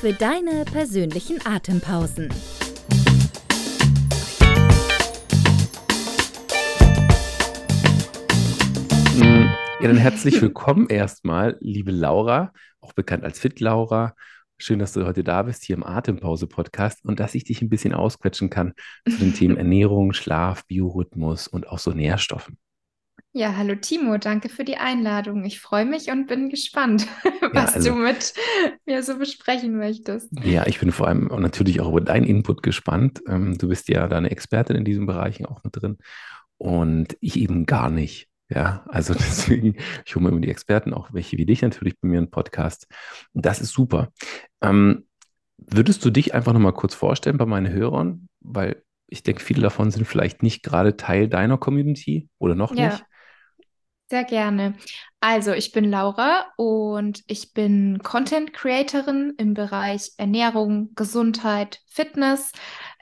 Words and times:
für 0.00 0.12
deine 0.12 0.64
persönlichen 0.64 1.44
Atempausen. 1.44 2.28
Mm, 9.16 9.48
ja, 9.80 9.88
dann 9.88 9.96
herzlich 9.96 10.40
willkommen 10.40 10.88
erstmal, 10.88 11.56
liebe 11.58 11.90
Laura, 11.90 12.52
auch 12.80 12.92
bekannt 12.92 13.24
als 13.24 13.40
Fit 13.40 13.58
Laura. 13.58 14.14
Schön, 14.56 14.78
dass 14.78 14.92
du 14.92 15.04
heute 15.04 15.24
da 15.24 15.42
bist, 15.42 15.64
hier 15.64 15.74
im 15.74 15.84
Atempause-Podcast 15.84 17.04
und 17.04 17.18
dass 17.18 17.34
ich 17.34 17.42
dich 17.42 17.60
ein 17.60 17.68
bisschen 17.68 17.92
ausquetschen 17.92 18.50
kann 18.50 18.74
zu 19.04 19.16
den 19.16 19.34
Themen 19.34 19.56
Ernährung, 19.56 20.12
Schlaf, 20.12 20.64
Biorhythmus 20.66 21.48
und 21.48 21.66
auch 21.66 21.80
so 21.80 21.90
Nährstoffen. 21.90 22.56
Ja, 23.32 23.56
hallo 23.56 23.74
Timo, 23.74 24.16
danke 24.16 24.48
für 24.48 24.64
die 24.64 24.78
Einladung. 24.78 25.44
Ich 25.44 25.60
freue 25.60 25.84
mich 25.84 26.10
und 26.10 26.26
bin 26.26 26.48
gespannt, 26.48 27.06
was 27.52 27.74
also, 27.74 27.90
du 27.90 27.96
mit 27.96 28.32
mir 28.86 29.02
so 29.02 29.18
besprechen 29.18 29.76
möchtest. 29.76 30.30
Ja, 30.42 30.66
ich 30.66 30.80
bin 30.80 30.92
vor 30.92 31.08
allem 31.08 31.26
natürlich 31.26 31.80
auch 31.80 31.88
über 31.88 32.00
deinen 32.00 32.24
Input 32.24 32.62
gespannt. 32.62 33.20
Ähm, 33.28 33.58
du 33.58 33.68
bist 33.68 33.88
ja 33.88 34.08
da 34.08 34.16
eine 34.16 34.30
Expertin 34.30 34.76
in 34.76 34.84
diesen 34.84 35.06
Bereichen 35.06 35.44
auch 35.44 35.62
mit 35.62 35.76
drin 35.76 35.98
und 36.56 37.16
ich 37.20 37.38
eben 37.38 37.66
gar 37.66 37.90
nicht. 37.90 38.28
Ja, 38.48 38.84
also 38.88 39.12
deswegen, 39.18 39.76
ich 40.06 40.16
hole 40.16 40.24
mir 40.24 40.30
immer 40.30 40.40
die 40.40 40.50
Experten, 40.50 40.94
auch 40.94 41.12
welche 41.12 41.36
wie 41.36 41.46
dich 41.46 41.60
natürlich 41.60 42.00
bei 42.00 42.08
mir 42.08 42.18
im 42.18 42.30
Podcast. 42.30 42.86
Und 43.34 43.44
das 43.44 43.60
ist 43.60 43.72
super. 43.72 44.10
Ähm, 44.62 45.06
würdest 45.58 46.02
du 46.02 46.10
dich 46.10 46.32
einfach 46.32 46.54
nochmal 46.54 46.72
kurz 46.72 46.94
vorstellen 46.94 47.36
bei 47.36 47.46
meinen 47.46 47.70
Hörern? 47.70 48.28
Weil 48.40 48.82
ich 49.06 49.22
denke, 49.22 49.42
viele 49.42 49.62
davon 49.62 49.90
sind 49.90 50.06
vielleicht 50.06 50.42
nicht 50.42 50.62
gerade 50.62 50.96
Teil 50.96 51.28
deiner 51.28 51.58
Community 51.58 52.28
oder 52.38 52.54
noch 52.54 52.74
ja. 52.74 52.86
nicht. 52.86 53.04
Sehr 54.10 54.24
gerne. 54.24 54.74
Also, 55.20 55.52
ich 55.52 55.72
bin 55.72 55.90
Laura 55.90 56.46
und 56.56 57.22
ich 57.26 57.52
bin 57.52 57.98
Content 58.02 58.54
Creatorin 58.54 59.34
im 59.36 59.52
Bereich 59.52 60.12
Ernährung, 60.16 60.94
Gesundheit, 60.94 61.80
Fitness. 61.86 62.52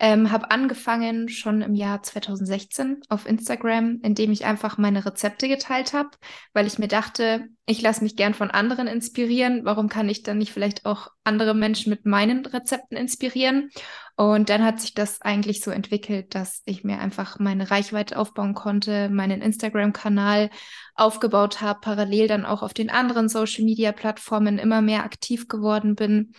Ähm, 0.00 0.32
habe 0.32 0.50
angefangen 0.50 1.28
schon 1.28 1.62
im 1.62 1.74
Jahr 1.74 2.02
2016 2.02 3.02
auf 3.08 3.24
Instagram, 3.24 4.00
indem 4.02 4.32
ich 4.32 4.46
einfach 4.46 4.78
meine 4.78 5.06
Rezepte 5.06 5.46
geteilt 5.46 5.92
habe, 5.92 6.10
weil 6.54 6.66
ich 6.66 6.78
mir 6.80 6.88
dachte, 6.88 7.46
ich 7.66 7.80
lasse 7.82 8.02
mich 8.02 8.16
gern 8.16 8.34
von 8.34 8.50
anderen 8.50 8.88
inspirieren. 8.88 9.64
Warum 9.64 9.88
kann 9.88 10.08
ich 10.08 10.24
dann 10.24 10.38
nicht 10.38 10.52
vielleicht 10.52 10.86
auch 10.86 11.10
andere 11.22 11.54
Menschen 11.54 11.90
mit 11.90 12.04
meinen 12.04 12.44
Rezepten 12.44 12.96
inspirieren? 12.96 13.70
Und 14.16 14.48
dann 14.48 14.64
hat 14.64 14.80
sich 14.80 14.94
das 14.94 15.20
eigentlich 15.20 15.60
so 15.60 15.70
entwickelt, 15.70 16.34
dass 16.34 16.62
ich 16.64 16.84
mir 16.84 16.98
einfach 17.00 17.38
meine 17.38 17.70
Reichweite 17.70 18.18
aufbauen 18.18 18.54
konnte, 18.54 19.10
meinen 19.10 19.42
Instagram-Kanal 19.42 20.48
aufgebaut 20.94 21.60
habe, 21.60 21.80
parallel 21.80 22.26
dann 22.26 22.46
auch 22.46 22.62
auf 22.62 22.72
den 22.72 22.88
anderen 22.88 23.28
Social-Media-Plattformen 23.28 24.58
immer 24.58 24.80
mehr 24.80 25.04
aktiv 25.04 25.48
geworden 25.48 25.96
bin. 25.96 26.32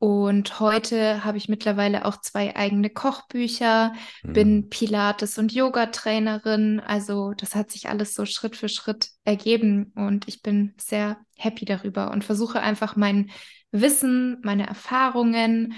Und 0.00 0.58
heute 0.58 1.24
habe 1.24 1.36
ich 1.36 1.48
mittlerweile 1.48 2.06
auch 2.06 2.16
zwei 2.20 2.56
eigene 2.56 2.90
Kochbücher, 2.90 3.92
mhm. 4.24 4.32
bin 4.32 4.68
Pilates- 4.68 5.38
und 5.38 5.52
Yoga-Trainerin. 5.52 6.80
Also 6.80 7.34
das 7.34 7.54
hat 7.54 7.70
sich 7.70 7.88
alles 7.88 8.14
so 8.14 8.24
Schritt 8.24 8.56
für 8.56 8.70
Schritt 8.70 9.10
ergeben 9.24 9.92
und 9.94 10.26
ich 10.26 10.42
bin 10.42 10.74
sehr 10.78 11.18
happy 11.36 11.64
darüber 11.64 12.10
und 12.10 12.24
versuche 12.24 12.60
einfach 12.60 12.96
mein 12.96 13.30
Wissen, 13.72 14.38
meine 14.42 14.66
Erfahrungen 14.66 15.74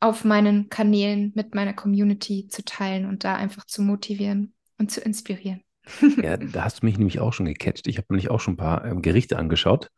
auf 0.00 0.24
meinen 0.24 0.68
Kanälen 0.70 1.32
mit 1.34 1.54
meiner 1.54 1.74
Community 1.74 2.48
zu 2.48 2.64
teilen 2.64 3.06
und 3.06 3.24
da 3.24 3.36
einfach 3.36 3.64
zu 3.66 3.82
motivieren 3.82 4.54
und 4.78 4.90
zu 4.90 5.00
inspirieren. 5.00 5.62
Ja, 6.22 6.36
da 6.36 6.64
hast 6.64 6.82
du 6.82 6.86
mich 6.86 6.98
nämlich 6.98 7.20
auch 7.20 7.32
schon 7.32 7.46
gecatcht. 7.46 7.86
Ich 7.86 7.96
habe 7.96 8.06
nämlich 8.10 8.30
auch 8.30 8.40
schon 8.40 8.54
ein 8.54 8.58
paar 8.58 8.84
ähm, 8.84 9.02
Gerichte 9.02 9.38
angeschaut 9.38 9.90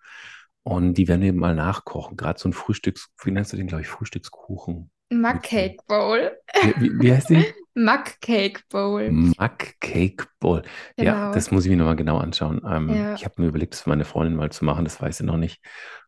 und 0.63 0.95
die 0.95 1.09
werden 1.09 1.23
wir 1.23 1.33
mal 1.33 1.55
nachkochen. 1.55 2.17
Gerade 2.17 2.39
so 2.39 2.49
ein 2.49 2.53
Frühstücks, 2.53 3.09
wie 3.23 3.31
nennst 3.31 3.53
du 3.53 3.57
den, 3.57 3.67
glaube 3.67 3.83
ich, 3.83 3.89
Frühstückskuchen? 3.89 4.91
Mug 5.11 5.43
Cake 5.43 5.79
Bowl. 5.87 6.33
Wie, 6.79 6.91
wie 7.01 7.13
heißt 7.13 7.31
die? 7.31 7.45
Mug 7.75 8.05
Cake 8.21 8.61
Bowl. 8.71 9.11
Mug 9.11 9.59
Cake 9.81 10.27
Bowl. 10.41 10.63
Genau. 10.97 11.11
Ja, 11.11 11.33
das 11.33 11.51
muss 11.51 11.65
ich 11.65 11.71
mir 11.71 11.77
nochmal 11.77 11.97
genau 11.97 12.19
anschauen. 12.19 12.61
Ähm, 12.69 12.91
ja. 12.91 13.15
Ich 13.15 13.25
habe 13.25 13.41
mir 13.41 13.49
überlegt, 13.49 13.73
das 13.73 13.83
für 13.83 13.91
meine 13.91 14.05
Freundin 14.05 14.37
mal 14.37 14.51
zu 14.51 14.65
machen, 14.65 14.85
das 14.85 15.01
weiß 15.01 15.19
sie 15.19 15.25
noch 15.25 15.37
nicht. 15.37 15.61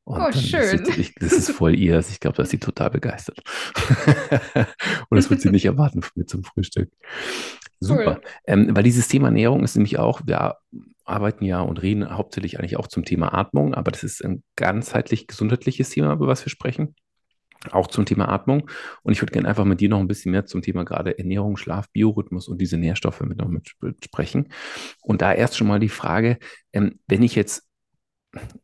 Und 0.05 0.21
oh, 0.21 0.33
schön. 0.33 0.87
Ich, 0.99 1.15
das 1.15 1.33
ist 1.33 1.51
voll 1.51 1.75
ihr. 1.75 1.99
Ich 1.99 2.21
glaube, 2.21 2.37
dass 2.37 2.51
sie 2.51 2.59
total 2.59 2.91
begeistert. 2.91 3.41
Und 5.09 5.17
das 5.17 5.31
wird 5.31 5.41
sie 5.41 5.49
nicht 5.49 5.65
erwarten 5.65 6.03
von 6.03 6.13
mir 6.15 6.27
zum 6.27 6.45
Frühstück. 6.45 6.91
Super. 7.81 8.17
Cool. 8.17 8.21
Ähm, 8.47 8.77
weil 8.77 8.83
dieses 8.83 9.09
Thema 9.09 9.29
Ernährung 9.29 9.65
ist 9.65 9.77
nämlich 9.77 9.99
auch, 9.99 10.21
wir 10.27 10.57
arbeiten 11.05 11.45
ja 11.45 11.61
und 11.61 11.83
reden 11.83 12.17
hauptsächlich 12.17 12.59
eigentlich 12.59 12.77
auch 12.77 12.87
zum 12.87 13.05
Thema 13.05 13.35
Atmung, 13.35 13.75
aber 13.75 13.91
das 13.91 14.05
ist 14.05 14.25
ein 14.25 14.43
ganzheitlich 14.57 15.27
gesundheitliches 15.27 15.91
Thema, 15.91 16.13
über 16.13 16.27
was 16.27 16.45
wir 16.45 16.51
sprechen. 16.51 16.95
Auch 17.71 17.87
zum 17.87 18.07
Thema 18.07 18.29
Atmung. 18.29 18.69
Und 19.03 19.13
ich 19.13 19.23
würde 19.23 19.33
gerne 19.33 19.49
einfach 19.49 19.65
mit 19.65 19.81
dir 19.81 19.89
noch 19.89 20.01
ein 20.01 20.09
bisschen 20.09 20.33
mehr 20.33 20.47
zum 20.47 20.63
Thema 20.63 20.85
gerade 20.85 21.19
Ernährung, 21.19 21.57
Schlaf, 21.57 21.91
Biorhythmus 21.91 22.49
und 22.49 22.61
diese 22.61 22.77
Nährstoffe 22.77 23.21
mit 23.21 23.39
noch 23.39 23.49
mit 23.49 23.75
sprechen. 24.05 24.49
Und 25.03 25.23
da 25.23 25.33
erst 25.33 25.57
schon 25.57 25.69
mal 25.69 25.81
die 25.81 25.89
Frage, 25.89 26.39
ähm, 26.73 26.99
wenn 27.07 27.23
ich 27.23 27.35
jetzt 27.35 27.69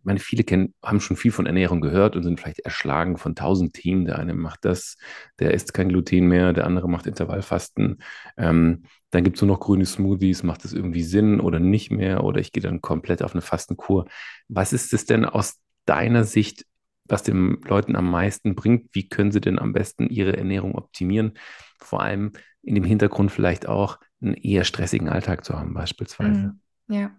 meine, 0.02 0.18
viele 0.18 0.44
kennen, 0.44 0.74
haben 0.82 1.00
schon 1.00 1.16
viel 1.16 1.32
von 1.32 1.46
Ernährung 1.46 1.80
gehört 1.80 2.16
und 2.16 2.22
sind 2.22 2.40
vielleicht 2.40 2.60
erschlagen 2.60 3.16
von 3.16 3.34
tausend 3.34 3.74
Themen. 3.74 4.04
Der 4.04 4.18
eine 4.18 4.34
macht 4.34 4.64
das, 4.64 4.96
der 5.38 5.54
isst 5.54 5.74
kein 5.74 5.88
Gluten 5.88 6.26
mehr, 6.26 6.52
der 6.52 6.66
andere 6.66 6.88
macht 6.88 7.06
Intervallfasten. 7.06 8.02
Ähm, 8.36 8.84
dann 9.10 9.24
gibt 9.24 9.36
es 9.36 9.42
nur 9.42 9.48
noch 9.48 9.60
grüne 9.60 9.86
Smoothies, 9.86 10.42
macht 10.42 10.64
das 10.64 10.72
irgendwie 10.72 11.02
Sinn 11.02 11.40
oder 11.40 11.58
nicht 11.58 11.90
mehr? 11.90 12.24
Oder 12.24 12.40
ich 12.40 12.52
gehe 12.52 12.62
dann 12.62 12.80
komplett 12.80 13.22
auf 13.22 13.32
eine 13.32 13.42
Fastenkur. 13.42 14.06
Was 14.48 14.72
ist 14.72 14.92
es 14.92 15.04
denn 15.04 15.24
aus 15.24 15.58
deiner 15.84 16.24
Sicht, 16.24 16.66
was 17.10 17.22
den 17.22 17.60
Leuten 17.66 17.96
am 17.96 18.10
meisten 18.10 18.54
bringt? 18.54 18.88
Wie 18.92 19.08
können 19.08 19.32
sie 19.32 19.40
denn 19.40 19.58
am 19.58 19.72
besten 19.72 20.08
ihre 20.08 20.36
Ernährung 20.36 20.74
optimieren? 20.74 21.32
Vor 21.78 22.02
allem 22.02 22.32
in 22.62 22.74
dem 22.74 22.84
Hintergrund 22.84 23.30
vielleicht 23.32 23.66
auch 23.66 23.98
einen 24.20 24.34
eher 24.34 24.64
stressigen 24.64 25.08
Alltag 25.08 25.44
zu 25.44 25.58
haben, 25.58 25.74
beispielsweise. 25.74 26.30
Mhm. 26.30 26.60
Ja. 26.88 27.10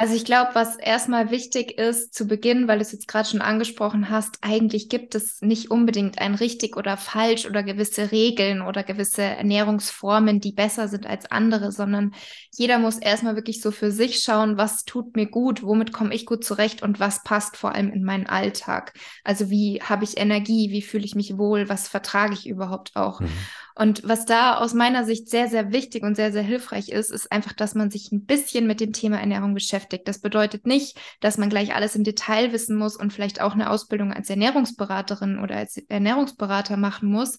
Also 0.00 0.14
ich 0.14 0.24
glaube, 0.24 0.54
was 0.54 0.76
erstmal 0.76 1.30
wichtig 1.30 1.76
ist 1.78 2.14
zu 2.14 2.26
Beginn, 2.26 2.66
weil 2.68 2.78
du 2.78 2.82
es 2.82 2.92
jetzt 2.92 3.06
gerade 3.06 3.28
schon 3.28 3.42
angesprochen 3.42 4.08
hast, 4.08 4.38
eigentlich 4.40 4.88
gibt 4.88 5.14
es 5.14 5.42
nicht 5.42 5.70
unbedingt 5.70 6.18
ein 6.20 6.34
richtig 6.34 6.78
oder 6.78 6.96
falsch 6.96 7.44
oder 7.44 7.62
gewisse 7.62 8.10
Regeln 8.10 8.62
oder 8.62 8.82
gewisse 8.82 9.20
Ernährungsformen, 9.20 10.40
die 10.40 10.52
besser 10.52 10.88
sind 10.88 11.06
als 11.06 11.30
andere, 11.30 11.70
sondern 11.70 12.14
jeder 12.56 12.78
muss 12.78 12.96
erstmal 12.96 13.36
wirklich 13.36 13.60
so 13.60 13.72
für 13.72 13.90
sich 13.92 14.22
schauen, 14.22 14.56
was 14.56 14.86
tut 14.86 15.16
mir 15.16 15.26
gut, 15.26 15.62
womit 15.62 15.92
komme 15.92 16.14
ich 16.14 16.24
gut 16.24 16.46
zurecht 16.46 16.82
und 16.82 16.98
was 16.98 17.22
passt 17.22 17.58
vor 17.58 17.74
allem 17.74 17.92
in 17.92 18.02
meinen 18.02 18.26
Alltag. 18.26 18.94
Also 19.22 19.50
wie 19.50 19.82
habe 19.82 20.04
ich 20.04 20.16
Energie, 20.16 20.70
wie 20.70 20.80
fühle 20.80 21.04
ich 21.04 21.14
mich 21.14 21.36
wohl, 21.36 21.68
was 21.68 21.88
vertrage 21.88 22.32
ich 22.32 22.46
überhaupt 22.48 22.96
auch. 22.96 23.20
Mhm. 23.20 23.50
Und 23.80 24.02
was 24.04 24.26
da 24.26 24.58
aus 24.58 24.74
meiner 24.74 25.06
Sicht 25.06 25.30
sehr, 25.30 25.48
sehr 25.48 25.72
wichtig 25.72 26.02
und 26.02 26.14
sehr, 26.14 26.32
sehr 26.32 26.42
hilfreich 26.42 26.90
ist, 26.90 27.10
ist 27.10 27.32
einfach, 27.32 27.54
dass 27.54 27.74
man 27.74 27.90
sich 27.90 28.12
ein 28.12 28.26
bisschen 28.26 28.66
mit 28.66 28.78
dem 28.78 28.92
Thema 28.92 29.18
Ernährung 29.18 29.54
beschäftigt. 29.54 30.06
Das 30.06 30.20
bedeutet 30.20 30.66
nicht, 30.66 31.00
dass 31.20 31.38
man 31.38 31.48
gleich 31.48 31.74
alles 31.74 31.96
im 31.96 32.04
Detail 32.04 32.52
wissen 32.52 32.76
muss 32.76 32.94
und 32.94 33.10
vielleicht 33.10 33.40
auch 33.40 33.54
eine 33.54 33.70
Ausbildung 33.70 34.12
als 34.12 34.28
Ernährungsberaterin 34.28 35.38
oder 35.38 35.56
als 35.56 35.78
Ernährungsberater 35.78 36.76
machen 36.76 37.10
muss, 37.10 37.38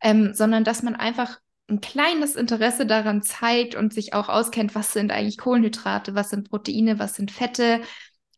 ähm, 0.00 0.32
sondern 0.32 0.62
dass 0.62 0.84
man 0.84 0.94
einfach 0.94 1.40
ein 1.68 1.80
kleines 1.80 2.36
Interesse 2.36 2.86
daran 2.86 3.22
zeigt 3.22 3.74
und 3.74 3.92
sich 3.92 4.14
auch 4.14 4.28
auskennt, 4.28 4.76
was 4.76 4.92
sind 4.92 5.10
eigentlich 5.10 5.38
Kohlenhydrate, 5.38 6.14
was 6.14 6.30
sind 6.30 6.50
Proteine, 6.50 7.00
was 7.00 7.16
sind 7.16 7.32
Fette, 7.32 7.80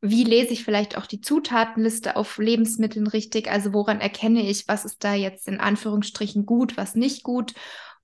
wie 0.02 0.24
lese 0.24 0.52
ich 0.52 0.64
vielleicht 0.64 0.98
auch 0.98 1.06
die 1.06 1.20
Zutatenliste 1.20 2.16
auf 2.16 2.36
Lebensmitteln 2.38 3.06
richtig? 3.06 3.48
Also 3.48 3.72
woran 3.72 4.00
erkenne 4.00 4.42
ich, 4.42 4.66
was 4.66 4.84
ist 4.84 5.04
da 5.04 5.14
jetzt 5.14 5.46
in 5.46 5.60
Anführungsstrichen 5.60 6.44
gut, 6.44 6.76
was 6.76 6.96
nicht 6.96 7.22
gut? 7.22 7.54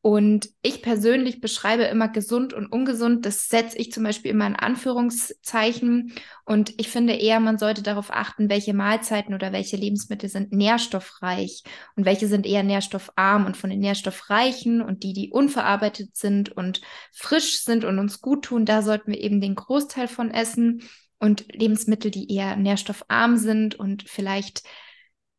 Und 0.00 0.48
ich 0.62 0.80
persönlich 0.80 1.40
beschreibe 1.40 1.82
immer 1.82 2.08
gesund 2.08 2.52
und 2.52 2.68
ungesund. 2.68 3.26
Das 3.26 3.48
setze 3.48 3.76
ich 3.78 3.90
zum 3.90 4.04
Beispiel 4.04 4.30
immer 4.30 4.46
in 4.46 4.54
Anführungszeichen. 4.54 6.12
Und 6.44 6.72
ich 6.78 6.88
finde 6.88 7.14
eher, 7.14 7.40
man 7.40 7.58
sollte 7.58 7.82
darauf 7.82 8.12
achten, 8.12 8.48
welche 8.48 8.74
Mahlzeiten 8.74 9.34
oder 9.34 9.52
welche 9.52 9.76
Lebensmittel 9.76 10.28
sind 10.28 10.52
nährstoffreich 10.52 11.64
und 11.96 12.04
welche 12.04 12.28
sind 12.28 12.46
eher 12.46 12.62
nährstoffarm. 12.62 13.44
Und 13.44 13.56
von 13.56 13.70
den 13.70 13.80
nährstoffreichen 13.80 14.82
und 14.82 15.02
die, 15.02 15.14
die 15.14 15.30
unverarbeitet 15.32 16.16
sind 16.16 16.56
und 16.56 16.80
frisch 17.12 17.64
sind 17.64 17.84
und 17.84 17.98
uns 17.98 18.20
gut 18.20 18.44
tun, 18.44 18.64
da 18.64 18.82
sollten 18.82 19.10
wir 19.10 19.20
eben 19.20 19.40
den 19.40 19.56
Großteil 19.56 20.06
von 20.06 20.30
essen 20.30 20.80
und 21.18 21.52
Lebensmittel, 21.52 22.10
die 22.10 22.32
eher 22.34 22.56
nährstoffarm 22.56 23.36
sind 23.36 23.74
und 23.74 24.08
vielleicht 24.08 24.62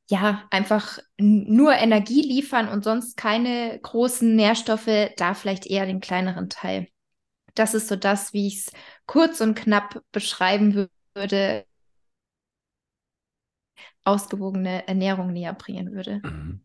ja, 0.10 0.48
einfach 0.50 0.98
nur 1.20 1.74
Energie 1.74 2.22
liefern 2.22 2.68
und 2.68 2.84
sonst 2.84 3.16
keine 3.16 3.80
großen 3.82 4.36
Nährstoffe, 4.36 5.12
da 5.18 5.36
vielleicht 5.36 5.68
eher 5.68 5.86
den 5.86 6.00
kleineren 6.02 6.50
Teil. 6.50 6.88
Das 7.54 7.76
ist 7.76 7.88
so 7.88 7.96
das, 7.96 8.34
wie 8.34 8.48
ich 8.48 8.68
es 8.68 8.72
kurz 9.06 9.40
und 9.40 9.56
knapp 9.56 10.02
beschreiben 10.12 10.88
würde, 11.14 11.66
ausgewogene 14.04 14.88
Ernährung 14.88 15.32
näher 15.32 15.54
bringen 15.54 15.94
würde. 15.94 16.22
Mhm. 16.24 16.62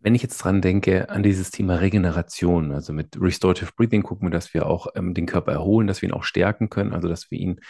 Wenn 0.00 0.14
ich 0.14 0.22
jetzt 0.22 0.38
dran 0.38 0.60
denke, 0.60 1.10
an 1.10 1.22
dieses 1.22 1.50
Thema 1.50 1.76
Regeneration, 1.76 2.72
also 2.72 2.92
mit 2.92 3.20
Restorative 3.20 3.72
Breathing 3.76 4.02
gucken 4.02 4.28
wir, 4.28 4.30
dass 4.30 4.54
wir 4.54 4.66
auch 4.66 4.88
ähm, 4.94 5.14
den 5.14 5.26
Körper 5.26 5.52
erholen, 5.52 5.86
dass 5.86 6.02
wir 6.02 6.08
ihn 6.08 6.14
auch 6.14 6.24
stärken 6.24 6.70
können, 6.70 6.92
also 6.92 7.08
dass 7.08 7.30
wir 7.30 7.38
ihn 7.38 7.60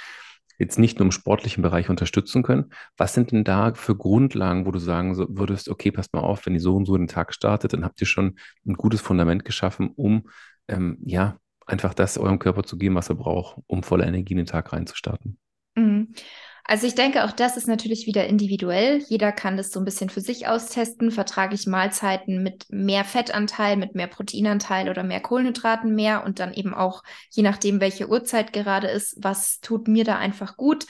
jetzt 0.59 0.79
nicht 0.79 0.99
nur 0.99 1.07
im 1.07 1.13
sportlichen 1.13 1.63
Bereich 1.63 1.89
unterstützen 1.89 2.43
können. 2.43 2.73
Was 2.97 3.15
sind 3.15 3.31
denn 3.31 3.45
da 3.45 3.75
für 3.75 3.97
Grundlagen, 3.97 4.67
wo 4.67 4.73
du 4.73 4.79
sagen 4.79 5.17
würdest, 5.17 5.69
okay, 5.69 5.91
passt 5.91 6.13
mal 6.13 6.21
auf, 6.21 6.45
wenn 6.47 6.55
ihr 6.55 6.61
so 6.61 6.77
und 6.77 6.85
so 6.85 6.97
den 6.97 7.07
Tag 7.07 7.33
startet, 7.33 7.73
dann 7.73 7.85
habt 7.85 8.01
ihr 8.01 8.07
schon 8.07 8.39
ein 8.67 8.75
gutes 8.75 9.01
Fundament 9.01 9.45
geschaffen, 9.45 9.93
um 9.95 10.29
ähm, 10.67 10.99
ja 11.05 11.39
einfach 11.67 11.95
das 11.95 12.19
eurem 12.19 12.39
Körper 12.39 12.65
zu 12.65 12.77
geben, 12.77 12.97
was 12.97 13.09
er 13.09 13.15
braucht, 13.15 13.61
um 13.67 13.83
voller 13.83 14.07
Energie 14.07 14.33
in 14.33 14.39
den 14.39 14.47
Tag 14.47 14.73
reinzustarten. 14.73 15.39
Mhm. 15.77 16.15
Also 16.70 16.87
ich 16.87 16.94
denke, 16.94 17.25
auch 17.25 17.32
das 17.32 17.56
ist 17.56 17.67
natürlich 17.67 18.06
wieder 18.06 18.26
individuell. 18.26 18.99
Jeder 19.09 19.32
kann 19.32 19.56
das 19.56 19.70
so 19.70 19.81
ein 19.81 19.87
bisschen 19.87 20.11
für 20.11 20.20
sich 20.20 20.49
austesten. 20.49 21.11
Vertrage 21.11 21.55
ich 21.55 21.67
Mahlzeiten 21.67 22.43
mit 22.43 22.67
mehr 22.69 23.06
Fettanteil, 23.06 23.79
mit 23.79 23.94
mehr 23.94 24.06
Proteinanteil 24.06 24.91
oder 24.91 25.03
mehr 25.03 25.20
Kohlenhydraten 25.20 25.94
mehr 25.94 26.25
und 26.26 26.41
dann 26.41 26.53
eben 26.53 26.75
auch, 26.75 27.03
je 27.31 27.43
nachdem, 27.43 27.81
welche 27.81 28.11
Uhrzeit 28.11 28.53
gerade 28.53 28.88
ist, 28.88 29.17
was 29.19 29.61
tut 29.61 29.88
mir 29.88 30.05
da 30.05 30.19
einfach 30.19 30.59
gut. 30.59 30.85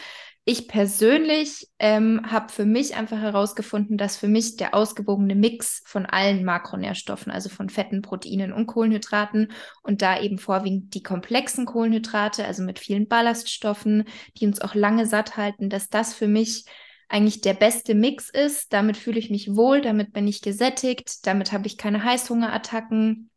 Ich 0.51 0.67
persönlich 0.67 1.69
ähm, 1.79 2.23
habe 2.25 2.51
für 2.51 2.65
mich 2.65 2.97
einfach 2.97 3.21
herausgefunden, 3.21 3.99
dass 3.99 4.17
für 4.17 4.29
mich 4.29 4.57
der 4.57 4.75
ausgewogene 4.75 5.35
Mix 5.35 5.83
von 5.85 6.07
allen 6.07 6.43
Makronährstoffen, 6.43 7.31
also 7.31 7.51
von 7.51 7.69
Fetten, 7.69 8.01
Proteinen 8.01 8.55
und 8.55 8.67
Kohlenhydraten 8.67 9.53
und 9.83 10.01
da 10.01 10.19
eben 10.19 10.39
vorwiegend 10.39 10.95
die 10.95 11.03
komplexen 11.03 11.67
Kohlenhydrate, 11.67 12.47
also 12.47 12.63
mit 12.63 12.79
vielen 12.79 13.09
Ballaststoffen, 13.09 14.05
die 14.39 14.47
uns 14.47 14.63
auch 14.63 14.75
lange 14.75 15.05
satt 15.05 15.37
halten, 15.37 15.69
dass 15.69 15.91
das 15.91 16.15
für 16.15 16.29
mich 16.29 16.65
eigentlich 17.11 17.43
der 17.43 17.53
beste 17.53 17.95
Mix 17.95 18.31
ist. 18.31 18.73
Damit 18.73 18.97
fühle 18.97 19.19
ich 19.19 19.29
mich 19.29 19.55
wohl, 19.55 19.83
damit 19.83 20.15
bin 20.15 20.27
ich 20.27 20.41
gesättigt, 20.41 21.27
damit 21.27 21.53
habe 21.53 21.67
ich 21.67 21.77
keine 21.77 22.03
Heißhungerattacken 22.05 23.29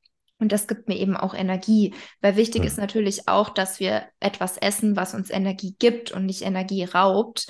und 0.41 0.51
das 0.51 0.67
gibt 0.67 0.89
mir 0.89 0.97
eben 0.97 1.15
auch 1.15 1.33
Energie, 1.35 1.93
weil 2.19 2.35
wichtig 2.35 2.61
mhm. 2.61 2.67
ist 2.67 2.77
natürlich 2.77 3.27
auch, 3.27 3.49
dass 3.49 3.79
wir 3.79 4.07
etwas 4.19 4.57
essen, 4.57 4.95
was 4.95 5.13
uns 5.13 5.29
Energie 5.29 5.75
gibt 5.77 6.11
und 6.11 6.25
nicht 6.25 6.41
Energie 6.41 6.83
raubt. 6.83 7.47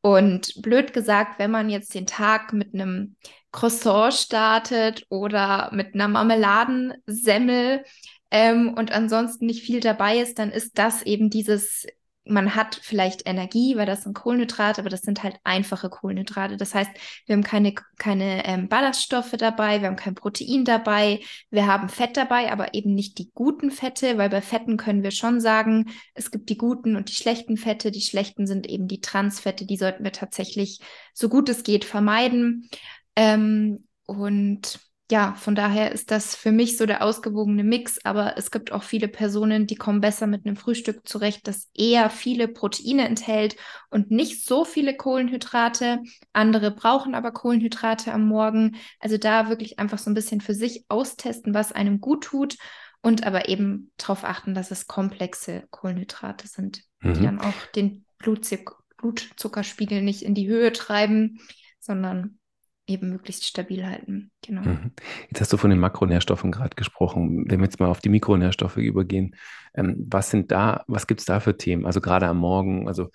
Und 0.00 0.60
blöd 0.60 0.92
gesagt, 0.92 1.38
wenn 1.38 1.52
man 1.52 1.70
jetzt 1.70 1.94
den 1.94 2.06
Tag 2.06 2.52
mit 2.52 2.74
einem 2.74 3.14
Croissant 3.52 4.12
startet 4.14 5.06
oder 5.08 5.70
mit 5.72 5.94
einer 5.94 6.08
Marmeladensemmel 6.08 7.84
ähm, 8.32 8.74
und 8.74 8.90
ansonsten 8.90 9.46
nicht 9.46 9.64
viel 9.64 9.78
dabei 9.78 10.18
ist, 10.18 10.40
dann 10.40 10.50
ist 10.50 10.76
das 10.76 11.02
eben 11.02 11.30
dieses 11.30 11.86
man 12.24 12.54
hat 12.54 12.78
vielleicht 12.80 13.26
Energie, 13.26 13.76
weil 13.76 13.86
das 13.86 14.04
sind 14.04 14.14
Kohlenhydrate, 14.14 14.80
aber 14.80 14.90
das 14.90 15.02
sind 15.02 15.22
halt 15.22 15.36
einfache 15.42 15.90
Kohlenhydrate. 15.90 16.56
Das 16.56 16.74
heißt, 16.74 16.90
wir 17.26 17.34
haben 17.34 17.42
keine, 17.42 17.74
keine 17.98 18.46
ähm, 18.46 18.68
Ballaststoffe 18.68 19.32
dabei, 19.32 19.80
wir 19.80 19.88
haben 19.88 19.96
kein 19.96 20.14
Protein 20.14 20.64
dabei, 20.64 21.20
wir 21.50 21.66
haben 21.66 21.88
Fett 21.88 22.16
dabei, 22.16 22.52
aber 22.52 22.74
eben 22.74 22.94
nicht 22.94 23.18
die 23.18 23.30
guten 23.34 23.70
Fette, 23.70 24.18
weil 24.18 24.30
bei 24.30 24.40
Fetten 24.40 24.76
können 24.76 25.02
wir 25.02 25.10
schon 25.10 25.40
sagen, 25.40 25.90
es 26.14 26.30
gibt 26.30 26.48
die 26.48 26.58
guten 26.58 26.94
und 26.96 27.08
die 27.08 27.14
schlechten 27.14 27.56
Fette. 27.56 27.90
Die 27.90 28.00
schlechten 28.00 28.46
sind 28.46 28.68
eben 28.68 28.86
die 28.86 29.00
Transfette, 29.00 29.66
die 29.66 29.76
sollten 29.76 30.04
wir 30.04 30.12
tatsächlich 30.12 30.78
so 31.14 31.28
gut 31.28 31.48
es 31.48 31.64
geht 31.64 31.84
vermeiden. 31.84 32.68
Ähm, 33.16 33.84
und 34.06 34.78
ja, 35.12 35.34
von 35.34 35.54
daher 35.54 35.92
ist 35.92 36.10
das 36.10 36.34
für 36.34 36.52
mich 36.52 36.78
so 36.78 36.86
der 36.86 37.02
ausgewogene 37.04 37.64
Mix, 37.64 37.98
aber 38.02 38.38
es 38.38 38.50
gibt 38.50 38.72
auch 38.72 38.82
viele 38.82 39.08
Personen, 39.08 39.66
die 39.66 39.74
kommen 39.74 40.00
besser 40.00 40.26
mit 40.26 40.46
einem 40.46 40.56
Frühstück 40.56 41.06
zurecht, 41.06 41.46
das 41.46 41.68
eher 41.74 42.08
viele 42.08 42.48
Proteine 42.48 43.06
enthält 43.06 43.56
und 43.90 44.10
nicht 44.10 44.46
so 44.46 44.64
viele 44.64 44.96
Kohlenhydrate. 44.96 45.98
Andere 46.32 46.70
brauchen 46.70 47.14
aber 47.14 47.30
Kohlenhydrate 47.30 48.10
am 48.10 48.26
Morgen. 48.26 48.76
Also 49.00 49.18
da 49.18 49.50
wirklich 49.50 49.78
einfach 49.78 49.98
so 49.98 50.10
ein 50.10 50.14
bisschen 50.14 50.40
für 50.40 50.54
sich 50.54 50.86
austesten, 50.88 51.52
was 51.52 51.72
einem 51.72 52.00
gut 52.00 52.24
tut 52.24 52.56
und 53.02 53.26
aber 53.26 53.50
eben 53.50 53.92
darauf 53.98 54.24
achten, 54.24 54.54
dass 54.54 54.70
es 54.70 54.86
komplexe 54.86 55.64
Kohlenhydrate 55.68 56.48
sind, 56.48 56.84
mhm. 57.00 57.12
die 57.12 57.20
dann 57.20 57.38
auch 57.38 57.66
den 57.76 58.06
Blutzuckerspiegel 58.16 60.00
nicht 60.00 60.22
in 60.22 60.34
die 60.34 60.48
Höhe 60.48 60.72
treiben, 60.72 61.38
sondern 61.80 62.38
eben 62.86 63.10
möglichst 63.10 63.44
stabil 63.44 63.86
halten. 63.86 64.30
Genau. 64.44 64.62
Mhm. 64.62 64.92
Jetzt 65.30 65.40
hast 65.40 65.52
du 65.52 65.56
von 65.56 65.70
den 65.70 65.78
Makronährstoffen 65.78 66.50
gerade 66.50 66.74
gesprochen. 66.74 67.44
Wenn 67.48 67.60
wir 67.60 67.64
jetzt 67.64 67.80
mal 67.80 67.88
auf 67.88 68.00
die 68.00 68.08
Mikronährstoffe 68.08 68.76
übergehen, 68.76 69.36
ähm, 69.74 70.06
was 70.10 70.30
sind 70.30 70.50
da, 70.50 70.84
was 70.88 71.06
gibt 71.06 71.20
es 71.20 71.26
da 71.26 71.40
für 71.40 71.56
Themen? 71.56 71.86
Also 71.86 72.00
gerade 72.00 72.26
am 72.26 72.38
Morgen, 72.38 72.88
also 72.88 73.10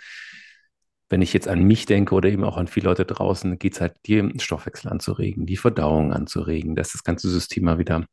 wenn 1.10 1.22
ich 1.22 1.34
jetzt 1.34 1.48
an 1.48 1.64
mich 1.64 1.86
denke 1.86 2.16
oder 2.16 2.30
eben 2.30 2.44
auch 2.44 2.58
an 2.58 2.68
viele 2.68 2.90
Leute 2.90 3.06
draußen, 3.06 3.60
geht 3.60 3.74
es 3.74 3.82
halt, 3.82 3.96
den 4.08 4.40
Stoffwechsel 4.40 4.90
anzuregen, 4.92 5.46
die 5.46 5.58
Verdauung 5.58 6.14
anzuregen, 6.14 6.76
dass 6.76 6.92
das 6.92 7.04
ganze 7.04 7.30
System 7.30 7.64
mal 7.64 7.78
wieder 7.78 8.06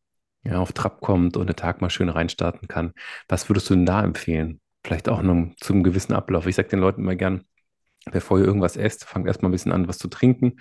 ja, 0.45 0.59
auf 0.59 0.73
Trab 0.73 1.01
kommt 1.01 1.37
und 1.37 1.47
der 1.47 1.57
Tag 1.57 1.81
mal 1.81 1.91
schön 1.91 2.09
reinstarten 2.09 2.69
kann. 2.69 2.93
Was 3.29 3.49
würdest 3.49 3.71
du 3.71 3.75
denn 3.75 3.87
da 3.87 4.03
empfehlen? 4.03 4.61
Vielleicht 4.85 5.09
auch 5.09 5.23
noch 5.23 5.55
zum 5.57 5.83
gewissen 5.83 6.13
Ablauf. 6.13 6.47
Ich 6.47 6.57
sage 6.57 6.69
den 6.69 6.81
Leuten 6.81 7.01
immer 7.01 7.17
gern, 7.17 7.45
bevor 8.13 8.39
ihr 8.39 8.45
irgendwas 8.45 8.77
esst, 8.77 9.05
fangt 9.05 9.27
erstmal 9.27 9.49
ein 9.49 9.53
bisschen 9.53 9.73
an, 9.73 9.89
was 9.89 9.99
zu 9.99 10.09
trinken 10.09 10.59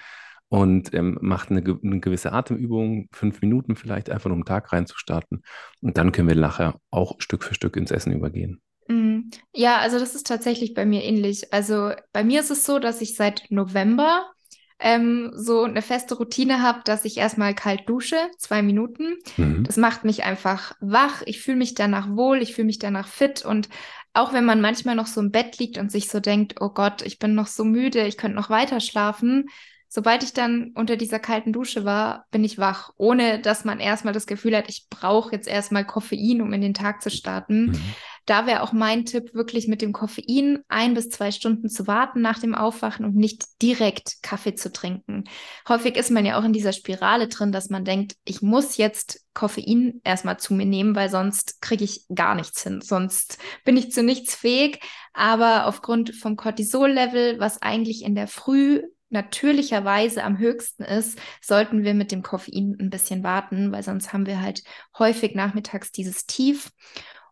und 0.53 0.93
ähm, 0.93 1.17
macht 1.19 1.49
eine, 1.49 1.63
eine, 1.63 1.99
gewisse 1.99 2.31
Atemübung, 2.31 3.07
fünf 3.11 3.41
Minuten 3.41 3.75
vielleicht, 3.75 4.11
einfach 4.11 4.29
um 4.29 4.41
den 4.41 4.45
Tag 4.45 4.71
reinzustarten. 4.71 5.41
Und 5.81 5.97
dann 5.97 6.11
können 6.11 6.27
wir 6.27 6.35
nachher 6.35 6.79
auch 6.91 7.15
Stück 7.17 7.43
für 7.43 7.55
Stück 7.55 7.75
ins 7.75 7.89
Essen 7.89 8.13
übergehen. 8.13 8.61
Mhm. 8.87 9.31
Ja, 9.51 9.79
also 9.79 9.97
das 9.97 10.13
ist 10.13 10.27
tatsächlich 10.27 10.75
bei 10.75 10.85
mir 10.85 11.03
ähnlich. 11.03 11.51
Also 11.51 11.93
bei 12.11 12.23
mir 12.23 12.39
ist 12.39 12.51
es 12.51 12.65
so, 12.65 12.77
dass 12.77 13.01
ich 13.01 13.15
seit 13.15 13.47
November 13.49 14.29
ähm, 14.77 15.31
so 15.33 15.63
eine 15.63 15.81
feste 15.81 16.13
Routine 16.13 16.61
habe, 16.61 16.81
dass 16.85 17.03
ich 17.03 17.17
erstmal 17.17 17.55
kalt 17.55 17.89
dusche, 17.89 18.17
zwei 18.37 18.61
Minuten. 18.61 19.15
Mhm. 19.37 19.63
Das 19.63 19.77
macht 19.77 20.03
mich 20.03 20.23
einfach 20.23 20.73
wach. 20.81 21.23
Ich 21.25 21.41
fühle 21.41 21.57
mich 21.57 21.73
danach 21.73 22.15
wohl, 22.15 22.43
ich 22.43 22.53
fühle 22.53 22.67
mich 22.67 22.77
danach 22.77 23.07
fit 23.07 23.43
und 23.43 23.69
auch 24.13 24.33
wenn 24.33 24.45
man 24.45 24.61
manchmal 24.61 24.93
noch 24.93 25.07
so 25.07 25.19
im 25.19 25.31
Bett 25.31 25.57
liegt 25.57 25.79
und 25.79 25.91
sich 25.91 26.09
so 26.09 26.19
denkt, 26.19 26.61
oh 26.61 26.69
Gott, 26.69 27.01
ich 27.01 27.17
bin 27.17 27.33
noch 27.33 27.47
so 27.47 27.63
müde, 27.63 28.05
ich 28.05 28.17
könnte 28.17 28.37
noch 28.37 28.51
weiter 28.51 28.79
schlafen, 28.81 29.49
sobald 29.93 30.23
ich 30.23 30.33
dann 30.33 30.71
unter 30.73 30.97
dieser 30.97 31.19
kalten 31.19 31.53
Dusche 31.53 31.85
war, 31.85 32.25
bin 32.31 32.43
ich 32.43 32.57
wach, 32.57 32.89
ohne 32.97 33.39
dass 33.39 33.63
man 33.63 33.79
erstmal 33.79 34.13
das 34.13 34.25
Gefühl 34.25 34.57
hat, 34.57 34.67
ich 34.67 34.87
brauche 34.89 35.31
jetzt 35.33 35.47
erstmal 35.47 35.85
Koffein, 35.85 36.41
um 36.41 36.51
in 36.51 36.61
den 36.61 36.73
Tag 36.73 37.03
zu 37.03 37.11
starten. 37.11 37.67
Mhm. 37.67 37.79
Da 38.25 38.47
wäre 38.47 38.63
auch 38.63 38.71
mein 38.71 39.05
Tipp, 39.05 39.35
wirklich 39.35 39.67
mit 39.67 39.83
dem 39.83 39.93
Koffein 39.93 40.63
ein 40.67 40.95
bis 40.95 41.09
zwei 41.09 41.29
Stunden 41.31 41.69
zu 41.69 41.85
warten 41.85 42.21
nach 42.21 42.39
dem 42.39 42.55
Aufwachen 42.55 43.05
und 43.05 43.15
nicht 43.15 43.61
direkt 43.61 44.23
Kaffee 44.23 44.55
zu 44.55 44.71
trinken. 44.71 45.25
Häufig 45.69 45.95
ist 45.95 46.09
man 46.09 46.25
ja 46.25 46.39
auch 46.39 46.43
in 46.43 46.53
dieser 46.53 46.73
Spirale 46.73 47.27
drin, 47.27 47.51
dass 47.51 47.69
man 47.69 47.85
denkt, 47.85 48.15
ich 48.25 48.41
muss 48.41 48.77
jetzt 48.77 49.23
Koffein 49.35 50.01
erstmal 50.03 50.39
zu 50.39 50.55
mir 50.55 50.65
nehmen, 50.65 50.95
weil 50.95 51.09
sonst 51.09 51.61
kriege 51.61 51.83
ich 51.83 52.07
gar 52.15 52.33
nichts 52.33 52.63
hin. 52.63 52.81
Sonst 52.81 53.37
bin 53.63 53.77
ich 53.77 53.91
zu 53.91 54.01
nichts 54.01 54.33
fähig. 54.33 54.79
Aber 55.13 55.67
aufgrund 55.67 56.15
vom 56.15 56.35
Cortisol-Level, 56.35 57.39
was 57.39 57.61
eigentlich 57.61 58.03
in 58.03 58.15
der 58.15 58.27
Früh 58.27 58.81
natürlicherweise 59.13 60.23
am 60.23 60.37
höchsten 60.37 60.83
ist, 60.83 61.19
sollten 61.41 61.83
wir 61.83 61.93
mit 61.93 62.11
dem 62.11 62.23
Koffein 62.23 62.75
ein 62.79 62.89
bisschen 62.89 63.23
warten, 63.23 63.71
weil 63.71 63.83
sonst 63.83 64.11
haben 64.11 64.25
wir 64.25 64.41
halt 64.41 64.63
häufig 64.97 65.35
nachmittags 65.35 65.91
dieses 65.91 66.25
Tief. 66.25 66.71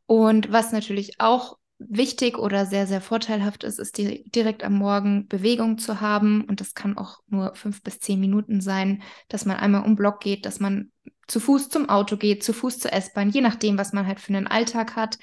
Und 0.06 0.52
was 0.52 0.72
natürlich 0.72 1.20
auch 1.20 1.58
wichtig 1.90 2.38
oder 2.38 2.66
sehr, 2.66 2.86
sehr 2.88 3.02
vorteilhaft 3.02 3.64
ist, 3.64 3.80
ist 3.80 3.98
die, 3.98 4.30
direkt 4.30 4.64
am 4.64 4.74
Morgen 4.74 5.28
Bewegung 5.28 5.78
zu 5.78 6.00
haben. 6.02 6.44
Und 6.46 6.62
das 6.62 6.74
kann 6.74 6.98
auch 6.98 7.20
nur 7.28 7.56
fünf 7.56 7.82
bis 7.82 8.00
zehn 8.00 8.20
Minuten 8.20 8.62
sein, 8.62 9.02
dass 9.28 9.46
man 9.46 9.58
einmal 9.58 9.84
um 9.84 9.96
Block 9.96 10.20
geht, 10.20 10.46
dass 10.46 10.60
man 10.60 10.92
zu 11.28 11.40
Fuß 11.40 11.70
zum 11.70 11.90
Auto 11.90 12.18
geht, 12.18 12.44
zu 12.44 12.54
Fuß 12.54 12.80
zur 12.80 12.94
S-Bahn, 12.94 13.30
je 13.30 13.42
nachdem, 13.42 13.78
was 13.78 13.94
man 13.94 14.06
halt 14.06 14.20
für 14.20 14.34
einen 14.34 14.48
Alltag 14.48 14.96
hat. 14.96 15.18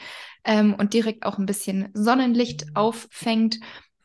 Ähm, 0.45 0.75
und 0.75 0.95
direkt 0.95 1.25
auch 1.25 1.39
ein 1.39 1.47
bisschen 1.47 1.91
Sonnenlicht 1.93 2.75
auffängt 2.75 3.59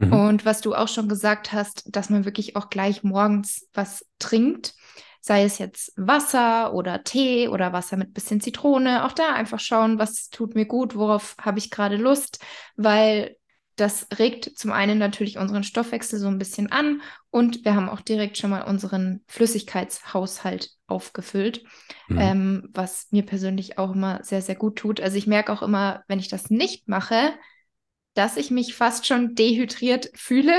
Mhm. 0.08 0.14
Und 0.14 0.46
was 0.46 0.62
du 0.62 0.76
auch 0.76 0.88
schon 0.88 1.08
gesagt 1.08 1.52
hast, 1.54 1.84
dass 1.96 2.10
man 2.10 2.26
wirklich 2.26 2.56
auch 2.56 2.70
gleich 2.70 3.04
morgens 3.04 3.68
was 3.74 4.06
trinkt, 4.20 4.74
sei 5.22 5.44
es 5.44 5.58
jetzt 5.58 5.94
Wasser 5.96 6.74
oder 6.74 7.04
Tee 7.04 7.48
oder 7.48 7.72
Wasser 7.72 7.96
mit 7.96 8.14
bisschen 8.14 8.42
Zitrone, 8.42 9.06
auch 9.06 9.14
da 9.14 9.34
einfach 9.34 9.60
schauen, 9.60 9.98
was 9.98 10.30
tut 10.30 10.54
mir 10.54 10.66
gut, 10.66 10.96
worauf 10.96 11.36
habe 11.40 11.60
ich 11.60 11.72
gerade 11.72 11.96
Lust, 11.96 12.44
weil 12.76 13.38
das 13.76 14.08
regt 14.20 14.52
zum 14.56 14.72
einen 14.72 15.00
natürlich 15.00 15.38
unseren 15.38 15.64
Stoffwechsel 15.64 16.20
so 16.20 16.28
ein 16.28 16.38
bisschen 16.38 16.72
an 16.72 17.02
und 17.32 17.66
wir 17.66 17.74
haben 17.74 17.90
auch 17.90 18.02
direkt 18.02 18.38
schon 18.38 18.52
mal 18.52 18.64
unseren 18.64 19.24
Flüssigkeitshaushalt 19.28 20.72
aufgefüllt, 20.88 21.64
mhm. 22.08 22.20
ähm, 22.20 22.70
was 22.74 23.08
mir 23.12 23.26
persönlich 23.26 23.78
auch 23.80 23.96
immer 23.96 24.24
sehr, 24.24 24.42
sehr 24.42 24.56
gut 24.56 24.78
tut. 24.78 25.02
Also 25.02 25.18
ich 25.18 25.26
merke 25.26 25.52
auch 25.52 25.64
immer, 25.64 26.04
wenn 26.08 26.20
ich 26.20 26.28
das 26.28 26.50
nicht 26.52 26.88
mache, 26.88 27.34
dass 28.14 28.38
ich 28.38 28.52
mich 28.52 28.76
fast 28.76 29.06
schon 29.08 29.36
dehydriert 29.36 30.12
fühle. 30.16 30.54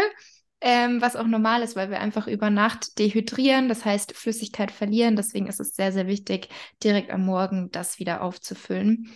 ähm, 0.61 1.03
was 1.03 1.17
auch 1.17 1.27
normal 1.27 1.63
ist, 1.63 1.77
weil 1.77 1.91
wir 1.91 2.01
einfach 2.01 2.27
über 2.27 2.49
Nacht 2.49 2.99
dehydrieren, 2.99 3.69
das 3.69 3.85
heißt 3.85 4.15
Flüssigkeit 4.17 4.71
verlieren. 4.71 5.15
Deswegen 5.17 5.47
ist 5.47 5.61
es 5.61 5.75
sehr, 5.75 5.93
sehr 5.93 6.07
wichtig, 6.07 6.49
direkt 6.83 7.11
am 7.11 7.25
Morgen 7.27 7.71
das 7.71 7.99
wieder 7.99 8.23
aufzufüllen. 8.23 9.11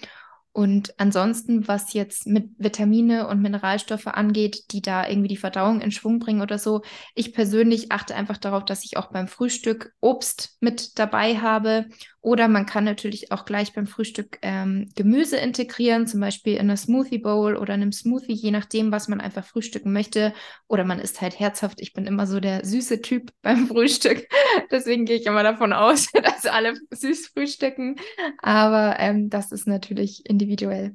Und 0.52 0.98
ansonsten, 0.98 1.68
was 1.68 1.92
jetzt 1.92 2.26
mit 2.26 2.50
Vitamine 2.58 3.28
und 3.28 3.40
Mineralstoffe 3.40 4.08
angeht, 4.08 4.72
die 4.72 4.82
da 4.82 5.06
irgendwie 5.08 5.28
die 5.28 5.36
Verdauung 5.36 5.80
in 5.80 5.92
Schwung 5.92 6.18
bringen 6.18 6.40
oder 6.42 6.58
so, 6.58 6.82
ich 7.14 7.32
persönlich 7.32 7.92
achte 7.92 8.16
einfach 8.16 8.38
darauf, 8.38 8.64
dass 8.64 8.84
ich 8.84 8.96
auch 8.96 9.12
beim 9.12 9.28
Frühstück 9.28 9.92
Obst 10.00 10.56
mit 10.60 10.98
dabei 10.98 11.38
habe. 11.38 11.86
Oder 12.28 12.48
man 12.48 12.66
kann 12.66 12.84
natürlich 12.84 13.32
auch 13.32 13.44
gleich 13.44 13.72
beim 13.72 13.86
Frühstück 13.86 14.38
ähm, 14.42 14.90
Gemüse 14.94 15.36
integrieren, 15.36 16.06
zum 16.06 16.20
Beispiel 16.20 16.54
in 16.54 16.60
einer 16.60 16.76
Smoothie 16.76 17.18
Bowl 17.18 17.56
oder 17.56 17.74
einem 17.74 17.92
Smoothie, 17.92 18.34
je 18.34 18.50
nachdem, 18.50 18.92
was 18.92 19.08
man 19.08 19.20
einfach 19.20 19.44
frühstücken 19.44 19.92
möchte. 19.92 20.34
Oder 20.66 20.84
man 20.84 20.98
ist 20.98 21.20
halt 21.20 21.38
herzhaft. 21.38 21.80
Ich 21.80 21.92
bin 21.92 22.06
immer 22.06 22.26
so 22.26 22.40
der 22.40 22.64
süße 22.64 23.02
Typ 23.02 23.30
beim 23.42 23.66
Frühstück. 23.66 24.26
Deswegen 24.70 25.04
gehe 25.04 25.16
ich 25.16 25.26
immer 25.26 25.42
davon 25.42 25.72
aus, 25.72 26.08
dass 26.22 26.46
alle 26.46 26.74
süß 26.90 27.28
frühstücken. 27.28 27.96
Aber 28.38 28.96
ähm, 28.98 29.30
das 29.30 29.52
ist 29.52 29.66
natürlich 29.66 30.26
individuell 30.26 30.48
individuell. 30.48 30.94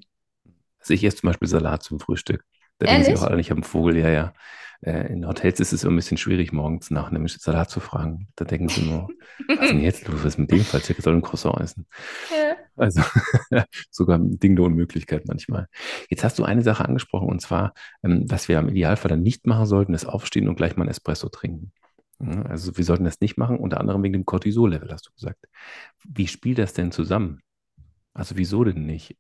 Also 0.79 0.93
ich 0.93 1.03
esse 1.03 1.17
zum 1.17 1.27
Beispiel 1.27 1.47
Salat 1.47 1.83
zum 1.83 1.99
Frühstück. 1.99 2.43
Da 2.79 2.87
denken 2.87 3.05
sie 3.05 3.15
auch 3.15 3.23
alle, 3.23 3.39
ich 3.39 3.49
habe 3.49 3.59
einen 3.59 3.63
Vogel, 3.63 3.97
ja, 3.97 4.09
ja. 4.09 4.33
Äh, 4.83 5.13
in 5.13 5.25
Hotels 5.27 5.59
ist 5.59 5.71
es 5.71 5.83
immer 5.83 5.93
ein 5.93 5.95
bisschen 5.95 6.17
schwierig, 6.17 6.51
morgens 6.51 6.91
nach 6.91 7.09
einem 7.09 7.27
Salat 7.27 7.69
zu 7.69 7.79
fragen. 7.79 8.27
Da 8.35 8.45
denken 8.45 8.67
sie 8.67 8.81
nur, 8.81 9.09
was 9.47 9.59
ist 9.61 9.69
denn 9.71 9.79
jetzt 9.81 10.07
los? 10.07 10.19
Was 10.19 10.33
ist 10.33 10.37
mit 10.39 10.51
dem 10.51 10.61
Fall? 10.61 10.81
Der 10.81 10.95
soll 10.99 11.15
ein 11.15 11.21
Croissant 11.21 11.59
essen. 11.59 11.87
Ja. 12.31 12.55
Also 12.75 13.01
sogar 13.91 14.19
Ding 14.19 14.55
der 14.55 14.65
Unmöglichkeit 14.65 15.25
manchmal. 15.27 15.67
Jetzt 16.09 16.23
hast 16.23 16.37
du 16.37 16.43
eine 16.43 16.63
Sache 16.63 16.83
angesprochen 16.85 17.29
und 17.29 17.41
zwar, 17.41 17.73
ähm, 18.03 18.25
was 18.27 18.49
wir 18.49 18.59
im 18.59 18.69
Idealfall 18.69 19.09
dann 19.09 19.21
nicht 19.21 19.47
machen 19.47 19.65
sollten, 19.65 19.93
ist 19.93 20.05
aufstehen 20.05 20.47
und 20.47 20.55
gleich 20.55 20.75
mal 20.75 20.85
ein 20.85 20.89
Espresso 20.89 21.29
trinken. 21.29 21.71
Also 22.19 22.77
wir 22.77 22.85
sollten 22.85 23.03
das 23.03 23.19
nicht 23.19 23.37
machen, 23.37 23.57
unter 23.57 23.79
anderem 23.79 24.03
wegen 24.03 24.13
dem 24.13 24.25
Cortisol-Level, 24.25 24.91
hast 24.91 25.07
du 25.07 25.11
gesagt. 25.11 25.45
Wie 26.03 26.27
spielt 26.27 26.57
das 26.57 26.73
denn 26.73 26.91
zusammen? 26.91 27.41
Also 28.13 28.37
wieso 28.37 28.63
denn 28.63 28.85
nicht? 28.85 29.17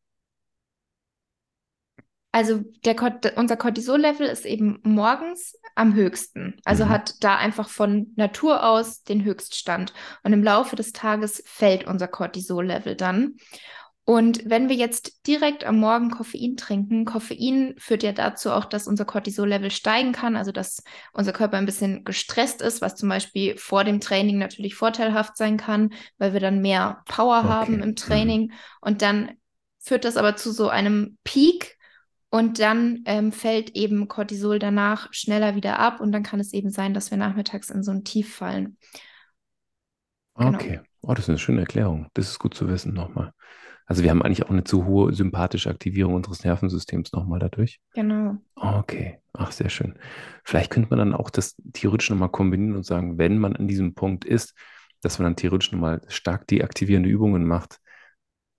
Also 2.33 2.63
der, 2.83 2.95
unser 3.35 3.57
Cortisol-Level 3.57 4.27
ist 4.27 4.45
eben 4.45 4.79
morgens 4.81 5.55
am 5.75 5.93
höchsten. 5.93 6.55
Also 6.65 6.85
mhm. 6.85 6.89
hat 6.89 7.23
da 7.23 7.37
einfach 7.37 7.69
von 7.69 8.11
Natur 8.15 8.67
aus 8.67 9.03
den 9.03 9.23
Höchststand. 9.23 9.93
Und 10.23 10.33
im 10.33 10.43
Laufe 10.43 10.75
des 10.75 10.93
Tages 10.93 11.43
fällt 11.45 11.85
unser 11.85 12.07
Cortisol-Level 12.07 12.95
dann. 12.95 13.35
Und 14.03 14.49
wenn 14.49 14.67
wir 14.67 14.75
jetzt 14.75 15.27
direkt 15.27 15.63
am 15.63 15.77
Morgen 15.77 16.09
Koffein 16.09 16.57
trinken, 16.57 17.05
Koffein 17.05 17.75
führt 17.77 18.01
ja 18.01 18.13
dazu 18.13 18.49
auch, 18.49 18.65
dass 18.65 18.87
unser 18.87 19.05
Cortisol-Level 19.05 19.69
steigen 19.69 20.11
kann, 20.11 20.35
also 20.35 20.51
dass 20.51 20.83
unser 21.13 21.33
Körper 21.33 21.57
ein 21.57 21.67
bisschen 21.67 22.03
gestresst 22.03 22.63
ist, 22.63 22.81
was 22.81 22.95
zum 22.95 23.09
Beispiel 23.09 23.55
vor 23.57 23.83
dem 23.83 24.01
Training 24.01 24.39
natürlich 24.39 24.73
vorteilhaft 24.73 25.37
sein 25.37 25.57
kann, 25.57 25.93
weil 26.17 26.33
wir 26.33 26.39
dann 26.39 26.61
mehr 26.61 27.03
Power 27.05 27.41
okay. 27.41 27.47
haben 27.47 27.73
im 27.83 27.89
mhm. 27.89 27.95
Training. 27.95 28.51
Und 28.81 29.03
dann 29.03 29.33
führt 29.77 30.03
das 30.03 30.17
aber 30.17 30.35
zu 30.35 30.51
so 30.51 30.67
einem 30.69 31.19
Peak, 31.23 31.77
und 32.33 32.57
dann 32.57 33.03
ähm, 33.05 33.31
fällt 33.31 33.75
eben 33.75 34.07
Cortisol 34.07 34.57
danach 34.57 35.07
schneller 35.13 35.53
wieder 35.55 35.77
ab 35.77 36.01
und 36.01 36.11
dann 36.11 36.23
kann 36.23 36.39
es 36.39 36.51
eben 36.51 36.71
sein, 36.71 36.95
dass 36.95 37.11
wir 37.11 37.17
nachmittags 37.19 37.69
in 37.69 37.83
so 37.83 37.91
ein 37.91 38.03
Tief 38.03 38.33
fallen. 38.33 38.75
Genau. 40.35 40.57
Okay, 40.57 40.79
oh, 41.03 41.13
das 41.13 41.25
ist 41.25 41.29
eine 41.29 41.37
schöne 41.37 41.59
Erklärung. 41.59 42.07
Das 42.15 42.27
ist 42.27 42.39
gut 42.39 42.55
zu 42.55 42.67
wissen 42.67 42.95
nochmal. 42.95 43.33
Also 43.85 44.01
wir 44.01 44.09
haben 44.09 44.23
eigentlich 44.23 44.43
auch 44.43 44.49
eine 44.49 44.63
zu 44.63 44.85
hohe 44.85 45.13
sympathische 45.13 45.69
Aktivierung 45.69 46.15
unseres 46.15 46.43
Nervensystems 46.43 47.11
nochmal 47.11 47.37
dadurch. 47.37 47.79
Genau. 47.93 48.37
Okay, 48.55 49.19
ach 49.33 49.51
sehr 49.51 49.69
schön. 49.69 49.99
Vielleicht 50.43 50.71
könnte 50.71 50.89
man 50.89 50.97
dann 50.97 51.13
auch 51.13 51.29
das 51.29 51.55
theoretisch 51.73 52.09
nochmal 52.09 52.29
kombinieren 52.29 52.77
und 52.77 52.83
sagen, 52.83 53.19
wenn 53.19 53.37
man 53.37 53.55
an 53.55 53.67
diesem 53.67 53.93
Punkt 53.93 54.25
ist, 54.25 54.55
dass 55.01 55.19
man 55.19 55.25
dann 55.25 55.35
theoretisch 55.35 55.71
nochmal 55.71 56.01
stark 56.07 56.47
deaktivierende 56.47 57.09
Übungen 57.09 57.45
macht, 57.45 57.79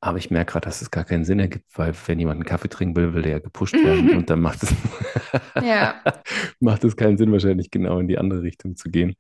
aber 0.05 0.19
ich 0.19 0.31
merke 0.31 0.53
gerade, 0.53 0.67
dass 0.67 0.83
es 0.83 0.91
gar 0.91 1.05
keinen 1.05 1.25
Sinn 1.25 1.41
ergibt, 1.41 1.65
weil 1.79 1.95
wenn 2.07 2.19
jemand 2.19 2.37
einen 2.37 2.45
Kaffee 2.45 2.69
trinken 2.69 2.95
will, 2.95 3.15
will 3.15 3.23
der 3.23 3.33
ja 3.33 3.39
gepusht 3.39 3.73
werden 3.73 4.15
und 4.15 4.29
dann 4.29 4.39
macht 4.39 4.63
es, 4.63 4.75
ja. 5.65 5.95
macht 6.61 6.85
es 6.85 6.95
keinen 6.95 7.17
Sinn, 7.17 7.33
wahrscheinlich 7.33 7.71
genau 7.71 7.99
in 8.01 8.07
die 8.07 8.19
andere 8.19 8.43
Richtung 8.43 8.77
zu 8.77 8.91
gehen. 8.91 9.17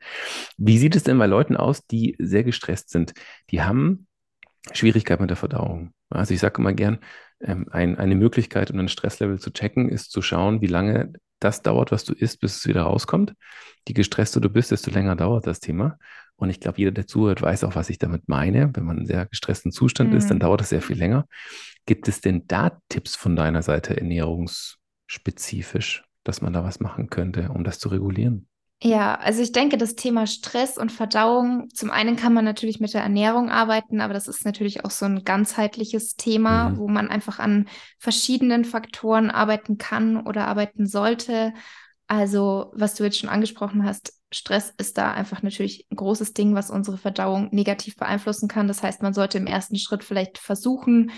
Wie 0.58 0.76
sieht 0.76 0.94
es 0.94 1.02
denn 1.02 1.16
bei 1.16 1.24
Leuten 1.24 1.56
aus, 1.56 1.86
die 1.86 2.16
sehr 2.18 2.44
gestresst 2.44 2.90
sind? 2.90 3.14
Die 3.48 3.62
haben 3.62 4.06
Schwierigkeit 4.72 5.20
mit 5.20 5.30
der 5.30 5.38
Verdauung. 5.38 5.94
Also 6.10 6.34
ich 6.34 6.40
sage 6.40 6.60
immer 6.60 6.74
gern, 6.74 6.98
ähm, 7.40 7.66
ein, 7.70 7.96
eine 7.96 8.14
Möglichkeit, 8.14 8.70
um 8.70 8.78
ein 8.78 8.88
Stresslevel 8.88 9.38
zu 9.38 9.54
checken, 9.54 9.88
ist 9.88 10.12
zu 10.12 10.20
schauen, 10.20 10.60
wie 10.60 10.66
lange 10.66 11.14
das 11.38 11.62
dauert, 11.62 11.92
was 11.92 12.04
du 12.04 12.12
isst, 12.12 12.40
bis 12.40 12.58
es 12.58 12.66
wieder 12.66 12.82
rauskommt. 12.82 13.32
Je 13.88 13.94
gestresster 13.94 14.40
du 14.40 14.50
bist, 14.50 14.70
desto 14.70 14.90
länger 14.90 15.16
dauert 15.16 15.46
das 15.46 15.60
Thema. 15.60 15.98
Und 16.36 16.50
ich 16.50 16.60
glaube, 16.60 16.78
jeder, 16.78 16.90
der 16.90 17.06
zuhört, 17.06 17.40
weiß 17.42 17.64
auch, 17.64 17.76
was 17.76 17.90
ich 17.90 17.98
damit 17.98 18.28
meine. 18.28 18.70
Wenn 18.74 18.84
man 18.84 18.98
in 18.98 19.06
sehr 19.06 19.26
gestressten 19.26 19.72
Zustand 19.72 20.10
mhm. 20.10 20.16
ist, 20.16 20.28
dann 20.28 20.38
mhm. 20.38 20.42
dauert 20.42 20.60
das 20.60 20.70
sehr 20.70 20.82
viel 20.82 20.98
länger. 20.98 21.26
Gibt 21.86 22.08
es 22.08 22.20
denn 22.20 22.46
da 22.46 22.78
Tipps 22.88 23.14
von 23.16 23.36
deiner 23.36 23.62
Seite 23.62 23.96
ernährungsspezifisch, 23.96 26.04
dass 26.24 26.42
man 26.42 26.52
da 26.52 26.64
was 26.64 26.80
machen 26.80 27.08
könnte, 27.08 27.50
um 27.50 27.64
das 27.64 27.78
zu 27.78 27.88
regulieren? 27.88 28.48
Ja, 28.82 29.14
also 29.14 29.40
ich 29.40 29.52
denke, 29.52 29.78
das 29.78 29.94
Thema 29.94 30.26
Stress 30.26 30.76
und 30.76 30.92
Verdauung, 30.92 31.70
zum 31.72 31.90
einen 31.90 32.16
kann 32.16 32.34
man 32.34 32.44
natürlich 32.44 32.80
mit 32.80 32.92
der 32.92 33.02
Ernährung 33.02 33.48
arbeiten, 33.48 34.02
aber 34.02 34.12
das 34.12 34.28
ist 34.28 34.44
natürlich 34.44 34.84
auch 34.84 34.90
so 34.90 35.06
ein 35.06 35.24
ganzheitliches 35.24 36.16
Thema, 36.16 36.68
mhm. 36.68 36.76
wo 36.76 36.88
man 36.88 37.08
einfach 37.08 37.38
an 37.38 37.66
verschiedenen 37.98 38.66
Faktoren 38.66 39.30
arbeiten 39.30 39.78
kann 39.78 40.26
oder 40.26 40.48
arbeiten 40.48 40.86
sollte. 40.86 41.54
Also, 42.08 42.72
was 42.74 42.94
du 42.94 43.04
jetzt 43.04 43.18
schon 43.18 43.30
angesprochen 43.30 43.86
hast, 43.86 44.12
Stress 44.34 44.74
ist 44.76 44.98
da 44.98 45.12
einfach 45.12 45.42
natürlich 45.42 45.86
ein 45.90 45.96
großes 45.96 46.34
Ding, 46.34 46.54
was 46.54 46.70
unsere 46.70 46.98
Verdauung 46.98 47.48
negativ 47.52 47.96
beeinflussen 47.96 48.48
kann. 48.48 48.68
Das 48.68 48.82
heißt, 48.82 49.02
man 49.02 49.14
sollte 49.14 49.38
im 49.38 49.46
ersten 49.46 49.76
Schritt 49.76 50.04
vielleicht 50.04 50.38
versuchen, 50.38 51.12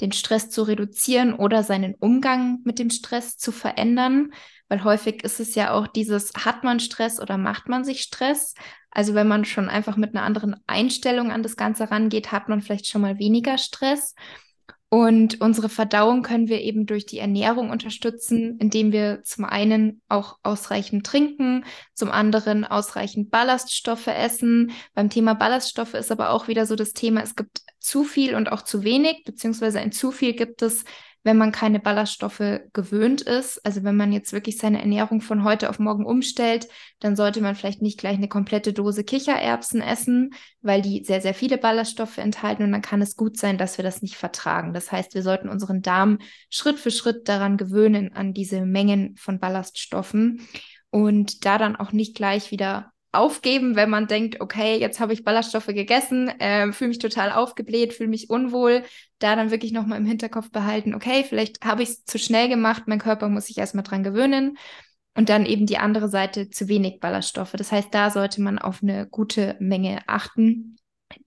den 0.00 0.12
Stress 0.12 0.50
zu 0.50 0.62
reduzieren 0.62 1.34
oder 1.34 1.62
seinen 1.62 1.94
Umgang 1.94 2.60
mit 2.64 2.78
dem 2.78 2.90
Stress 2.90 3.38
zu 3.38 3.50
verändern, 3.50 4.32
weil 4.68 4.84
häufig 4.84 5.22
ist 5.24 5.40
es 5.40 5.54
ja 5.54 5.72
auch 5.72 5.86
dieses, 5.86 6.32
hat 6.34 6.64
man 6.64 6.80
Stress 6.80 7.20
oder 7.20 7.38
macht 7.38 7.68
man 7.68 7.84
sich 7.84 8.02
Stress? 8.02 8.54
Also 8.90 9.14
wenn 9.14 9.28
man 9.28 9.44
schon 9.44 9.68
einfach 9.68 9.96
mit 9.96 10.14
einer 10.14 10.24
anderen 10.24 10.56
Einstellung 10.66 11.30
an 11.30 11.42
das 11.42 11.56
Ganze 11.56 11.90
rangeht, 11.90 12.32
hat 12.32 12.48
man 12.48 12.60
vielleicht 12.60 12.88
schon 12.88 13.02
mal 13.02 13.18
weniger 13.18 13.58
Stress. 13.58 14.14
Und 14.88 15.40
unsere 15.40 15.68
Verdauung 15.68 16.22
können 16.22 16.48
wir 16.48 16.60
eben 16.60 16.86
durch 16.86 17.06
die 17.06 17.18
Ernährung 17.18 17.70
unterstützen, 17.70 18.56
indem 18.60 18.92
wir 18.92 19.22
zum 19.24 19.44
einen 19.44 20.00
auch 20.08 20.38
ausreichend 20.44 21.04
trinken, 21.04 21.64
zum 21.92 22.10
anderen 22.12 22.64
ausreichend 22.64 23.32
Ballaststoffe 23.32 24.06
essen. 24.06 24.70
Beim 24.94 25.10
Thema 25.10 25.34
Ballaststoffe 25.34 25.94
ist 25.94 26.12
aber 26.12 26.30
auch 26.30 26.46
wieder 26.46 26.66
so 26.66 26.76
das 26.76 26.92
Thema, 26.92 27.22
es 27.22 27.34
gibt 27.34 27.62
zu 27.80 28.04
viel 28.04 28.36
und 28.36 28.52
auch 28.52 28.62
zu 28.62 28.84
wenig, 28.84 29.24
beziehungsweise 29.24 29.80
ein 29.80 29.90
zu 29.90 30.12
viel 30.12 30.34
gibt 30.34 30.62
es, 30.62 30.84
wenn 31.26 31.38
man 31.38 31.50
keine 31.50 31.80
Ballaststoffe 31.80 32.60
gewöhnt 32.72 33.20
ist. 33.20 33.58
Also 33.66 33.82
wenn 33.82 33.96
man 33.96 34.12
jetzt 34.12 34.32
wirklich 34.32 34.58
seine 34.58 34.78
Ernährung 34.78 35.20
von 35.20 35.42
heute 35.42 35.68
auf 35.68 35.80
morgen 35.80 36.06
umstellt, 36.06 36.68
dann 37.00 37.16
sollte 37.16 37.40
man 37.40 37.56
vielleicht 37.56 37.82
nicht 37.82 37.98
gleich 37.98 38.16
eine 38.16 38.28
komplette 38.28 38.72
Dose 38.72 39.02
Kichererbsen 39.02 39.80
essen, 39.80 40.34
weil 40.62 40.82
die 40.82 41.02
sehr, 41.04 41.20
sehr 41.20 41.34
viele 41.34 41.58
Ballaststoffe 41.58 42.18
enthalten 42.18 42.62
und 42.62 42.70
dann 42.70 42.80
kann 42.80 43.02
es 43.02 43.16
gut 43.16 43.38
sein, 43.38 43.58
dass 43.58 43.76
wir 43.76 43.82
das 43.82 44.02
nicht 44.02 44.14
vertragen. 44.14 44.72
Das 44.72 44.92
heißt, 44.92 45.16
wir 45.16 45.22
sollten 45.22 45.48
unseren 45.48 45.82
Darm 45.82 46.18
Schritt 46.48 46.78
für 46.78 46.92
Schritt 46.92 47.28
daran 47.28 47.56
gewöhnen, 47.56 48.12
an 48.12 48.32
diese 48.32 48.64
Mengen 48.64 49.16
von 49.16 49.40
Ballaststoffen 49.40 50.46
und 50.90 51.44
da 51.44 51.58
dann 51.58 51.74
auch 51.74 51.90
nicht 51.90 52.14
gleich 52.14 52.52
wieder 52.52 52.92
aufgeben, 53.16 53.76
wenn 53.76 53.90
man 53.90 54.06
denkt, 54.06 54.40
okay, 54.40 54.78
jetzt 54.78 55.00
habe 55.00 55.12
ich 55.12 55.24
Ballaststoffe 55.24 55.66
gegessen, 55.66 56.28
äh, 56.40 56.72
fühle 56.72 56.88
mich 56.88 56.98
total 56.98 57.32
aufgebläht, 57.32 57.94
fühle 57.94 58.08
mich 58.08 58.30
unwohl, 58.30 58.84
da 59.18 59.34
dann 59.34 59.50
wirklich 59.50 59.72
nochmal 59.72 59.98
im 59.98 60.06
Hinterkopf 60.06 60.50
behalten, 60.50 60.94
okay, 60.94 61.24
vielleicht 61.28 61.64
habe 61.64 61.82
ich 61.82 61.90
es 61.90 62.04
zu 62.04 62.18
schnell 62.18 62.48
gemacht, 62.48 62.84
mein 62.86 62.98
Körper 62.98 63.28
muss 63.28 63.46
sich 63.46 63.58
erstmal 63.58 63.84
dran 63.84 64.02
gewöhnen. 64.02 64.56
Und 65.16 65.30
dann 65.30 65.46
eben 65.46 65.64
die 65.64 65.78
andere 65.78 66.10
Seite 66.10 66.50
zu 66.50 66.68
wenig 66.68 67.00
Ballaststoffe. 67.00 67.52
Das 67.52 67.72
heißt, 67.72 67.88
da 67.90 68.10
sollte 68.10 68.42
man 68.42 68.58
auf 68.58 68.82
eine 68.82 69.06
gute 69.06 69.56
Menge 69.60 70.00
achten. 70.06 70.76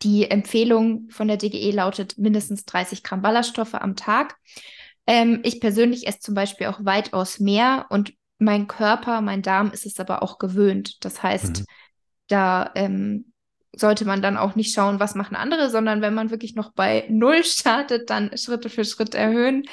Die 0.03 0.29
Empfehlung 0.29 1.09
von 1.09 1.27
der 1.27 1.37
DGE 1.37 1.71
lautet 1.71 2.15
mindestens 2.19 2.65
30 2.65 3.01
Gramm 3.01 3.23
Ballaststoffe 3.23 3.73
am 3.73 3.95
Tag. 3.95 4.35
Ähm, 5.07 5.39
ich 5.43 5.59
persönlich 5.59 6.05
esse 6.05 6.19
zum 6.19 6.35
Beispiel 6.35 6.67
auch 6.67 6.85
weitaus 6.85 7.39
mehr 7.39 7.87
und 7.89 8.13
mein 8.39 8.67
Körper, 8.67 9.21
mein 9.21 9.41
Darm 9.41 9.71
ist 9.71 9.85
es 9.85 9.99
aber 9.99 10.23
auch 10.23 10.39
gewöhnt. 10.39 11.03
Das 11.03 11.21
heißt, 11.21 11.59
mhm. 11.59 11.65
da 12.27 12.71
ähm, 12.75 13.33
sollte 13.75 14.05
man 14.05 14.21
dann 14.21 14.37
auch 14.37 14.55
nicht 14.55 14.73
schauen, 14.73 14.99
was 14.99 15.15
machen 15.15 15.35
andere, 15.35 15.69
sondern 15.69 16.01
wenn 16.01 16.13
man 16.13 16.31
wirklich 16.31 16.55
noch 16.55 16.71
bei 16.73 17.05
Null 17.09 17.43
startet, 17.43 18.09
dann 18.09 18.35
Schritte 18.37 18.69
für 18.69 18.85
Schritt 18.85 19.13
erhöhen. 19.13 19.63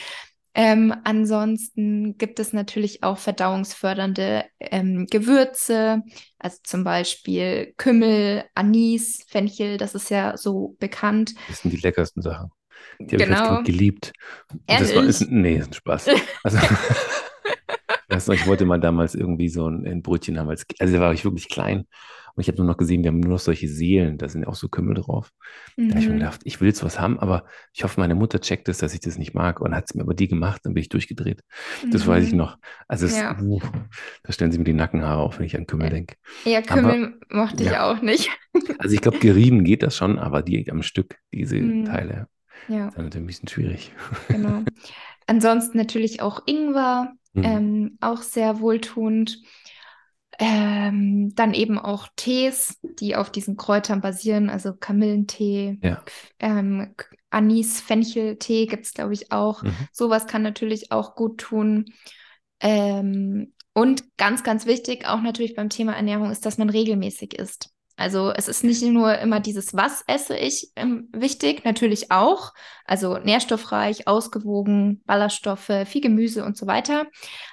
Ähm, 0.58 0.94
ansonsten 1.04 2.16
gibt 2.16 2.40
es 2.40 2.54
natürlich 2.54 3.02
auch 3.02 3.18
verdauungsfördernde 3.18 4.46
ähm, 4.58 5.06
Gewürze, 5.10 6.02
also 6.38 6.56
zum 6.62 6.82
Beispiel 6.82 7.74
Kümmel, 7.76 8.44
Anis, 8.54 9.22
Fenchel, 9.28 9.76
das 9.76 9.94
ist 9.94 10.08
ja 10.08 10.38
so 10.38 10.74
bekannt. 10.78 11.34
Das 11.48 11.60
sind 11.60 11.72
die 11.72 11.76
leckersten 11.76 12.22
Sachen. 12.22 12.50
Die 12.98 13.16
habe 13.16 13.26
genau. 13.26 13.58
ich 13.58 13.66
geliebt. 13.66 14.12
Ehrlich? 14.66 14.88
Das 14.88 14.96
war, 14.96 15.04
ist, 15.04 15.30
nee, 15.30 15.56
ist 15.56 15.68
ein 15.68 15.74
Spaß. 15.74 16.08
Also, 16.42 16.58
Also 18.16 18.32
ich 18.32 18.46
wollte 18.46 18.64
mal 18.64 18.80
damals 18.80 19.14
irgendwie 19.14 19.48
so 19.48 19.68
ein, 19.68 19.86
ein 19.86 20.02
Brötchen 20.02 20.38
haben, 20.38 20.48
als, 20.48 20.66
also 20.78 20.94
da 20.94 21.00
war 21.00 21.12
ich 21.12 21.24
wirklich 21.24 21.48
klein. 21.48 21.86
Und 22.36 22.42
ich 22.42 22.48
habe 22.48 22.58
nur 22.58 22.66
noch 22.66 22.76
gesehen, 22.76 23.02
wir 23.02 23.08
haben 23.08 23.20
nur 23.20 23.32
noch 23.32 23.38
solche 23.38 23.66
Seelen, 23.66 24.18
da 24.18 24.28
sind 24.28 24.46
auch 24.46 24.54
so 24.54 24.68
Kümmel 24.68 24.94
drauf. 24.94 25.32
Mhm. 25.76 25.88
Da 25.88 25.94
habe 25.94 26.00
ich 26.00 26.06
mir 26.06 26.14
mhm. 26.14 26.18
gedacht, 26.18 26.40
ich 26.44 26.60
will 26.60 26.68
jetzt 26.68 26.84
was 26.84 27.00
haben, 27.00 27.18
aber 27.18 27.46
ich 27.72 27.82
hoffe, 27.82 27.98
meine 27.98 28.14
Mutter 28.14 28.40
checkt 28.42 28.68
es, 28.68 28.76
dass 28.76 28.92
ich 28.92 29.00
das 29.00 29.16
nicht 29.16 29.32
mag. 29.32 29.58
Und 29.60 29.74
hat 29.74 29.86
es 29.88 29.94
mir 29.94 30.02
aber 30.02 30.12
die 30.12 30.28
gemacht, 30.28 30.60
dann 30.64 30.74
bin 30.74 30.82
ich 30.82 30.90
durchgedreht. 30.90 31.42
Das 31.90 32.04
mhm. 32.04 32.10
weiß 32.10 32.24
ich 32.24 32.32
mhm. 32.32 32.38
noch. 32.38 32.58
Also 32.88 33.06
es, 33.06 33.16
ja. 33.16 33.40
uh, 33.40 33.60
da 34.22 34.32
stellen 34.32 34.52
sie 34.52 34.58
mir 34.58 34.64
die 34.64 34.74
Nackenhaare 34.74 35.22
auf, 35.22 35.38
wenn 35.38 35.46
ich 35.46 35.56
an 35.56 35.66
Kümmel 35.66 35.88
denke. 35.88 36.16
Ja, 36.44 36.60
Kümmel 36.60 37.16
aber, 37.30 37.36
mochte 37.42 37.62
ich 37.62 37.70
ja. 37.70 37.90
auch 37.90 38.02
nicht. 38.02 38.28
also 38.78 38.94
ich 38.94 39.00
glaube, 39.00 39.18
gerieben 39.18 39.64
geht 39.64 39.82
das 39.82 39.96
schon, 39.96 40.18
aber 40.18 40.42
die 40.42 40.70
am 40.70 40.82
Stück, 40.82 41.16
diese 41.32 41.56
mhm. 41.56 41.86
Teile, 41.86 42.28
ja. 42.68 42.90
sind 42.90 42.98
natürlich 42.98 43.24
ein 43.24 43.26
bisschen 43.26 43.48
schwierig. 43.48 43.92
Genau. 44.28 44.62
Ansonsten 45.26 45.76
natürlich 45.76 46.22
auch 46.22 46.42
Ingwer, 46.46 47.12
mhm. 47.32 47.44
ähm, 47.44 47.98
auch 48.00 48.22
sehr 48.22 48.60
wohltuend. 48.60 49.42
Ähm, 50.38 51.34
dann 51.34 51.54
eben 51.54 51.78
auch 51.78 52.08
Tees, 52.14 52.78
die 52.82 53.16
auf 53.16 53.30
diesen 53.30 53.56
Kräutern 53.56 54.02
basieren, 54.02 54.50
also 54.50 54.74
Kamillentee, 54.74 55.78
ja. 55.80 56.04
ähm, 56.38 56.94
Anis, 57.30 57.80
Fencheltee 57.80 58.66
gibt 58.66 58.84
es, 58.84 58.92
glaube 58.92 59.14
ich, 59.14 59.32
auch. 59.32 59.62
Mhm. 59.62 59.74
Sowas 59.92 60.26
kann 60.26 60.42
natürlich 60.42 60.92
auch 60.92 61.14
gut 61.14 61.38
tun. 61.38 61.86
Ähm, 62.60 63.54
und 63.72 64.16
ganz, 64.16 64.42
ganz 64.42 64.66
wichtig, 64.66 65.06
auch 65.06 65.20
natürlich 65.20 65.54
beim 65.54 65.68
Thema 65.68 65.94
Ernährung, 65.94 66.30
ist, 66.30 66.46
dass 66.46 66.58
man 66.58 66.70
regelmäßig 66.70 67.38
isst. 67.38 67.70
Also 67.96 68.30
es 68.30 68.46
ist 68.46 68.62
nicht 68.62 68.82
nur 68.82 69.18
immer 69.18 69.40
dieses, 69.40 69.74
was 69.74 70.04
esse 70.06 70.36
ich 70.36 70.70
ähm, 70.76 71.08
wichtig, 71.12 71.64
natürlich 71.64 72.10
auch. 72.10 72.52
Also 72.84 73.18
nährstoffreich, 73.18 74.06
ausgewogen, 74.06 75.02
Ballaststoffe, 75.06 75.72
viel 75.86 76.02
Gemüse 76.02 76.44
und 76.44 76.58
so 76.58 76.66
weiter. 76.66 77.06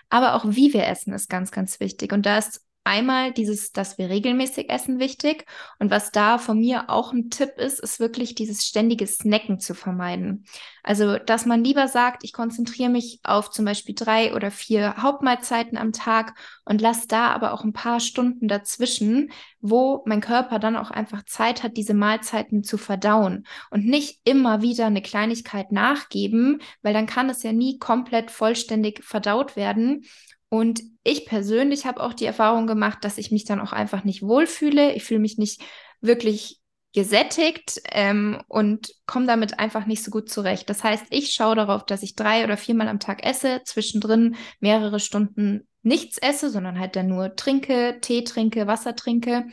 Aber 0.09 0.35
auch 0.35 0.45
wie 0.45 0.73
wir 0.73 0.85
essen 0.85 1.13
ist 1.13 1.29
ganz, 1.29 1.51
ganz 1.51 1.79
wichtig. 1.79 2.11
Und 2.11 2.25
da 2.25 2.37
ist 2.37 2.62
einmal 2.83 3.31
dieses, 3.31 3.71
dass 3.71 3.97
wir 3.97 4.09
regelmäßig 4.09 4.69
essen, 4.69 4.99
wichtig. 4.99 5.45
Und 5.79 5.91
was 5.91 6.11
da 6.11 6.37
von 6.37 6.59
mir 6.59 6.89
auch 6.89 7.13
ein 7.13 7.29
Tipp 7.29 7.57
ist, 7.57 7.79
ist 7.79 7.99
wirklich 7.99 8.35
dieses 8.35 8.65
ständige 8.65 9.07
Snacken 9.07 9.59
zu 9.59 9.73
vermeiden. 9.73 10.45
Also, 10.83 11.17
dass 11.17 11.45
man 11.45 11.63
lieber 11.63 11.87
sagt, 11.87 12.23
ich 12.25 12.33
konzentriere 12.33 12.89
mich 12.89 13.19
auf 13.23 13.49
zum 13.51 13.63
Beispiel 13.63 13.95
drei 13.95 14.35
oder 14.35 14.51
vier 14.51 14.97
Hauptmahlzeiten 14.97 15.77
am 15.77 15.93
Tag 15.93 16.37
und 16.65 16.81
lasse 16.81 17.07
da 17.07 17.27
aber 17.27 17.53
auch 17.53 17.63
ein 17.63 17.71
paar 17.71 18.01
Stunden 18.01 18.49
dazwischen, 18.49 19.31
wo 19.61 20.03
mein 20.05 20.19
Körper 20.19 20.59
dann 20.59 20.75
auch 20.75 20.91
einfach 20.91 21.23
Zeit 21.23 21.63
hat, 21.63 21.77
diese 21.77 21.93
Mahlzeiten 21.93 22.63
zu 22.63 22.77
verdauen 22.77 23.45
und 23.69 23.85
nicht 23.85 24.19
immer 24.25 24.61
wieder 24.61 24.87
eine 24.87 25.01
Kleinigkeit 25.01 25.71
nachgeben, 25.71 26.61
weil 26.81 26.93
dann 26.93 27.07
kann 27.07 27.29
es 27.29 27.43
ja 27.43 27.53
nie 27.53 27.79
komplett 27.79 28.29
vollständig 28.29 29.03
verdaut 29.05 29.55
werden. 29.55 30.03
Und 30.53 30.83
ich 31.03 31.25
persönlich 31.25 31.87
habe 31.87 32.03
auch 32.03 32.13
die 32.13 32.27
Erfahrung 32.27 32.67
gemacht, 32.67 32.99
dass 33.01 33.17
ich 33.17 33.31
mich 33.31 33.43
dann 33.43 33.59
auch 33.59 33.73
einfach 33.73 34.03
nicht 34.03 34.21
wohlfühle. 34.21 34.93
Ich 34.93 35.03
fühle 35.03 35.19
mich 35.19 35.39
nicht 35.39 35.63
wirklich 35.99 36.61
gesättigt 36.93 37.81
ähm, 37.85 38.39
und 38.49 38.93
komme 39.07 39.25
damit 39.25 39.57
einfach 39.57 39.87
nicht 39.87 40.03
so 40.03 40.11
gut 40.11 40.29
zurecht. 40.29 40.69
Das 40.69 40.83
heißt, 40.83 41.07
ich 41.09 41.31
schaue 41.31 41.55
darauf, 41.55 41.87
dass 41.87 42.03
ich 42.03 42.13
drei 42.13 42.43
oder 42.43 42.55
viermal 42.55 42.87
am 42.87 42.99
Tag 42.99 43.25
esse, 43.25 43.61
zwischendrin 43.65 44.35
mehrere 44.59 44.99
Stunden 44.99 45.67
nichts 45.81 46.19
esse, 46.19 46.51
sondern 46.51 46.79
halt 46.79 46.95
dann 46.95 47.07
nur 47.07 47.35
trinke, 47.35 47.97
Tee 47.99 48.23
trinke, 48.23 48.67
Wasser 48.67 48.95
trinke. 48.95 49.47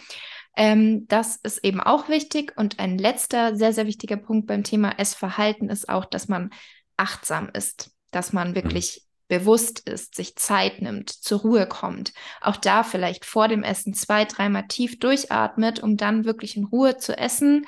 Ähm, 0.54 1.06
das 1.08 1.36
ist 1.36 1.64
eben 1.64 1.80
auch 1.80 2.10
wichtig. 2.10 2.52
Und 2.58 2.78
ein 2.78 2.98
letzter 2.98 3.56
sehr, 3.56 3.72
sehr 3.72 3.86
wichtiger 3.86 4.18
Punkt 4.18 4.46
beim 4.46 4.64
Thema 4.64 4.98
Essverhalten 4.98 5.70
ist 5.70 5.88
auch, 5.88 6.04
dass 6.04 6.28
man 6.28 6.50
achtsam 6.98 7.48
ist, 7.54 7.90
dass 8.10 8.34
man 8.34 8.50
mhm. 8.50 8.54
wirklich 8.56 9.06
bewusst 9.30 9.88
ist, 9.88 10.16
sich 10.16 10.36
Zeit 10.36 10.82
nimmt, 10.82 11.08
zur 11.08 11.40
Ruhe 11.40 11.66
kommt, 11.66 12.12
auch 12.42 12.56
da 12.56 12.82
vielleicht 12.82 13.24
vor 13.24 13.48
dem 13.48 13.62
Essen 13.62 13.94
zwei, 13.94 14.26
dreimal 14.26 14.66
tief 14.66 14.98
durchatmet, 14.98 15.82
um 15.82 15.96
dann 15.96 16.26
wirklich 16.26 16.56
in 16.56 16.64
Ruhe 16.64 16.98
zu 16.98 17.16
essen, 17.16 17.64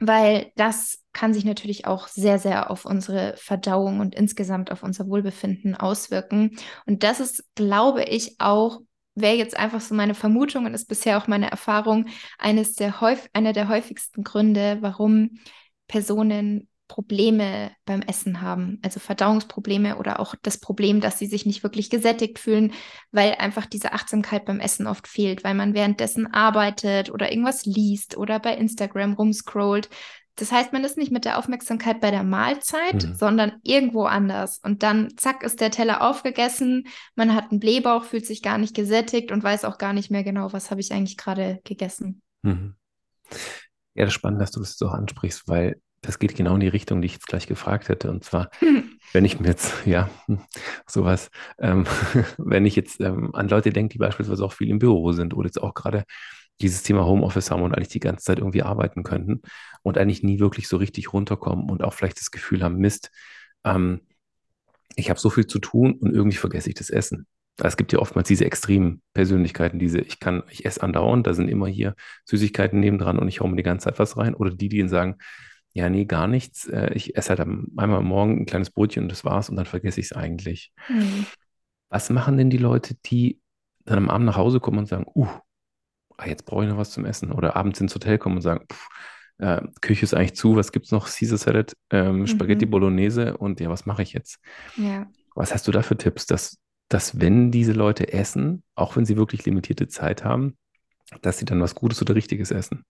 weil 0.00 0.50
das 0.56 0.98
kann 1.12 1.34
sich 1.34 1.44
natürlich 1.44 1.86
auch 1.86 2.08
sehr, 2.08 2.38
sehr 2.38 2.70
auf 2.70 2.86
unsere 2.86 3.34
Verdauung 3.36 4.00
und 4.00 4.14
insgesamt 4.14 4.72
auf 4.72 4.82
unser 4.82 5.06
Wohlbefinden 5.06 5.76
auswirken. 5.76 6.56
Und 6.86 7.04
das 7.04 7.20
ist, 7.20 7.44
glaube 7.54 8.02
ich, 8.04 8.40
auch 8.40 8.80
wäre 9.14 9.36
jetzt 9.36 9.58
einfach 9.58 9.82
so 9.82 9.94
meine 9.94 10.14
Vermutung 10.14 10.64
und 10.64 10.72
ist 10.72 10.88
bisher 10.88 11.18
auch 11.18 11.26
meine 11.26 11.50
Erfahrung, 11.50 12.06
eines 12.38 12.74
der 12.76 13.02
häufig, 13.02 13.28
einer 13.34 13.52
der 13.52 13.68
häufigsten 13.68 14.24
Gründe, 14.24 14.78
warum 14.80 15.38
Personen 15.86 16.66
Probleme 16.92 17.70
beim 17.86 18.02
Essen 18.02 18.42
haben, 18.42 18.78
also 18.82 19.00
Verdauungsprobleme 19.00 19.96
oder 19.96 20.20
auch 20.20 20.34
das 20.42 20.58
Problem, 20.58 21.00
dass 21.00 21.18
sie 21.18 21.24
sich 21.24 21.46
nicht 21.46 21.62
wirklich 21.62 21.88
gesättigt 21.88 22.38
fühlen, 22.38 22.74
weil 23.12 23.36
einfach 23.36 23.64
diese 23.64 23.94
Achtsamkeit 23.94 24.44
beim 24.44 24.60
Essen 24.60 24.86
oft 24.86 25.08
fehlt, 25.08 25.42
weil 25.42 25.54
man 25.54 25.72
währenddessen 25.72 26.26
arbeitet 26.26 27.10
oder 27.10 27.32
irgendwas 27.32 27.64
liest 27.64 28.18
oder 28.18 28.38
bei 28.40 28.54
Instagram 28.54 29.14
rumscrollt. 29.14 29.88
Das 30.34 30.52
heißt, 30.52 30.74
man 30.74 30.84
ist 30.84 30.98
nicht 30.98 31.10
mit 31.10 31.24
der 31.24 31.38
Aufmerksamkeit 31.38 32.02
bei 32.02 32.10
der 32.10 32.24
Mahlzeit, 32.24 33.04
mhm. 33.04 33.14
sondern 33.14 33.52
irgendwo 33.62 34.04
anders. 34.04 34.60
Und 34.62 34.82
dann, 34.82 35.16
zack, 35.16 35.42
ist 35.42 35.62
der 35.62 35.70
Teller 35.70 36.02
aufgegessen, 36.02 36.88
man 37.14 37.34
hat 37.34 37.50
einen 37.50 37.60
Blähbauch, 37.60 38.04
fühlt 38.04 38.26
sich 38.26 38.42
gar 38.42 38.58
nicht 38.58 38.74
gesättigt 38.74 39.32
und 39.32 39.42
weiß 39.42 39.64
auch 39.64 39.78
gar 39.78 39.94
nicht 39.94 40.10
mehr 40.10 40.24
genau, 40.24 40.52
was 40.52 40.70
habe 40.70 40.82
ich 40.82 40.92
eigentlich 40.92 41.16
gerade 41.16 41.60
gegessen. 41.64 42.20
Mhm. 42.42 42.74
Ja, 43.94 44.04
das 44.04 44.08
ist 44.08 44.14
spannend, 44.14 44.42
dass 44.42 44.50
du 44.50 44.60
das 44.60 44.76
so 44.76 44.88
ansprichst, 44.88 45.48
weil 45.48 45.80
das 46.02 46.18
geht 46.18 46.34
genau 46.34 46.54
in 46.54 46.60
die 46.60 46.68
Richtung, 46.68 47.00
die 47.00 47.06
ich 47.06 47.14
jetzt 47.14 47.28
gleich 47.28 47.46
gefragt 47.46 47.88
hätte. 47.88 48.10
Und 48.10 48.24
zwar, 48.24 48.50
hm. 48.58 48.98
wenn 49.12 49.24
ich 49.24 49.40
mir 49.40 49.48
jetzt, 49.48 49.86
ja, 49.86 50.10
sowas, 50.86 51.30
ähm, 51.58 51.86
wenn 52.38 52.66
ich 52.66 52.76
jetzt 52.76 53.00
ähm, 53.00 53.34
an 53.34 53.48
Leute 53.48 53.70
denke, 53.70 53.92
die 53.92 53.98
beispielsweise 53.98 54.44
auch 54.44 54.52
viel 54.52 54.68
im 54.68 54.78
Büro 54.78 55.12
sind 55.12 55.34
oder 55.34 55.46
jetzt 55.46 55.62
auch 55.62 55.74
gerade 55.74 56.04
dieses 56.60 56.82
Thema 56.82 57.06
Homeoffice 57.06 57.50
haben 57.50 57.62
und 57.62 57.74
eigentlich 57.74 57.88
die 57.88 58.00
ganze 58.00 58.24
Zeit 58.24 58.38
irgendwie 58.38 58.62
arbeiten 58.62 59.02
könnten 59.02 59.42
und 59.82 59.96
eigentlich 59.96 60.22
nie 60.22 60.38
wirklich 60.38 60.68
so 60.68 60.76
richtig 60.76 61.12
runterkommen 61.12 61.70
und 61.70 61.82
auch 61.82 61.94
vielleicht 61.94 62.20
das 62.20 62.30
Gefühl 62.30 62.62
haben, 62.62 62.76
Mist, 62.76 63.10
ähm, 63.64 64.00
ich 64.96 65.08
habe 65.08 65.18
so 65.18 65.30
viel 65.30 65.46
zu 65.46 65.58
tun 65.58 65.94
und 65.94 66.14
irgendwie 66.14 66.36
vergesse 66.36 66.68
ich 66.68 66.74
das 66.74 66.90
Essen. 66.90 67.26
Es 67.58 67.76
gibt 67.76 67.92
ja 67.92 67.98
oftmals 67.98 68.28
diese 68.28 68.44
extremen 68.44 69.02
Persönlichkeiten, 69.14 69.78
diese, 69.78 70.00
ich 70.00 70.20
kann, 70.20 70.42
ich 70.50 70.64
esse 70.64 70.82
andauernd, 70.82 71.26
da 71.26 71.34
sind 71.34 71.48
immer 71.48 71.66
hier 71.66 71.94
Süßigkeiten 72.24 72.80
nebendran 72.80 73.18
und 73.18 73.28
ich 73.28 73.40
hau 73.40 73.46
mir 73.46 73.56
die 73.56 73.62
ganze 73.62 73.84
Zeit 73.84 73.98
was 73.98 74.16
rein. 74.16 74.34
Oder 74.34 74.50
die, 74.50 74.68
die 74.68 74.88
sagen, 74.88 75.16
ja, 75.74 75.88
nee, 75.88 76.04
gar 76.04 76.26
nichts. 76.26 76.66
Äh, 76.66 76.92
ich 76.94 77.16
esse 77.16 77.30
halt 77.30 77.40
einmal 77.40 77.98
am 77.98 78.04
Morgen 78.04 78.40
ein 78.40 78.46
kleines 78.46 78.70
Brötchen 78.70 79.04
und 79.04 79.08
das 79.08 79.24
war's 79.24 79.48
und 79.48 79.56
dann 79.56 79.66
vergesse 79.66 80.00
ich 80.00 80.06
es 80.06 80.12
eigentlich. 80.12 80.72
Mhm. 80.88 81.26
Was 81.88 82.10
machen 82.10 82.36
denn 82.36 82.50
die 82.50 82.58
Leute, 82.58 82.94
die 83.06 83.40
dann 83.84 83.98
am 83.98 84.10
Abend 84.10 84.26
nach 84.26 84.36
Hause 84.36 84.60
kommen 84.60 84.78
und 84.78 84.86
sagen, 84.86 85.06
uh, 85.14 85.28
ah, 86.16 86.26
jetzt 86.26 86.44
brauche 86.44 86.64
ich 86.64 86.70
noch 86.70 86.78
was 86.78 86.90
zum 86.90 87.04
Essen? 87.04 87.32
Oder 87.32 87.56
abends 87.56 87.80
ins 87.80 87.94
Hotel 87.94 88.18
kommen 88.18 88.36
und 88.36 88.42
sagen, 88.42 88.66
pff, 88.70 88.88
äh, 89.38 89.62
Küche 89.80 90.04
ist 90.04 90.14
eigentlich 90.14 90.36
zu, 90.36 90.56
was 90.56 90.72
gibt 90.72 90.86
es 90.86 90.92
noch? 90.92 91.08
Caesar 91.08 91.38
Salad, 91.38 91.76
ähm, 91.90 92.26
Spaghetti 92.26 92.66
mhm. 92.66 92.70
Bolognese 92.70 93.36
und 93.36 93.58
ja, 93.60 93.68
was 93.70 93.86
mache 93.86 94.02
ich 94.02 94.12
jetzt? 94.12 94.38
Ja. 94.76 95.06
Was 95.34 95.54
hast 95.54 95.66
du 95.66 95.72
da 95.72 95.82
für 95.82 95.96
Tipps, 95.96 96.26
dass, 96.26 96.58
dass 96.88 97.18
wenn 97.18 97.50
diese 97.50 97.72
Leute 97.72 98.12
essen, 98.12 98.62
auch 98.74 98.96
wenn 98.96 99.06
sie 99.06 99.16
wirklich 99.16 99.44
limitierte 99.44 99.88
Zeit 99.88 100.24
haben, 100.24 100.56
dass 101.22 101.38
sie 101.38 101.44
dann 101.44 101.60
was 101.60 101.74
Gutes 101.74 102.00
oder 102.02 102.14
Richtiges 102.14 102.50
essen? 102.50 102.84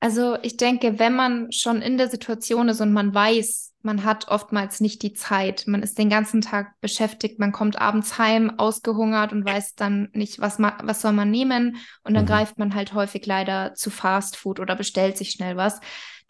Also 0.00 0.38
ich 0.40 0.56
denke, 0.56 0.98
wenn 0.98 1.14
man 1.14 1.52
schon 1.52 1.82
in 1.82 1.98
der 1.98 2.08
Situation 2.08 2.70
ist 2.70 2.80
und 2.80 2.92
man 2.92 3.14
weiß, 3.14 3.74
man 3.82 4.04
hat 4.04 4.28
oftmals 4.28 4.80
nicht 4.80 5.02
die 5.02 5.12
Zeit, 5.12 5.64
man 5.66 5.82
ist 5.82 5.98
den 5.98 6.08
ganzen 6.10 6.40
Tag 6.40 6.80
beschäftigt, 6.80 7.38
man 7.38 7.52
kommt 7.52 7.80
abends 7.80 8.18
heim, 8.18 8.58
ausgehungert 8.58 9.32
und 9.32 9.44
weiß 9.44 9.74
dann 9.74 10.08
nicht, 10.12 10.40
was, 10.40 10.58
was 10.58 11.02
soll 11.02 11.12
man 11.12 11.30
nehmen. 11.30 11.76
Und 12.02 12.14
dann 12.14 12.24
mhm. 12.24 12.28
greift 12.28 12.58
man 12.58 12.74
halt 12.74 12.94
häufig 12.94 13.24
leider 13.26 13.74
zu 13.74 13.90
Fast 13.90 14.36
Food 14.36 14.58
oder 14.58 14.74
bestellt 14.74 15.18
sich 15.18 15.30
schnell 15.30 15.56
was 15.56 15.80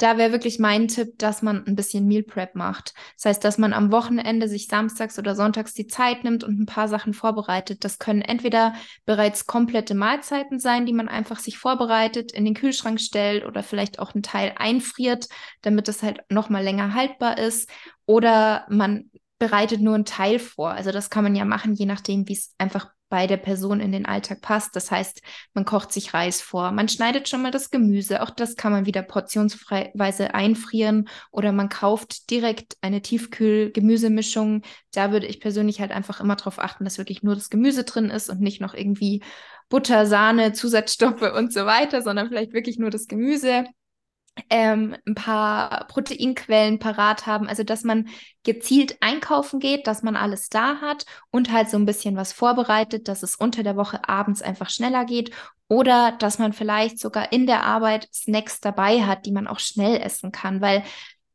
da 0.01 0.17
wäre 0.17 0.33
wirklich 0.33 0.59
mein 0.59 0.89
Tipp, 0.89 1.19
dass 1.19 1.43
man 1.43 1.67
ein 1.67 1.77
bisschen 1.77 2.07
Meal 2.07 2.23
Prep 2.23 2.55
macht. 2.55 2.95
Das 3.17 3.27
heißt, 3.27 3.45
dass 3.45 3.59
man 3.59 3.75
am 3.75 3.93
Wochenende 3.93 4.49
sich 4.49 4.67
samstags 4.67 5.19
oder 5.19 5.35
sonntags 5.35 5.75
die 5.75 5.87
Zeit 5.87 6.25
nimmt 6.25 6.43
und 6.43 6.59
ein 6.59 6.67
paar 6.67 6.89
Sachen 6.89 7.13
vorbereitet. 7.13 7.85
Das 7.85 7.99
können 7.99 8.23
entweder 8.23 8.75
bereits 9.05 9.47
komplette 9.47 9.95
Mahlzeiten 9.95 10.59
sein, 10.59 10.87
die 10.87 10.95
man 10.95 11.09
einfach 11.09 11.39
sich 11.39 11.59
vorbereitet, 11.59 12.33
in 12.33 12.47
den 12.47 12.55
Kühlschrank 12.55 12.99
stellt 12.99 13.45
oder 13.45 13.63
vielleicht 13.63 13.99
auch 13.99 14.15
einen 14.15 14.23
Teil 14.23 14.55
einfriert, 14.57 15.29
damit 15.61 15.87
es 15.89 16.03
halt 16.03 16.21
noch 16.31 16.49
mal 16.49 16.65
länger 16.65 16.95
haltbar 16.95 17.37
ist. 17.37 17.69
Oder 18.07 18.67
man 18.71 19.11
bereitet 19.39 19.83
nur 19.83 19.95
einen 19.95 20.07
Teil 20.07 20.39
vor. 20.39 20.71
Also 20.71 20.93
das 20.93 21.11
kann 21.11 21.25
man 21.25 21.37
ja 21.37 21.45
machen, 21.45 21.75
je 21.75 21.87
nachdem, 21.87 22.27
wie 22.27 22.35
es 22.35 22.55
einfach 22.57 22.91
bei 23.11 23.27
der 23.27 23.37
Person 23.37 23.81
in 23.81 23.93
den 23.93 24.07
Alltag 24.07 24.41
passt. 24.41 24.75
Das 24.75 24.91
heißt, 24.91 25.21
man 25.53 25.67
kocht 25.67 25.93
sich 25.93 26.15
Reis 26.15 26.41
vor, 26.41 26.71
man 26.73 26.89
schneidet 26.89 27.29
schon 27.29 27.43
mal 27.43 27.51
das 27.51 27.71
Gemüse, 27.71 28.23
auch 28.23 28.31
das 28.31 28.57
kann 28.57 28.73
man 28.73 28.87
wieder 28.87 29.03
portionsweise 29.03 30.33
einfrieren 30.33 31.09
oder 31.31 31.53
man 31.53 31.69
kauft 31.69 32.31
direkt 32.31 32.79
eine 32.81 33.03
Tiefkühl-Gemüsemischung. 33.03 34.63
Da 34.93 35.13
würde 35.13 35.27
ich 35.27 35.41
persönlich 35.41 35.81
halt 35.81 35.91
einfach 35.93 36.21
immer 36.21 36.37
darauf 36.37 36.59
achten, 36.59 36.85
dass 36.85 36.97
wirklich 36.97 37.23
nur 37.23 37.35
das 37.35 37.51
Gemüse 37.51 37.85
drin 37.85 38.09
ist 38.09 38.31
und 38.31 38.41
nicht 38.41 38.63
noch 38.63 38.73
irgendwie 38.73 39.23
Butter, 39.69 40.07
Sahne, 40.07 40.53
Zusatzstoffe 40.53 41.23
und 41.37 41.53
so 41.53 41.67
weiter, 41.67 42.03
sondern 42.03 42.29
vielleicht 42.29 42.53
wirklich 42.53 42.79
nur 42.79 42.91
das 42.91 43.07
Gemüse. 43.07 43.65
Ähm, 44.49 44.97
ein 45.07 45.15
paar 45.15 45.87
Proteinquellen 45.89 46.79
parat 46.79 47.27
haben, 47.27 47.49
also 47.49 47.63
dass 47.63 47.85
man 47.85 48.09
gezielt 48.43 48.97
einkaufen 49.01 49.61
geht, 49.61 49.87
dass 49.87 50.03
man 50.03 50.17
alles 50.17 50.49
da 50.49 50.81
hat 50.81 51.05
und 51.31 51.53
halt 51.53 51.69
so 51.69 51.77
ein 51.77 51.87
bisschen 51.87 52.17
was 52.17 52.33
vorbereitet, 52.33 53.09
dass 53.09 53.23
es 53.23 53.37
unter 53.37 53.63
der 53.63 53.77
Woche 53.77 54.09
abends 54.09 54.43
einfach 54.43 54.71
schneller 54.71 55.05
geht. 55.05 55.31
Oder 55.69 56.13
dass 56.19 56.41
man 56.41 56.53
vielleicht 56.53 56.99
sogar 56.99 57.33
in 57.33 57.47
der 57.47 57.63
Arbeit 57.63 58.09
Snacks 58.13 58.61
dabei 58.61 59.03
hat, 59.05 59.25
die 59.25 59.33
man 59.33 59.47
auch 59.47 59.61
schnell 59.61 60.01
essen 60.01 60.33
kann, 60.33 60.61
weil 60.61 60.83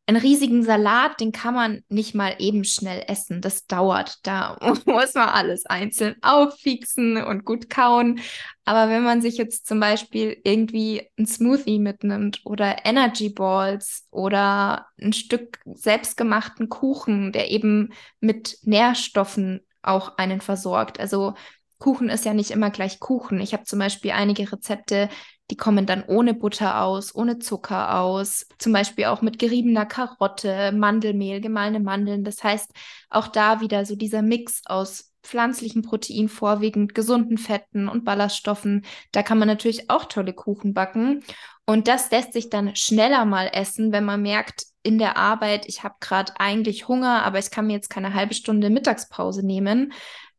einen 0.07 0.17
riesigen 0.17 0.63
Salat, 0.63 1.19
den 1.19 1.31
kann 1.31 1.55
man 1.55 1.83
nicht 1.89 2.13
mal 2.13 2.35
eben 2.37 2.63
schnell 2.63 3.03
essen. 3.07 3.41
Das 3.41 3.65
dauert. 3.65 4.19
Da 4.23 4.57
muss 4.85 5.15
man 5.15 5.29
alles 5.29 5.65
einzeln 5.65 6.15
auffixen 6.21 7.17
und 7.17 7.43
gut 7.43 7.69
kauen. 7.69 8.19
Aber 8.65 8.89
wenn 8.89 9.03
man 9.03 9.21
sich 9.21 9.37
jetzt 9.37 9.67
zum 9.67 9.79
Beispiel 9.79 10.37
irgendwie 10.43 11.09
ein 11.17 11.25
Smoothie 11.25 11.79
mitnimmt 11.79 12.41
oder 12.45 12.85
Energy 12.85 13.29
Balls 13.29 14.07
oder 14.11 14.87
ein 15.01 15.13
Stück 15.13 15.59
selbstgemachten 15.65 16.69
Kuchen, 16.69 17.31
der 17.31 17.49
eben 17.49 17.93
mit 18.19 18.59
Nährstoffen 18.63 19.61
auch 19.81 20.17
einen 20.17 20.41
versorgt. 20.41 20.99
Also 20.99 21.33
Kuchen 21.77 22.09
ist 22.09 22.25
ja 22.25 22.33
nicht 22.33 22.51
immer 22.51 22.69
gleich 22.69 22.99
Kuchen. 22.99 23.39
Ich 23.39 23.53
habe 23.53 23.63
zum 23.63 23.79
Beispiel 23.79 24.11
einige 24.11 24.51
Rezepte, 24.51 25.09
die 25.51 25.57
kommen 25.57 25.85
dann 25.85 26.03
ohne 26.03 26.33
Butter 26.33 26.81
aus, 26.81 27.13
ohne 27.13 27.39
Zucker 27.39 27.99
aus, 27.99 28.47
zum 28.57 28.73
Beispiel 28.73 29.05
auch 29.05 29.21
mit 29.21 29.37
geriebener 29.37 29.85
Karotte, 29.85 30.71
Mandelmehl, 30.71 31.39
gemahlene 31.39 31.79
Mandeln. 31.79 32.23
Das 32.23 32.43
heißt, 32.43 32.71
auch 33.09 33.27
da 33.27 33.61
wieder 33.61 33.85
so 33.85 33.95
dieser 33.95 34.21
Mix 34.21 34.61
aus 34.65 35.11
pflanzlichen 35.23 35.81
Protein, 35.81 36.29
vorwiegend 36.29 36.95
gesunden 36.95 37.37
Fetten 37.37 37.87
und 37.87 38.05
Ballaststoffen. 38.05 38.85
Da 39.11 39.23
kann 39.23 39.39
man 39.39 39.47
natürlich 39.47 39.89
auch 39.89 40.05
tolle 40.05 40.33
Kuchen 40.33 40.73
backen. 40.73 41.23
Und 41.65 41.87
das 41.87 42.11
lässt 42.11 42.33
sich 42.33 42.49
dann 42.49 42.75
schneller 42.75 43.25
mal 43.25 43.49
essen, 43.51 43.91
wenn 43.91 44.05
man 44.05 44.21
merkt, 44.21 44.65
in 44.83 44.99
der 44.99 45.17
Arbeit, 45.17 45.65
ich 45.67 45.83
habe 45.83 45.95
gerade 45.99 46.33
eigentlich 46.37 46.87
Hunger, 46.87 47.23
aber 47.23 47.39
ich 47.39 47.49
kann 47.49 47.65
mir 47.65 47.73
jetzt 47.73 47.89
keine 47.89 48.13
halbe 48.13 48.35
Stunde 48.35 48.69
Mittagspause 48.69 49.43
nehmen. 49.43 49.93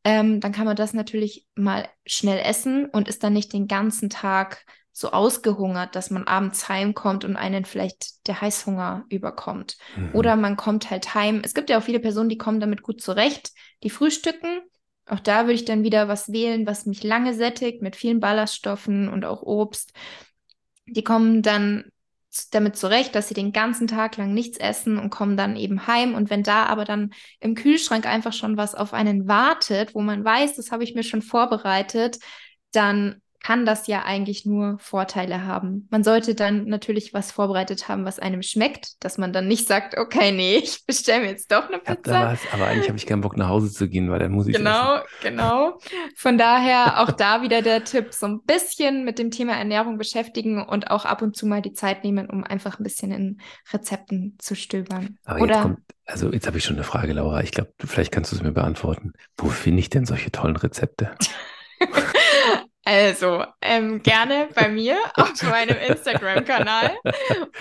Ähm, 0.04 0.40
dann 0.40 0.52
kann 0.52 0.66
man 0.66 0.76
das 0.76 0.92
natürlich 0.92 1.46
mal 1.56 1.88
schnell 2.06 2.38
essen 2.38 2.86
und 2.86 3.08
ist 3.08 3.24
dann 3.24 3.32
nicht 3.32 3.52
den 3.52 3.66
ganzen 3.66 4.08
Tag 4.08 4.64
so 4.98 5.10
ausgehungert, 5.10 5.94
dass 5.94 6.08
man 6.08 6.26
abends 6.26 6.70
heimkommt 6.70 7.26
und 7.26 7.36
einen 7.36 7.66
vielleicht 7.66 8.26
der 8.26 8.40
Heißhunger 8.40 9.04
überkommt. 9.10 9.76
Mhm. 9.94 10.14
Oder 10.14 10.36
man 10.36 10.56
kommt 10.56 10.90
halt 10.90 11.14
heim. 11.14 11.42
Es 11.44 11.52
gibt 11.52 11.68
ja 11.68 11.76
auch 11.76 11.82
viele 11.82 12.00
Personen, 12.00 12.30
die 12.30 12.38
kommen 12.38 12.60
damit 12.60 12.80
gut 12.80 13.02
zurecht, 13.02 13.52
die 13.82 13.90
frühstücken. 13.90 14.62
Auch 15.04 15.20
da 15.20 15.42
würde 15.42 15.52
ich 15.52 15.66
dann 15.66 15.82
wieder 15.82 16.08
was 16.08 16.32
wählen, 16.32 16.66
was 16.66 16.86
mich 16.86 17.04
lange 17.04 17.34
sättigt, 17.34 17.82
mit 17.82 17.94
vielen 17.94 18.20
Ballaststoffen 18.20 19.10
und 19.10 19.26
auch 19.26 19.42
Obst. 19.42 19.92
Die 20.86 21.04
kommen 21.04 21.42
dann 21.42 21.90
damit 22.50 22.76
zurecht, 22.76 23.14
dass 23.14 23.28
sie 23.28 23.34
den 23.34 23.52
ganzen 23.52 23.88
Tag 23.88 24.16
lang 24.16 24.32
nichts 24.32 24.56
essen 24.56 24.98
und 24.98 25.10
kommen 25.10 25.36
dann 25.36 25.56
eben 25.56 25.86
heim. 25.86 26.14
Und 26.14 26.30
wenn 26.30 26.42
da 26.42 26.64
aber 26.64 26.86
dann 26.86 27.12
im 27.40 27.54
Kühlschrank 27.54 28.06
einfach 28.06 28.32
schon 28.32 28.56
was 28.56 28.74
auf 28.74 28.94
einen 28.94 29.28
wartet, 29.28 29.94
wo 29.94 30.00
man 30.00 30.24
weiß, 30.24 30.56
das 30.56 30.72
habe 30.72 30.84
ich 30.84 30.94
mir 30.94 31.02
schon 31.02 31.20
vorbereitet, 31.20 32.18
dann 32.72 33.20
kann 33.42 33.66
das 33.66 33.86
ja 33.86 34.04
eigentlich 34.04 34.46
nur 34.46 34.78
Vorteile 34.78 35.44
haben. 35.46 35.86
Man 35.90 36.04
sollte 36.04 36.34
dann 36.34 36.66
natürlich 36.66 37.14
was 37.14 37.32
vorbereitet 37.32 37.88
haben, 37.88 38.04
was 38.04 38.18
einem 38.18 38.42
schmeckt, 38.42 39.02
dass 39.04 39.18
man 39.18 39.32
dann 39.32 39.48
nicht 39.48 39.68
sagt, 39.68 39.96
okay, 39.96 40.32
nee, 40.32 40.56
ich 40.62 40.84
bestelle 40.86 41.20
mir 41.22 41.30
jetzt 41.30 41.50
doch 41.52 41.68
eine 41.68 41.78
Pizza. 41.78 42.32
Was, 42.32 42.40
aber 42.52 42.66
eigentlich 42.66 42.88
habe 42.88 42.98
ich 42.98 43.06
keinen 43.06 43.20
Bock 43.20 43.36
nach 43.36 43.48
Hause 43.48 43.70
zu 43.72 43.88
gehen, 43.88 44.10
weil 44.10 44.18
dann 44.18 44.32
muss 44.32 44.46
ich 44.46 44.56
Genau, 44.56 44.96
essen. 44.96 45.06
genau. 45.22 45.78
Von 46.16 46.38
daher 46.38 47.00
auch 47.02 47.12
da 47.12 47.42
wieder 47.42 47.62
der 47.62 47.84
Tipp, 47.84 48.12
so 48.12 48.26
ein 48.26 48.42
bisschen 48.42 49.04
mit 49.04 49.18
dem 49.18 49.30
Thema 49.30 49.54
Ernährung 49.54 49.98
beschäftigen 49.98 50.62
und 50.64 50.90
auch 50.90 51.04
ab 51.04 51.22
und 51.22 51.36
zu 51.36 51.46
mal 51.46 51.62
die 51.62 51.72
Zeit 51.72 52.04
nehmen, 52.04 52.28
um 52.30 52.44
einfach 52.44 52.78
ein 52.78 52.82
bisschen 52.84 53.12
in 53.12 53.38
Rezepten 53.72 54.36
zu 54.38 54.54
stöbern. 54.54 55.18
Aber 55.24 55.40
Oder 55.40 55.54
jetzt 55.54 55.62
kommt, 55.62 55.78
also 56.06 56.32
jetzt 56.32 56.46
habe 56.46 56.58
ich 56.58 56.64
schon 56.64 56.76
eine 56.76 56.84
Frage, 56.84 57.12
Laura. 57.12 57.42
Ich 57.42 57.50
glaube, 57.52 57.72
vielleicht 57.84 58.12
kannst 58.12 58.32
du 58.32 58.36
es 58.36 58.42
mir 58.42 58.52
beantworten. 58.52 59.12
Wo 59.36 59.48
finde 59.48 59.80
ich 59.80 59.90
denn 59.90 60.06
solche 60.06 60.30
tollen 60.30 60.56
Rezepte? 60.56 61.10
Also, 62.88 63.42
ähm, 63.62 64.00
gerne 64.04 64.48
bei 64.54 64.68
mir 64.68 64.96
auf 65.14 65.42
meinem 65.42 65.76
Instagram-Kanal 65.88 66.92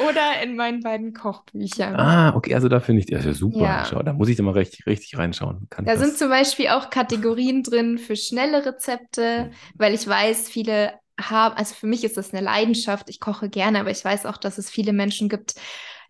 oder 0.08 0.44
in 0.44 0.56
meinen 0.56 0.82
beiden 0.82 1.14
Kochbüchern. 1.14 1.96
Ah, 1.96 2.36
okay, 2.36 2.54
also 2.54 2.70
da 2.70 2.80
finde 2.80 3.00
ich, 3.00 3.08
das 3.08 3.26
ja 3.26 3.34
super. 3.34 3.60
Ja. 3.60 3.86
Schau, 3.90 4.04
da 4.04 4.14
muss 4.14 4.30
ich 4.30 4.38
da 4.38 4.44
mal 4.44 4.52
richtig, 4.52 4.86
richtig 4.86 5.18
reinschauen. 5.18 5.66
Kann 5.72 5.86
da 5.86 5.98
sind 5.98 6.16
zum 6.16 6.30
Beispiel 6.30 6.68
auch 6.68 6.92
Kategorien 6.92 7.64
drin 7.64 7.98
für 7.98 8.16
schnelle 8.16 8.68
Rezepte, 8.68 9.50
weil 9.74 9.96
ich 9.96 10.08
weiß, 10.08 10.48
viele 10.48 10.94
haben, 11.20 11.56
also 11.56 11.74
für 11.74 11.88
mich 11.88 12.04
ist 12.04 12.18
das 12.18 12.32
eine 12.32 12.44
Leidenschaft, 12.44 13.10
ich 13.10 13.20
koche 13.20 13.50
gerne, 13.50 13.80
aber 13.80 13.90
ich 13.90 14.06
weiß 14.06 14.28
auch, 14.28 14.38
dass 14.38 14.60
es 14.60 14.70
viele 14.70 14.94
Menschen 14.94 15.28
gibt, 15.28 15.56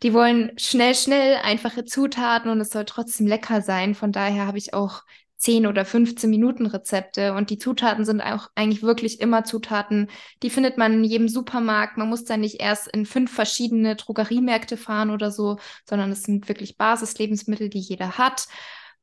die 0.04 0.13
wollen 0.13 0.51
schnell, 0.58 0.93
schnell 0.93 1.38
einfache 1.41 1.86
Zutaten 1.86 2.51
und 2.51 2.60
es 2.60 2.69
soll 2.69 2.84
trotzdem 2.84 3.28
lecker 3.28 3.62
sein. 3.62 3.95
Von 3.95 4.12
daher 4.12 4.45
habe 4.45 4.58
ich 4.58 4.73
auch 4.73 5.04
10 5.37 5.67
oder 5.67 5.85
15 5.85 6.29
Minuten 6.29 6.65
Rezepte 6.65 7.33
und 7.33 7.49
die 7.49 7.57
Zutaten 7.57 8.05
sind 8.05 8.21
auch 8.21 8.49
eigentlich 8.55 8.83
wirklich 8.83 9.19
immer 9.19 9.43
Zutaten, 9.43 10.09
die 10.43 10.49
findet 10.49 10.77
man 10.77 10.93
in 10.93 11.03
jedem 11.03 11.27
Supermarkt. 11.27 11.97
Man 11.97 12.09
muss 12.09 12.23
da 12.23 12.37
nicht 12.37 12.61
erst 12.61 12.87
in 12.87 13.05
fünf 13.05 13.33
verschiedene 13.33 13.95
Drogeriemärkte 13.95 14.77
fahren 14.77 15.09
oder 15.09 15.31
so, 15.31 15.57
sondern 15.87 16.11
es 16.11 16.23
sind 16.23 16.47
wirklich 16.47 16.77
Basislebensmittel, 16.77 17.69
die 17.69 17.79
jeder 17.79 18.17
hat. 18.17 18.47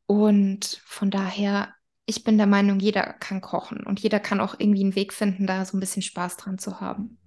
Und 0.06 0.80
von 0.84 1.10
daher, 1.10 1.74
ich 2.06 2.24
bin 2.24 2.38
der 2.38 2.46
Meinung, 2.46 2.80
jeder 2.80 3.12
kann 3.12 3.40
kochen 3.40 3.84
und 3.84 4.00
jeder 4.00 4.18
kann 4.18 4.40
auch 4.40 4.54
irgendwie 4.58 4.82
einen 4.82 4.96
Weg 4.96 5.12
finden, 5.12 5.46
da 5.46 5.64
so 5.64 5.76
ein 5.76 5.80
bisschen 5.80 6.02
Spaß 6.02 6.38
dran 6.38 6.58
zu 6.58 6.80
haben. 6.80 7.18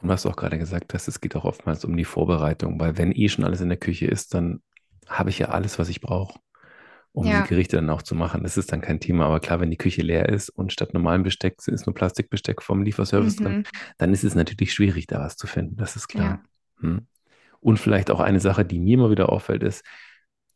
Und 0.00 0.08
was 0.08 0.22
du 0.22 0.28
auch 0.28 0.36
gerade 0.36 0.58
gesagt 0.58 0.94
hast, 0.94 1.08
es 1.08 1.20
geht 1.20 1.34
auch 1.34 1.44
oftmals 1.44 1.84
um 1.84 1.96
die 1.96 2.04
Vorbereitung, 2.04 2.78
weil 2.78 2.98
wenn 2.98 3.12
eh 3.12 3.28
schon 3.28 3.44
alles 3.44 3.60
in 3.60 3.68
der 3.68 3.78
Küche 3.78 4.06
ist, 4.06 4.34
dann 4.34 4.62
habe 5.08 5.30
ich 5.30 5.38
ja 5.38 5.48
alles, 5.48 5.78
was 5.78 5.88
ich 5.88 6.00
brauche 6.00 6.38
um 7.14 7.26
ja. 7.26 7.42
die 7.42 7.48
Gerichte 7.48 7.76
dann 7.76 7.90
auch 7.90 8.02
zu 8.02 8.16
machen. 8.16 8.42
Das 8.42 8.56
ist 8.56 8.72
dann 8.72 8.80
kein 8.80 8.98
Thema. 8.98 9.26
Aber 9.26 9.38
klar, 9.38 9.60
wenn 9.60 9.70
die 9.70 9.76
Küche 9.76 10.02
leer 10.02 10.28
ist 10.28 10.48
und 10.50 10.72
statt 10.72 10.94
normalem 10.94 11.22
Besteck 11.22 11.56
ist 11.64 11.86
nur 11.86 11.94
Plastikbesteck 11.94 12.60
vom 12.60 12.82
Lieferservice 12.82 13.38
mhm. 13.38 13.44
drin, 13.44 13.64
dann 13.98 14.12
ist 14.12 14.24
es 14.24 14.34
natürlich 14.34 14.72
schwierig, 14.72 15.06
da 15.06 15.20
was 15.20 15.36
zu 15.36 15.46
finden. 15.46 15.76
Das 15.76 15.94
ist 15.94 16.08
klar. 16.08 16.42
Ja. 16.80 16.88
Hm. 16.88 17.06
Und 17.60 17.78
vielleicht 17.78 18.10
auch 18.10 18.18
eine 18.18 18.40
Sache, 18.40 18.64
die 18.64 18.80
mir 18.80 18.94
immer 18.94 19.10
wieder 19.12 19.30
auffällt, 19.30 19.62
ist, 19.62 19.84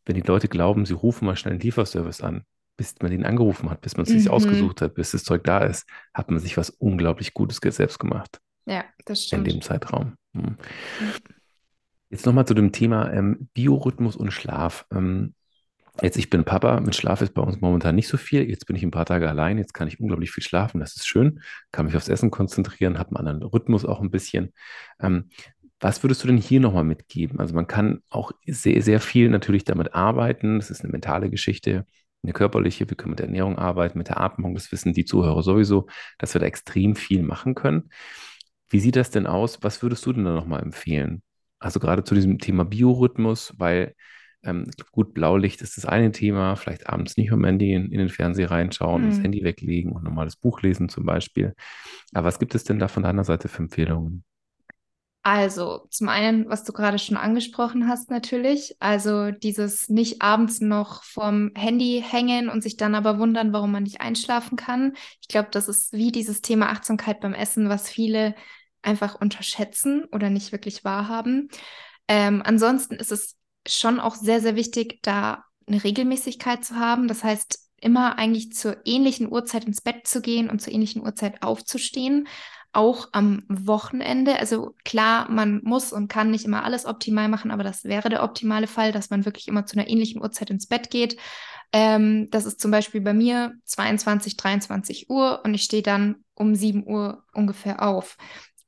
wenn 0.05 0.17
die 0.17 0.23
Leute 0.23 0.49
glauben, 0.49 0.85
sie 0.85 0.95
rufen 0.95 1.27
mal 1.27 1.37
schnell 1.37 1.53
einen 1.53 1.61
Lieferservice 1.61 2.23
an, 2.23 2.43
bis 2.77 2.97
man 3.01 3.13
den 3.13 3.25
angerufen 3.25 3.71
hat, 3.71 3.81
bis 3.81 3.97
man 3.97 4.03
es 4.03 4.11
sich 4.11 4.25
mhm. 4.25 4.33
ausgesucht 4.33 4.83
hat, 4.83 4.95
bis 4.95 5.13
das 5.13 5.23
Zeug 5.23 5.45
da 5.45 5.61
ist, 5.61 5.87
hat 6.13 6.29
man 6.29 6.41
sich 6.41 6.57
was 6.57 6.71
unglaublich 6.71 7.35
Gutes 7.35 7.59
selbst 7.63 8.01
gemacht. 8.01 8.41
Ja, 8.67 8.85
das 9.05 9.25
stimmt. 9.25 9.47
In 9.47 9.55
dem 9.55 9.63
Zeitraum. 9.63 10.15
Hm. 10.35 10.57
Jetzt 12.11 12.27
nochmal 12.27 12.47
zu 12.47 12.55
dem 12.55 12.73
Thema 12.73 13.13
ähm, 13.13 13.49
Biorhythmus 13.55 14.17
und 14.17 14.33
Schlaf. 14.33 14.87
Ähm, 14.93 15.35
Jetzt, 16.01 16.17
ich 16.17 16.31
bin 16.31 16.45
Papa, 16.45 16.81
mit 16.81 16.95
Schlaf 16.95 17.23
ist 17.23 17.35
bei 17.35 17.43
uns 17.43 17.61
momentan 17.61 17.97
nicht 17.97 18.07
so 18.07 18.17
viel. 18.17 18.49
Jetzt 18.49 18.67
bin 18.67 18.77
ich 18.77 18.85
ein 18.85 18.93
paar 18.93 19.05
Tage 19.07 19.29
allein, 19.29 19.59
jetzt 19.59 19.75
kann 19.75 19.89
ich 19.89 19.99
unglaublich 19.99 20.31
viel 20.31 20.45
schlafen, 20.45 20.79
das 20.81 20.95
ist 20.95 21.09
schön, 21.09 21.41
kann 21.73 21.87
mich 21.87 21.97
aufs 21.97 22.09
Essen 22.09 22.31
konzentrieren, 22.31 22.99
habe 22.99 23.17
einen 23.17 23.29
anderen 23.29 23.43
Rhythmus 23.51 23.85
auch 23.85 24.01
ein 24.01 24.11
bisschen. 24.11 24.53
Ähm, 25.01 25.31
was 25.81 26.03
würdest 26.03 26.23
du 26.23 26.29
denn 26.29 26.37
hier 26.39 26.61
nochmal 26.61 26.85
mitgeben? 26.85 27.41
Also 27.41 27.55
man 27.55 27.67
kann 27.67 28.03
auch 28.11 28.33
sehr, 28.47 28.83
sehr 28.83 29.01
viel 29.01 29.29
natürlich 29.29 29.65
damit 29.65 29.95
arbeiten. 29.95 30.59
Das 30.59 30.71
ist 30.71 30.83
eine 30.83 30.91
mentale 30.93 31.31
Geschichte, 31.31 31.85
eine 32.23 32.33
körperliche. 32.33 32.89
Wir 32.89 32.97
können 32.97 33.11
mit 33.11 33.21
der 33.21 33.27
Ernährung 33.27 33.59
arbeiten, 33.59 33.99
mit 33.99 34.09
der 34.09 34.21
Atmung. 34.21 34.55
Das 34.55 34.71
wissen 34.73 34.93
die 34.93 35.05
Zuhörer 35.05 35.43
sowieso, 35.43 35.87
dass 36.19 36.35
wir 36.35 36.41
da 36.41 36.47
extrem 36.47 36.97
viel 36.97 37.23
machen 37.23 37.55
können. 37.55 37.91
Wie 38.69 38.81
sieht 38.81 38.97
das 38.97 39.11
denn 39.11 39.27
aus? 39.27 39.63
Was 39.63 39.83
würdest 39.83 40.05
du 40.07 40.13
denn 40.13 40.25
da 40.25 40.33
nochmal 40.35 40.63
empfehlen? 40.63 41.23
Also 41.61 41.81
gerade 41.81 42.05
zu 42.05 42.15
diesem 42.15 42.39
Thema 42.39 42.65
Biorhythmus, 42.65 43.55
weil 43.57 43.95
ähm, 44.45 44.71
gut, 44.93 45.15
Blaulicht 45.15 45.63
ist 45.63 45.77
das 45.77 45.85
eine 45.85 46.13
Thema, 46.13 46.57
vielleicht 46.57 46.89
abends 46.89 47.17
nicht 47.17 47.31
mehr 47.31 47.51
in, 47.51 47.61
in 47.61 47.99
den 47.99 48.09
Fernseher 48.09 48.51
reinschauen, 48.51 49.05
mhm. 49.05 49.11
das 49.11 49.21
Handy 49.21 49.43
weglegen 49.43 49.93
und 49.93 50.05
normales 50.05 50.37
Buch 50.37 50.63
lesen 50.63 50.89
zum 50.89 51.05
Beispiel. 51.05 51.55
Aber 52.13 52.27
was 52.27 52.39
gibt 52.39 52.55
es 52.55 52.65
denn 52.65 52.79
da 52.79 52.89
von 52.89 53.03
deiner 53.03 53.25
Seite 53.25 53.49
für 53.49 53.63
Empfehlungen? 53.63 54.25
Also, 55.23 55.87
zum 55.91 56.09
einen, 56.09 56.49
was 56.49 56.65
du 56.65 56.73
gerade 56.73 56.99
schon 56.99 57.19
angesprochen 57.19 57.89
hast, 57.89 58.09
natürlich. 58.09 58.77
Also, 58.79 59.31
dieses 59.31 59.89
nicht 59.91 60.23
abends 60.23 60.61
noch 60.61 61.03
vorm 61.03 61.51
Handy 61.55 62.03
hängen 62.07 62.49
und 62.49 62.63
sich 62.63 62.77
dann 62.77 62.95
aber 62.95 63.19
wundern, 63.19 63.53
warum 63.53 63.73
man 63.73 63.83
nicht 63.83 64.01
einschlafen 64.01 64.57
kann. 64.57 64.95
Ich 65.21 65.29
glaube, 65.29 65.49
das 65.51 65.69
ist 65.69 65.93
wie 65.93 66.13
dieses 66.13 66.41
Thema 66.41 66.71
Achtsamkeit 66.71 67.21
beim 67.21 67.35
Essen, 67.35 67.69
was 67.69 67.91
viele 67.91 68.37
einfach 68.81 69.21
unterschätzen 69.21 70.05
oder 70.13 70.31
nicht 70.31 70.53
wirklich 70.53 70.85
wahrhaben. 70.85 71.49
Ähm, 72.07 72.41
ansonsten 72.43 72.95
ist 72.95 73.13
es 73.13 73.38
schon 73.69 74.01
auch 74.01 74.15
sehr, 74.15 74.41
sehr 74.41 74.57
wichtig, 74.57 75.01
da 75.03 75.45
eine 75.67 75.83
Regelmäßigkeit 75.85 76.65
zu 76.65 76.77
haben. 76.77 77.09
Das 77.09 77.25
heißt, 77.25 77.69
immer 77.81 78.19
eigentlich 78.19 78.53
zur 78.53 78.77
ähnlichen 78.85 79.31
Uhrzeit 79.31 79.65
ins 79.65 79.81
Bett 79.81 80.07
zu 80.07 80.21
gehen 80.21 80.51
und 80.51 80.61
zur 80.61 80.73
ähnlichen 80.73 81.03
Uhrzeit 81.03 81.43
aufzustehen, 81.43 82.29
auch 82.73 83.09
am 83.13 83.45
Wochenende. 83.49 84.39
Also 84.39 84.75
klar, 84.85 85.31
man 85.31 85.61
muss 85.63 85.93
und 85.93 86.09
kann 86.09 86.31
nicht 86.31 86.45
immer 86.45 86.65
alles 86.65 86.87
optimal 86.87 87.29
machen, 87.29 87.51
aber 87.51 87.63
das 87.63 87.85
wäre 87.85 88.09
der 88.09 88.23
optimale 88.23 88.67
Fall, 88.67 88.93
dass 88.93 89.11
man 89.11 89.25
wirklich 89.25 89.49
immer 89.49 89.67
zu 89.67 89.77
einer 89.77 89.89
ähnlichen 89.89 90.21
Uhrzeit 90.21 90.51
ins 90.51 90.67
Bett 90.67 90.91
geht. 90.91 91.17
Ähm, 91.73 92.29
das 92.31 92.47
ist 92.47 92.61
zum 92.61 92.71
Beispiel 92.71 93.01
bei 93.01 93.15
mir 93.15 93.53
22, 93.65 94.37
23 94.37 95.11
Uhr 95.11 95.43
und 95.45 95.55
ich 95.55 95.63
stehe 95.63 95.83
dann 95.83 96.25
um 96.35 96.55
7 96.55 96.87
Uhr 96.87 97.25
ungefähr 97.33 97.83
auf. 97.83 98.17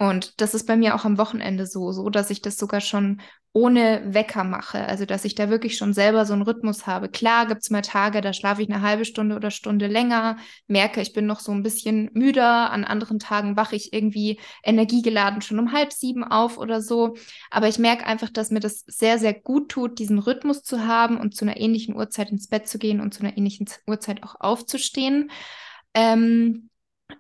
Und 0.01 0.41
das 0.41 0.55
ist 0.55 0.67
bei 0.67 0.79
mir 0.79 0.95
auch 0.95 1.05
am 1.05 1.19
Wochenende 1.19 1.67
so, 1.67 1.93
so 1.93 2.09
dass 2.09 2.31
ich 2.31 2.41
das 2.41 2.57
sogar 2.57 2.81
schon 2.81 3.21
ohne 3.53 4.01
Wecker 4.15 4.45
mache. 4.45 4.87
Also 4.87 5.05
dass 5.05 5.27
ich 5.27 5.35
da 5.35 5.51
wirklich 5.51 5.77
schon 5.77 5.93
selber 5.93 6.25
so 6.25 6.33
einen 6.33 6.41
Rhythmus 6.41 6.87
habe. 6.87 7.11
Klar 7.11 7.45
gibt 7.47 7.61
es 7.61 7.69
mal 7.69 7.83
Tage, 7.83 8.23
da 8.23 8.33
schlafe 8.33 8.63
ich 8.63 8.71
eine 8.71 8.81
halbe 8.81 9.05
Stunde 9.05 9.37
oder 9.37 9.51
Stunde 9.51 9.89
länger, 9.89 10.39
merke, 10.67 11.03
ich 11.03 11.13
bin 11.13 11.27
noch 11.27 11.41
so 11.41 11.53
ein 11.53 11.63
bisschen 11.63 12.09
müder. 12.15 12.71
An 12.71 12.85
anderen 12.85 13.19
Tagen 13.19 13.59
wache 13.59 13.77
ich 13.77 13.93
irgendwie 13.93 14.41
energiegeladen 14.65 15.43
schon 15.43 15.59
um 15.59 15.73
halb 15.73 15.93
sieben 15.93 16.25
auf 16.25 16.57
oder 16.57 16.81
so. 16.81 17.15
Aber 17.51 17.69
ich 17.69 17.79
merke 17.79 18.07
einfach, 18.07 18.31
dass 18.31 18.51
mir 18.51 18.61
das 18.61 18.85
sehr, 18.87 19.19
sehr 19.19 19.35
gut 19.35 19.69
tut, 19.69 19.99
diesen 19.99 20.19
Rhythmus 20.19 20.63
zu 20.63 20.87
haben 20.87 21.19
und 21.19 21.37
zu 21.37 21.45
einer 21.45 21.59
ähnlichen 21.59 21.95
Uhrzeit 21.95 22.31
ins 22.31 22.49
Bett 22.49 22.69
zu 22.69 22.79
gehen 22.79 23.03
und 23.03 23.13
zu 23.13 23.21
einer 23.21 23.37
ähnlichen 23.37 23.69
Uhrzeit 23.87 24.23
auch 24.23 24.37
aufzustehen. 24.41 25.31
Ähm, 25.93 26.70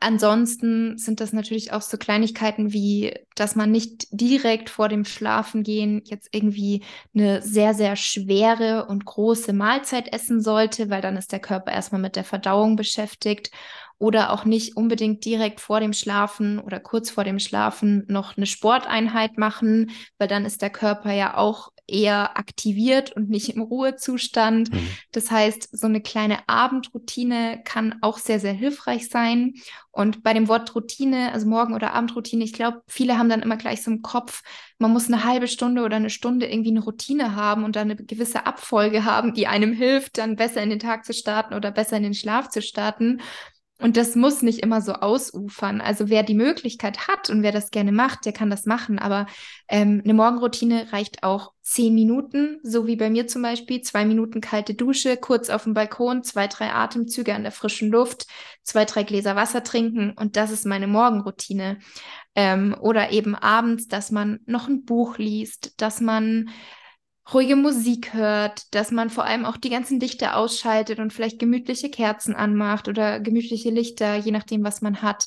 Ansonsten 0.00 0.96
sind 0.98 1.20
das 1.20 1.33
natürlich 1.33 1.72
auch 1.72 1.83
so 1.83 1.96
Kleinigkeiten 1.96 2.72
wie, 2.72 3.14
dass 3.35 3.57
man 3.57 3.70
nicht 3.70 4.07
direkt 4.11 4.70
vor 4.70 4.88
dem 4.88 5.05
Schlafengehen 5.05 6.03
jetzt 6.05 6.29
irgendwie 6.33 6.85
eine 7.14 7.42
sehr, 7.42 7.74
sehr 7.74 7.96
schwere 7.96 8.87
und 8.87 9.05
große 9.05 9.53
Mahlzeit 9.53 10.12
essen 10.12 10.40
sollte, 10.40 10.90
weil 10.90 11.03
dann 11.03 11.16
ist 11.16 11.33
der 11.33 11.40
Körper 11.40 11.72
erstmal 11.72 12.00
mit 12.00 12.16
der 12.16 12.24
Verdauung 12.24 12.76
beschäftigt. 12.76 13.50
Oder 13.98 14.33
auch 14.33 14.46
nicht 14.46 14.79
unbedingt 14.79 15.26
direkt 15.26 15.61
vor 15.61 15.79
dem 15.79 15.92
Schlafen 15.92 16.59
oder 16.59 16.81
kurz 16.81 17.11
vor 17.11 17.22
dem 17.22 17.38
Schlafen 17.38 18.07
noch 18.09 18.35
eine 18.35 18.46
Sporteinheit 18.46 19.37
machen, 19.37 19.90
weil 20.16 20.26
dann 20.26 20.46
ist 20.46 20.62
der 20.62 20.70
Körper 20.70 21.12
ja 21.12 21.37
auch 21.37 21.70
eher 21.90 22.38
aktiviert 22.38 23.12
und 23.12 23.31
nicht 23.31 23.48
im 23.50 23.62
Ruhezustand. 23.62 24.72
Mhm. 24.72 24.88
Das 25.12 25.31
heißt, 25.31 25.68
so 25.72 25.87
eine 25.87 26.00
kleine 26.00 26.48
Abendroutine 26.48 27.61
kann 27.64 27.96
auch 28.00 28.18
sehr, 28.18 28.40
sehr 28.40 28.53
hilfreich 28.53 29.09
sein. 29.09 29.55
Und 29.92 30.22
bei 30.22 30.33
dem 30.33 30.48
Wort 30.48 30.74
Routine, 30.74 31.33
also 31.33 31.46
Morgen- 31.46 31.74
oder 31.74 31.92
Abendroutine, 31.94 32.44
ich 32.44 32.53
glaube, 32.53 32.83
viele 32.87 33.18
haben 33.18 33.29
dann 33.29 33.42
immer 33.42 33.57
gleich 33.57 33.83
so 33.83 33.90
im 33.90 34.03
Kopf, 34.03 34.42
man 34.79 34.92
muss 34.92 35.09
eine 35.09 35.24
halbe 35.24 35.48
Stunde 35.48 35.83
oder 35.83 35.96
eine 35.96 36.11
Stunde 36.11 36.46
irgendwie 36.46 36.70
eine 36.70 36.85
Routine 36.85 37.35
haben 37.35 37.64
und 37.64 37.76
dann 37.76 37.90
eine 37.90 37.96
gewisse 37.96 38.46
Abfolge 38.46 39.05
haben, 39.05 39.35
die 39.35 39.46
einem 39.46 39.72
hilft, 39.72 40.18
dann 40.18 40.37
besser 40.37 40.62
in 40.62 40.70
den 40.70 40.79
Tag 40.79 41.05
zu 41.05 41.12
starten 41.12 41.55
oder 41.55 41.70
besser 41.70 41.96
in 41.96 42.05
den 42.05 42.14
Schlaf 42.14 42.48
zu 42.48 42.62
starten. 42.62 43.20
Und 43.80 43.96
das 43.96 44.14
muss 44.14 44.42
nicht 44.42 44.60
immer 44.60 44.82
so 44.82 44.92
ausufern. 44.92 45.80
Also 45.80 46.08
wer 46.08 46.22
die 46.22 46.34
Möglichkeit 46.34 47.08
hat 47.08 47.30
und 47.30 47.42
wer 47.42 47.52
das 47.52 47.70
gerne 47.70 47.92
macht, 47.92 48.26
der 48.26 48.32
kann 48.32 48.50
das 48.50 48.66
machen. 48.66 48.98
Aber 48.98 49.26
ähm, 49.68 50.02
eine 50.04 50.14
Morgenroutine 50.14 50.92
reicht 50.92 51.22
auch 51.22 51.52
zehn 51.62 51.94
Minuten, 51.94 52.58
so 52.62 52.86
wie 52.86 52.96
bei 52.96 53.08
mir 53.08 53.26
zum 53.26 53.42
Beispiel. 53.42 53.80
Zwei 53.80 54.04
Minuten 54.04 54.40
kalte 54.40 54.74
Dusche, 54.74 55.16
kurz 55.16 55.48
auf 55.48 55.64
dem 55.64 55.74
Balkon, 55.74 56.22
zwei, 56.24 56.46
drei 56.46 56.72
Atemzüge 56.72 57.34
an 57.34 57.42
der 57.42 57.52
frischen 57.52 57.90
Luft, 57.90 58.26
zwei, 58.62 58.84
drei 58.84 59.02
Gläser 59.02 59.34
Wasser 59.34 59.62
trinken. 59.62 60.12
Und 60.16 60.36
das 60.36 60.50
ist 60.50 60.66
meine 60.66 60.86
Morgenroutine. 60.86 61.78
Ähm, 62.34 62.76
oder 62.80 63.12
eben 63.12 63.34
abends, 63.34 63.88
dass 63.88 64.10
man 64.10 64.40
noch 64.46 64.68
ein 64.68 64.84
Buch 64.84 65.16
liest, 65.18 65.80
dass 65.80 66.00
man 66.00 66.50
ruhige 67.33 67.56
Musik 67.56 68.12
hört, 68.14 68.74
dass 68.74 68.90
man 68.90 69.11
vor 69.11 69.24
allem 69.24 69.44
auch 69.44 69.56
die 69.56 69.70
ganzen 69.70 70.00
Lichter 70.00 70.37
ausschaltet 70.37 70.98
und 70.98 71.12
vielleicht 71.12 71.38
gemütliche 71.38 71.90
Kerzen 71.90 72.35
anmacht 72.35 72.88
oder 72.88 73.20
gemütliche 73.20 73.70
Lichter, 73.70 74.16
je 74.16 74.33
nachdem, 74.33 74.64
was 74.64 74.80
man 74.80 75.02
hat. 75.02 75.26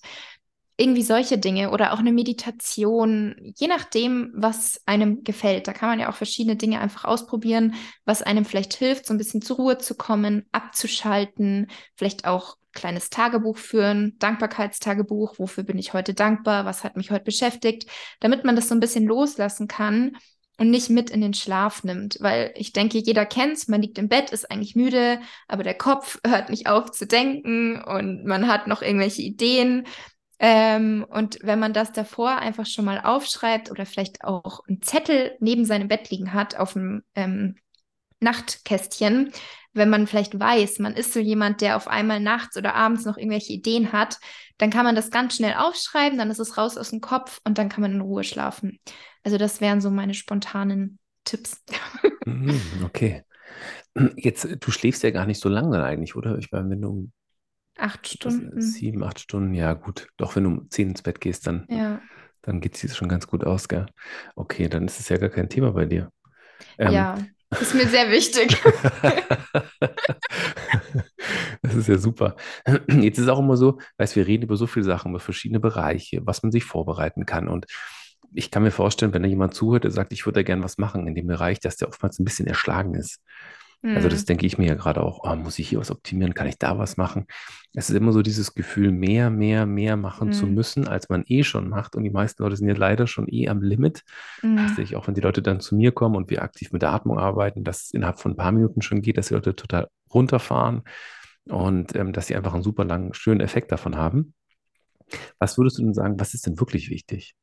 Irgendwie 0.75 1.03
solche 1.03 1.37
Dinge 1.37 1.69
oder 1.69 1.93
auch 1.93 1.99
eine 1.99 2.11
Meditation, 2.11 3.35
je 3.55 3.67
nachdem, 3.67 4.31
was 4.35 4.81
einem 4.87 5.23
gefällt. 5.23 5.67
Da 5.67 5.73
kann 5.73 5.87
man 5.87 5.99
ja 5.99 6.09
auch 6.09 6.15
verschiedene 6.15 6.55
Dinge 6.55 6.79
einfach 6.79 7.05
ausprobieren, 7.05 7.75
was 8.05 8.23
einem 8.23 8.43
vielleicht 8.43 8.73
hilft, 8.73 9.05
so 9.05 9.13
ein 9.13 9.19
bisschen 9.19 9.43
zur 9.43 9.57
Ruhe 9.57 9.77
zu 9.77 9.95
kommen, 9.95 10.45
abzuschalten, 10.51 11.67
vielleicht 11.95 12.25
auch 12.25 12.57
kleines 12.73 13.11
Tagebuch 13.11 13.57
führen, 13.57 14.17
Dankbarkeitstagebuch, 14.17 15.37
wofür 15.37 15.63
bin 15.63 15.77
ich 15.77 15.93
heute 15.93 16.15
dankbar, 16.15 16.65
was 16.65 16.83
hat 16.83 16.97
mich 16.97 17.11
heute 17.11 17.23
beschäftigt, 17.23 17.87
damit 18.19 18.43
man 18.43 18.55
das 18.55 18.67
so 18.67 18.73
ein 18.73 18.79
bisschen 18.79 19.05
loslassen 19.05 19.67
kann 19.67 20.17
und 20.57 20.69
nicht 20.69 20.89
mit 20.89 21.09
in 21.09 21.21
den 21.21 21.33
Schlaf 21.33 21.83
nimmt, 21.83 22.17
weil 22.19 22.53
ich 22.55 22.73
denke, 22.73 22.99
jeder 22.99 23.25
kennt's, 23.25 23.67
man 23.67 23.81
liegt 23.81 23.97
im 23.97 24.07
Bett, 24.07 24.29
ist 24.29 24.51
eigentlich 24.51 24.75
müde, 24.75 25.19
aber 25.47 25.63
der 25.63 25.73
Kopf 25.73 26.19
hört 26.27 26.49
nicht 26.49 26.67
auf 26.67 26.91
zu 26.91 27.07
denken 27.07 27.81
und 27.81 28.25
man 28.25 28.47
hat 28.47 28.67
noch 28.67 28.81
irgendwelche 28.81 29.21
Ideen. 29.21 29.87
Ähm, 30.39 31.05
und 31.09 31.39
wenn 31.41 31.59
man 31.59 31.73
das 31.73 31.91
davor 31.91 32.37
einfach 32.37 32.65
schon 32.65 32.85
mal 32.85 32.99
aufschreibt 32.99 33.71
oder 33.71 33.85
vielleicht 33.85 34.23
auch 34.23 34.61
einen 34.67 34.81
Zettel 34.81 35.35
neben 35.39 35.65
seinem 35.65 35.87
Bett 35.87 36.09
liegen 36.09 36.33
hat 36.33 36.55
auf 36.57 36.73
dem 36.73 37.03
ähm, 37.15 37.55
Nachtkästchen, 38.19 39.31
wenn 39.73 39.89
man 39.89 40.07
vielleicht 40.07 40.39
weiß, 40.39 40.79
man 40.79 40.93
ist 40.93 41.13
so 41.13 41.19
jemand, 41.19 41.61
der 41.61 41.75
auf 41.77 41.87
einmal 41.87 42.19
nachts 42.19 42.57
oder 42.57 42.75
abends 42.75 43.05
noch 43.05 43.17
irgendwelche 43.17 43.53
Ideen 43.53 43.91
hat, 43.91 44.19
dann 44.57 44.69
kann 44.69 44.85
man 44.85 44.95
das 44.95 45.09
ganz 45.09 45.35
schnell 45.35 45.55
aufschreiben, 45.55 46.17
dann 46.17 46.29
ist 46.29 46.39
es 46.39 46.57
raus 46.57 46.77
aus 46.77 46.91
dem 46.91 47.01
Kopf 47.01 47.41
und 47.43 47.57
dann 47.57 47.69
kann 47.69 47.81
man 47.81 47.93
in 47.93 48.01
Ruhe 48.01 48.23
schlafen. 48.23 48.79
Also 49.23 49.37
das 49.37 49.61
wären 49.61 49.81
so 49.81 49.89
meine 49.89 50.13
spontanen 50.13 50.99
Tipps. 51.23 51.63
Mhm, 52.25 52.85
okay. 52.85 53.23
Jetzt, 54.15 54.47
du 54.61 54.71
schläfst 54.71 55.03
ja 55.03 55.11
gar 55.11 55.25
nicht 55.25 55.41
so 55.41 55.49
lange 55.49 55.83
eigentlich, 55.83 56.15
oder? 56.15 56.37
Ich 56.37 56.53
meine, 56.53 56.69
wenn 56.69 56.81
du 56.81 57.11
acht 57.77 58.07
Stunden. 58.07 58.61
Sieben, 58.61 59.03
acht 59.03 59.19
Stunden, 59.19 59.53
ja 59.53 59.73
gut. 59.73 60.07
Doch, 60.15 60.37
wenn 60.37 60.45
du 60.45 60.49
um 60.51 60.69
zehn 60.69 60.89
ins 60.89 61.01
Bett 61.01 61.19
gehst, 61.19 61.47
dann, 61.47 61.65
ja. 61.69 62.01
dann 62.41 62.61
geht 62.61 62.81
es 62.81 62.95
schon 62.95 63.09
ganz 63.09 63.27
gut 63.27 63.43
aus, 63.43 63.67
gell? 63.67 63.87
Okay, 64.37 64.69
dann 64.69 64.85
ist 64.85 65.01
es 65.01 65.09
ja 65.09 65.17
gar 65.17 65.29
kein 65.29 65.49
Thema 65.49 65.71
bei 65.71 65.85
dir. 65.85 66.13
Ähm, 66.77 66.93
ja, 66.93 67.17
ist 67.59 67.75
mir 67.75 67.87
sehr 67.87 68.09
wichtig. 68.09 68.57
das 71.61 71.75
ist 71.75 71.87
ja 71.87 71.97
super. 71.97 72.35
Jetzt 72.87 73.19
ist 73.19 73.27
auch 73.27 73.39
immer 73.39 73.57
so, 73.57 73.79
weißt 73.97 74.15
wir 74.15 74.27
reden 74.27 74.43
über 74.43 74.55
so 74.55 74.65
viele 74.65 74.85
Sachen, 74.85 75.11
über 75.11 75.19
verschiedene 75.19 75.59
Bereiche, 75.59 76.21
was 76.25 76.41
man 76.41 76.51
sich 76.51 76.63
vorbereiten 76.63 77.25
kann. 77.25 77.47
Und 77.47 77.65
ich 78.33 78.51
kann 78.51 78.63
mir 78.63 78.71
vorstellen, 78.71 79.13
wenn 79.13 79.23
da 79.23 79.29
jemand 79.29 79.53
zuhört, 79.53 79.83
der 79.83 79.91
sagt, 79.91 80.13
ich 80.13 80.25
würde 80.25 80.39
da 80.39 80.43
gerne 80.43 80.63
was 80.63 80.77
machen 80.77 81.07
in 81.07 81.15
dem 81.15 81.27
Bereich, 81.27 81.59
dass 81.59 81.77
der 81.77 81.87
oftmals 81.87 82.19
ein 82.19 82.25
bisschen 82.25 82.47
erschlagen 82.47 82.95
ist. 82.95 83.21
Mhm. 83.83 83.95
Also 83.95 84.09
das 84.09 84.21
mhm. 84.21 84.25
denke 84.27 84.45
ich 84.45 84.57
mir 84.57 84.67
ja 84.67 84.75
gerade 84.75 85.01
auch, 85.03 85.19
oh, 85.23 85.35
muss 85.35 85.59
ich 85.59 85.69
hier 85.69 85.79
was 85.79 85.91
optimieren, 85.91 86.33
kann 86.33 86.47
ich 86.47 86.57
da 86.57 86.77
was 86.79 86.97
machen? 86.97 87.27
Es 87.73 87.89
ist 87.89 87.95
immer 87.95 88.13
so 88.13 88.21
dieses 88.21 88.55
Gefühl, 88.55 88.91
mehr, 88.91 89.29
mehr, 89.29 89.65
mehr 89.65 89.97
machen 89.97 90.29
mhm. 90.29 90.33
zu 90.33 90.47
müssen, 90.47 90.87
als 90.87 91.09
man 91.09 91.23
eh 91.27 91.43
schon 91.43 91.69
macht. 91.69 91.95
Und 91.95 92.03
die 92.03 92.09
meisten 92.09 92.41
Leute 92.41 92.55
sind 92.55 92.67
ja 92.67 92.75
leider 92.75 93.07
schon 93.07 93.27
eh 93.27 93.49
am 93.49 93.61
Limit. 93.61 94.03
Mhm. 94.41 94.57
Das 94.57 94.75
sehe 94.75 94.85
ich 94.85 94.95
auch, 94.95 95.07
wenn 95.07 95.15
die 95.15 95.21
Leute 95.21 95.41
dann 95.41 95.59
zu 95.59 95.75
mir 95.75 95.91
kommen 95.91 96.15
und 96.15 96.29
wir 96.29 96.41
aktiv 96.41 96.71
mit 96.71 96.81
der 96.81 96.93
Atmung 96.93 97.19
arbeiten, 97.19 97.63
dass 97.63 97.83
es 97.83 97.91
innerhalb 97.91 98.19
von 98.19 98.31
ein 98.31 98.37
paar 98.37 98.51
Minuten 98.51 98.81
schon 98.81 99.01
geht, 99.01 99.17
dass 99.17 99.27
die 99.27 99.33
Leute 99.33 99.55
total 99.55 99.89
runterfahren 100.13 100.83
und 101.49 101.95
ähm, 101.95 102.13
dass 102.13 102.27
sie 102.27 102.35
einfach 102.35 102.53
einen 102.53 102.63
super 102.63 102.85
langen, 102.85 103.13
schönen 103.13 103.41
Effekt 103.41 103.71
davon 103.71 103.97
haben. 103.97 104.33
Was 105.39 105.57
würdest 105.57 105.77
du 105.77 105.83
denn 105.83 105.93
sagen, 105.93 106.19
was 106.19 106.33
ist 106.33 106.47
denn 106.47 106.59
wirklich 106.59 106.89
wichtig? 106.89 107.35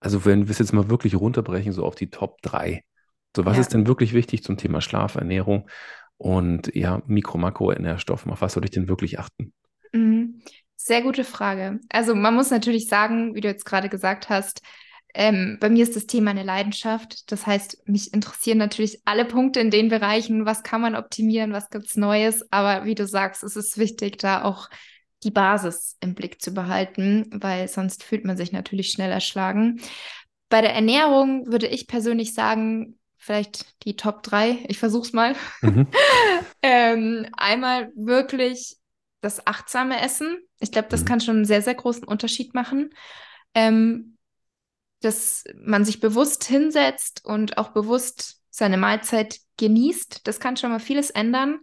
Also 0.00 0.24
wenn 0.24 0.46
wir 0.46 0.50
es 0.50 0.58
jetzt 0.58 0.72
mal 0.72 0.88
wirklich 0.88 1.14
runterbrechen, 1.14 1.72
so 1.72 1.84
auf 1.84 1.94
die 1.94 2.10
Top 2.10 2.40
3. 2.42 2.82
So, 3.36 3.44
was 3.44 3.56
ja. 3.56 3.60
ist 3.60 3.74
denn 3.74 3.86
wirklich 3.86 4.12
wichtig 4.12 4.42
zum 4.42 4.56
Thema 4.56 4.80
Schlaf, 4.80 5.14
Ernährung 5.14 5.68
und 6.16 6.74
ja, 6.74 7.02
Mikro-, 7.06 7.38
Makro-Nährstoffen? 7.38 8.32
Auf 8.32 8.40
was 8.40 8.54
soll 8.54 8.64
ich 8.64 8.70
denn 8.70 8.88
wirklich 8.88 9.18
achten? 9.18 9.52
Mhm. 9.92 10.42
Sehr 10.76 11.02
gute 11.02 11.24
Frage. 11.24 11.78
Also 11.90 12.14
man 12.14 12.34
muss 12.34 12.50
natürlich 12.50 12.86
sagen, 12.86 13.34
wie 13.34 13.42
du 13.42 13.48
jetzt 13.48 13.66
gerade 13.66 13.90
gesagt 13.90 14.30
hast, 14.30 14.62
ähm, 15.12 15.58
bei 15.60 15.68
mir 15.68 15.82
ist 15.82 15.96
das 15.96 16.06
Thema 16.06 16.30
eine 16.30 16.42
Leidenschaft. 16.42 17.30
Das 17.30 17.46
heißt, 17.46 17.86
mich 17.86 18.14
interessieren 18.14 18.58
natürlich 18.58 19.02
alle 19.04 19.24
Punkte 19.24 19.60
in 19.60 19.70
den 19.70 19.88
Bereichen. 19.88 20.46
Was 20.46 20.62
kann 20.62 20.80
man 20.80 20.94
optimieren? 20.94 21.52
Was 21.52 21.68
gibt 21.68 21.86
es 21.86 21.96
Neues? 21.96 22.50
Aber 22.50 22.84
wie 22.84 22.94
du 22.94 23.06
sagst, 23.06 23.42
es 23.42 23.56
ist 23.56 23.76
wichtig, 23.76 24.18
da 24.18 24.44
auch 24.44 24.70
die 25.22 25.30
Basis 25.30 25.96
im 26.00 26.14
Blick 26.14 26.40
zu 26.40 26.52
behalten, 26.52 27.28
weil 27.32 27.68
sonst 27.68 28.02
fühlt 28.02 28.24
man 28.24 28.36
sich 28.36 28.52
natürlich 28.52 28.90
schnell 28.90 29.10
erschlagen. 29.10 29.80
Bei 30.48 30.60
der 30.60 30.74
Ernährung 30.74 31.46
würde 31.50 31.66
ich 31.66 31.86
persönlich 31.86 32.34
sagen, 32.34 32.98
vielleicht 33.16 33.84
die 33.84 33.96
Top 33.96 34.22
3, 34.22 34.64
ich 34.68 34.78
versuche 34.78 35.06
es 35.06 35.12
mal. 35.12 35.34
Mhm. 35.60 35.86
ähm, 36.62 37.26
einmal 37.36 37.92
wirklich 37.94 38.76
das 39.20 39.46
achtsame 39.46 40.00
Essen. 40.00 40.38
Ich 40.58 40.72
glaube, 40.72 40.88
das 40.88 41.02
mhm. 41.02 41.04
kann 41.04 41.20
schon 41.20 41.36
einen 41.36 41.44
sehr, 41.44 41.62
sehr 41.62 41.74
großen 41.74 42.04
Unterschied 42.04 42.54
machen. 42.54 42.90
Ähm, 43.54 44.16
dass 45.00 45.44
man 45.54 45.84
sich 45.84 46.00
bewusst 46.00 46.44
hinsetzt 46.44 47.24
und 47.24 47.58
auch 47.58 47.70
bewusst 47.70 48.42
seine 48.50 48.76
Mahlzeit 48.76 49.38
genießt. 49.56 50.26
Das 50.26 50.40
kann 50.40 50.56
schon 50.56 50.70
mal 50.70 50.80
vieles 50.80 51.10
ändern. 51.10 51.60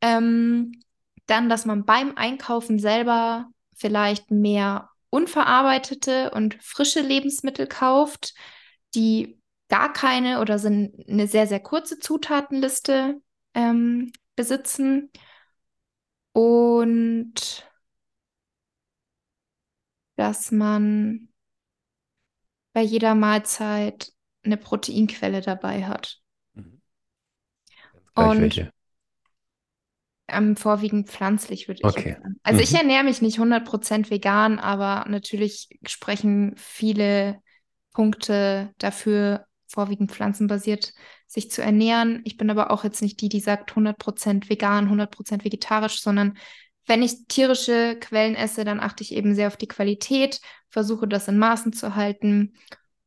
Ähm, 0.00 0.80
dann, 1.30 1.48
dass 1.48 1.64
man 1.64 1.84
beim 1.84 2.16
Einkaufen 2.16 2.78
selber 2.78 3.48
vielleicht 3.74 4.30
mehr 4.30 4.90
unverarbeitete 5.10 6.30
und 6.30 6.62
frische 6.62 7.00
Lebensmittel 7.00 7.66
kauft, 7.66 8.34
die 8.94 9.40
gar 9.68 9.92
keine 9.92 10.40
oder 10.40 10.58
sind 10.58 11.08
eine 11.08 11.26
sehr, 11.26 11.46
sehr 11.46 11.60
kurze 11.60 11.98
Zutatenliste 11.98 13.20
ähm, 13.54 14.12
besitzen. 14.36 15.10
Und 16.32 17.68
dass 20.16 20.52
man 20.52 21.28
bei 22.72 22.82
jeder 22.82 23.14
Mahlzeit 23.14 24.12
eine 24.42 24.56
Proteinquelle 24.56 25.40
dabei 25.40 25.86
hat. 25.86 26.20
Mhm. 26.54 26.80
Und 28.14 28.40
welche? 28.40 28.72
Ähm, 30.32 30.56
vorwiegend 30.56 31.08
pflanzlich, 31.08 31.68
würde 31.68 31.82
ich 31.82 31.88
Okay. 31.88 32.16
sagen. 32.20 32.38
Also 32.42 32.60
ich 32.62 32.70
Mhm. 32.70 32.76
ernähre 32.76 33.04
mich 33.04 33.22
nicht 33.22 33.38
100% 33.38 34.10
vegan, 34.10 34.58
aber 34.58 35.08
natürlich 35.08 35.68
sprechen 35.86 36.54
viele 36.56 37.40
Punkte 37.92 38.72
dafür, 38.78 39.46
vorwiegend 39.68 40.10
pflanzenbasiert 40.12 40.92
sich 41.26 41.50
zu 41.50 41.62
ernähren. 41.62 42.22
Ich 42.24 42.36
bin 42.36 42.50
aber 42.50 42.70
auch 42.70 42.84
jetzt 42.84 43.02
nicht 43.02 43.20
die, 43.20 43.28
die 43.28 43.40
sagt 43.40 43.76
100% 43.76 44.48
vegan, 44.48 44.88
100% 44.90 45.44
vegetarisch, 45.44 46.00
sondern 46.02 46.36
wenn 46.86 47.02
ich 47.02 47.26
tierische 47.28 47.96
Quellen 48.00 48.34
esse, 48.34 48.64
dann 48.64 48.80
achte 48.80 49.02
ich 49.04 49.14
eben 49.14 49.34
sehr 49.34 49.46
auf 49.48 49.56
die 49.56 49.68
Qualität, 49.68 50.40
versuche 50.70 51.06
das 51.06 51.28
in 51.28 51.38
Maßen 51.38 51.72
zu 51.72 51.94
halten. 51.94 52.54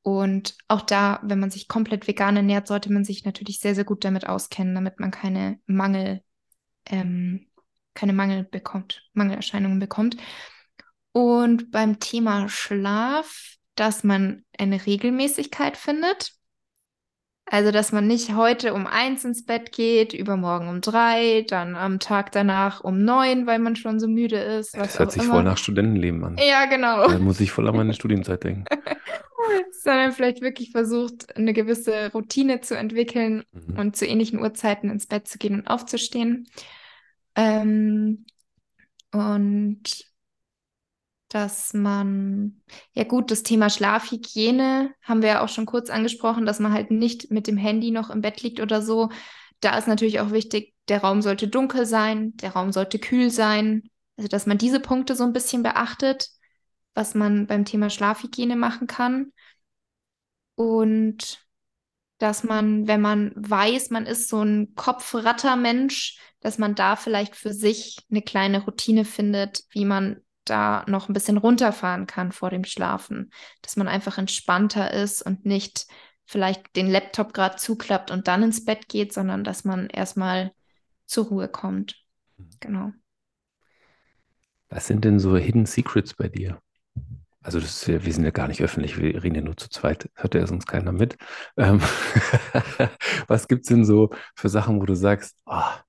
Und 0.01 0.55
auch 0.67 0.81
da, 0.81 1.19
wenn 1.23 1.39
man 1.39 1.49
sich 1.51 1.67
komplett 1.67 2.07
vegan 2.07 2.35
ernährt, 2.35 2.67
sollte 2.67 2.91
man 2.91 3.05
sich 3.05 3.23
natürlich 3.25 3.59
sehr, 3.59 3.75
sehr 3.75 3.85
gut 3.85 4.03
damit 4.03 4.27
auskennen, 4.27 4.75
damit 4.75 4.99
man 4.99 5.11
keine 5.11 5.59
Mangel, 5.65 6.21
ähm, 6.85 7.47
keine 7.93 8.13
Mangel 8.13 8.43
bekommt, 8.43 9.07
Mangelerscheinungen 9.13 9.79
bekommt. 9.79 10.17
Und 11.11 11.71
beim 11.71 11.99
Thema 11.99 12.49
Schlaf, 12.49 13.55
dass 13.75 14.03
man 14.03 14.43
eine 14.57 14.85
Regelmäßigkeit 14.85 15.77
findet. 15.77 16.33
Also, 17.45 17.71
dass 17.71 17.91
man 17.91 18.07
nicht 18.07 18.33
heute 18.35 18.73
um 18.73 18.87
eins 18.87 19.25
ins 19.25 19.45
Bett 19.45 19.73
geht, 19.73 20.13
übermorgen 20.13 20.69
um 20.69 20.81
drei, 20.81 21.45
dann 21.47 21.75
am 21.75 21.99
Tag 21.99 22.31
danach 22.31 22.81
um 22.81 23.03
neun, 23.03 23.45
weil 23.45 23.59
man 23.59 23.75
schon 23.75 23.99
so 23.99 24.07
müde 24.07 24.37
ist, 24.37 24.75
was 24.77 24.87
Das 24.93 24.99
hört 24.99 25.11
sich 25.11 25.23
immer. 25.23 25.33
voll 25.35 25.43
nach 25.43 25.57
Studentenleben 25.57 26.23
an. 26.23 26.37
Ja, 26.37 26.65
genau. 26.65 27.07
Da 27.07 27.19
muss 27.19 27.41
ich 27.41 27.51
voll 27.51 27.67
an 27.67 27.75
meine 27.75 27.93
Studienzeit 27.93 28.43
denken. 28.43 28.63
Sondern 29.71 30.11
vielleicht 30.11 30.41
wirklich 30.41 30.71
versucht, 30.71 31.35
eine 31.35 31.53
gewisse 31.53 32.11
Routine 32.13 32.61
zu 32.61 32.77
entwickeln 32.77 33.43
Mhm. 33.51 33.79
und 33.79 33.95
zu 33.95 34.05
ähnlichen 34.05 34.39
Uhrzeiten 34.39 34.89
ins 34.89 35.07
Bett 35.07 35.27
zu 35.27 35.37
gehen 35.37 35.55
und 35.55 35.67
aufzustehen. 35.67 36.47
Ähm, 37.35 38.25
und 39.11 39.83
dass 41.29 41.73
man, 41.73 42.61
ja 42.93 43.03
gut, 43.05 43.31
das 43.31 43.41
Thema 43.43 43.69
Schlafhygiene 43.69 44.91
haben 45.01 45.21
wir 45.23 45.29
ja 45.29 45.43
auch 45.43 45.49
schon 45.49 45.65
kurz 45.65 45.89
angesprochen, 45.89 46.45
dass 46.45 46.59
man 46.59 46.73
halt 46.73 46.91
nicht 46.91 47.31
mit 47.31 47.47
dem 47.47 47.57
Handy 47.57 47.89
noch 47.91 48.11
im 48.11 48.21
Bett 48.21 48.43
liegt 48.43 48.59
oder 48.59 48.81
so. 48.83 49.09
Da 49.59 49.77
ist 49.77 49.87
natürlich 49.87 50.19
auch 50.19 50.31
wichtig, 50.31 50.73
der 50.89 51.01
Raum 51.01 51.21
sollte 51.23 51.47
dunkel 51.47 51.85
sein, 51.87 52.35
der 52.37 52.51
Raum 52.51 52.71
sollte 52.71 52.99
kühl 52.99 53.31
sein. 53.31 53.83
Also, 54.15 54.27
dass 54.27 54.45
man 54.45 54.59
diese 54.59 54.79
Punkte 54.79 55.15
so 55.15 55.23
ein 55.23 55.33
bisschen 55.33 55.63
beachtet, 55.63 56.29
was 56.93 57.15
man 57.15 57.47
beim 57.47 57.65
Thema 57.65 57.89
Schlafhygiene 57.89 58.55
machen 58.55 58.87
kann. 58.87 59.31
Und 60.55 61.43
dass 62.19 62.43
man, 62.43 62.87
wenn 62.87 63.01
man 63.01 63.33
weiß, 63.35 63.89
man 63.89 64.05
ist 64.05 64.29
so 64.29 64.41
ein 64.41 64.75
Kopfrattermensch, 64.75 66.19
dass 66.39 66.57
man 66.57 66.75
da 66.75 66.95
vielleicht 66.95 67.35
für 67.35 67.53
sich 67.53 67.97
eine 68.09 68.21
kleine 68.21 68.63
Routine 68.63 69.05
findet, 69.05 69.63
wie 69.71 69.85
man 69.85 70.21
da 70.45 70.85
noch 70.87 71.09
ein 71.09 71.13
bisschen 71.13 71.37
runterfahren 71.37 72.05
kann 72.05 72.31
vor 72.31 72.49
dem 72.49 72.65
Schlafen. 72.65 73.31
Dass 73.61 73.77
man 73.77 73.87
einfach 73.87 74.17
entspannter 74.17 74.91
ist 74.91 75.21
und 75.21 75.45
nicht 75.45 75.87
vielleicht 76.25 76.75
den 76.75 76.89
Laptop 76.89 77.33
gerade 77.33 77.55
zuklappt 77.55 78.11
und 78.11 78.27
dann 78.27 78.43
ins 78.43 78.63
Bett 78.63 78.87
geht, 78.87 79.13
sondern 79.13 79.43
dass 79.43 79.65
man 79.65 79.87
erstmal 79.87 80.53
zur 81.05 81.25
Ruhe 81.25 81.47
kommt. 81.47 82.01
Genau. 82.59 82.91
Was 84.69 84.87
sind 84.87 85.05
denn 85.05 85.19
so 85.19 85.37
Hidden 85.37 85.65
Secrets 85.65 86.13
bei 86.13 86.27
dir? 86.27 86.61
Also 87.43 87.59
das 87.59 87.81
ist 87.81 87.87
ja, 87.87 88.03
wir 88.03 88.13
sind 88.13 88.23
ja 88.23 88.31
gar 88.31 88.47
nicht 88.47 88.61
öffentlich, 88.61 88.97
wir 88.97 89.21
reden 89.21 89.35
ja 89.35 89.41
nur 89.41 89.57
zu 89.57 89.69
zweit, 89.69 90.09
hört 90.15 90.33
ja 90.33 90.47
sonst 90.47 90.65
keiner 90.65 90.93
mit. 90.93 91.17
Ähm, 91.57 91.81
was 93.27 93.49
gibt 93.49 93.63
es 93.63 93.67
denn 93.67 93.83
so 93.83 94.11
für 94.33 94.47
Sachen, 94.47 94.79
wo 94.81 94.85
du 94.85 94.95
sagst, 94.95 95.37
ah, 95.45 95.81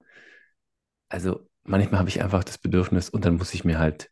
also 1.09 1.49
manchmal 1.63 2.01
habe 2.01 2.09
ich 2.09 2.21
einfach 2.21 2.43
das 2.43 2.59
Bedürfnis 2.59 3.09
und 3.09 3.25
dann 3.25 3.37
muss 3.37 3.55
ich 3.55 3.65
mir 3.65 3.79
halt 3.79 4.11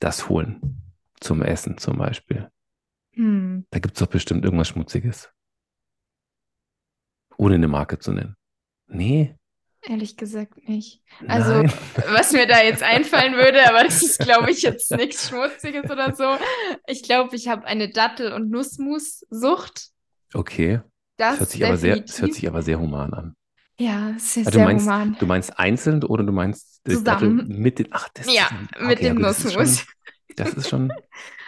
das 0.00 0.30
holen 0.30 0.82
zum 1.20 1.42
Essen 1.42 1.76
zum 1.76 1.98
Beispiel. 1.98 2.50
Hm. 3.12 3.66
Da 3.70 3.78
gibt 3.78 3.96
es 3.96 4.00
doch 4.00 4.10
bestimmt 4.10 4.44
irgendwas 4.44 4.68
Schmutziges. 4.68 5.30
Ohne 7.36 7.56
eine 7.56 7.68
Marke 7.68 7.98
zu 7.98 8.12
nennen. 8.12 8.34
Nee, 8.86 9.36
Ehrlich 9.88 10.16
gesagt 10.16 10.68
nicht. 10.68 11.00
Also, 11.28 11.62
nein. 11.62 11.72
was 12.10 12.32
mir 12.32 12.46
da 12.46 12.62
jetzt 12.62 12.82
einfallen 12.82 13.34
würde, 13.34 13.68
aber 13.68 13.84
das 13.84 14.02
ist, 14.02 14.18
glaube 14.18 14.50
ich, 14.50 14.62
jetzt 14.62 14.90
nichts 14.90 15.28
Schmutziges 15.28 15.88
oder 15.90 16.14
so. 16.14 16.36
Ich 16.88 17.02
glaube, 17.04 17.36
ich 17.36 17.46
habe 17.48 17.64
eine 17.66 17.88
Dattel- 17.88 18.32
und 18.32 18.50
Nussmus-Sucht. 18.50 19.90
Okay, 20.34 20.80
Das 21.16 21.38
das 21.38 21.40
hört 21.40 21.50
sich 21.50 21.64
aber 21.64 21.76
sehr, 21.76 22.00
das 22.00 22.20
hört 22.20 22.34
sich 22.34 22.48
aber 22.48 22.62
sehr 22.62 22.80
human 22.80 23.14
an. 23.14 23.36
Ja, 23.78 24.10
ist 24.10 24.36
Ah, 24.38 24.42
du 24.44 24.50
sehr 24.50 24.64
meinst, 24.64 24.86
human. 24.86 25.16
du 25.18 25.26
meinst 25.26 25.58
einzeln 25.58 26.02
oder 26.02 26.24
du 26.24 26.32
meinst 26.32 26.80
die 26.86 26.92
Dattel 27.02 27.30
Zusammen. 27.38 27.46
mit 27.48 27.78
den, 27.78 27.88
ach, 27.92 28.08
das 28.14 28.26
Ja, 28.32 28.44
zusammen. 28.48 28.68
mit 28.88 28.98
Okay, 28.98 29.08
dem 29.08 29.20
das 29.22 29.38
ist 29.38 29.44
Nussmus. 29.44 29.86
das 30.36 30.54
ist 30.54 30.68
schon, 30.68 30.88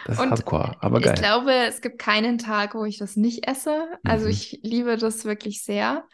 das 0.05 0.17
ist 0.17 0.23
Und 0.23 0.29
Hardcore, 0.31 0.77
aber 0.81 0.99
Ich 0.99 1.05
geil. 1.05 1.15
glaube, 1.15 1.51
es 1.67 1.81
gibt 1.81 1.99
keinen 1.99 2.37
Tag, 2.37 2.73
wo 2.75 2.85
ich 2.85 2.97
das 2.99 3.15
nicht 3.17 3.47
esse. 3.47 3.89
Also 4.03 4.25
Mhm. 4.25 4.31
ich 4.31 4.59
liebe 4.63 4.95
das 4.97 5.25
wirklich 5.25 5.63
sehr. 5.63 6.05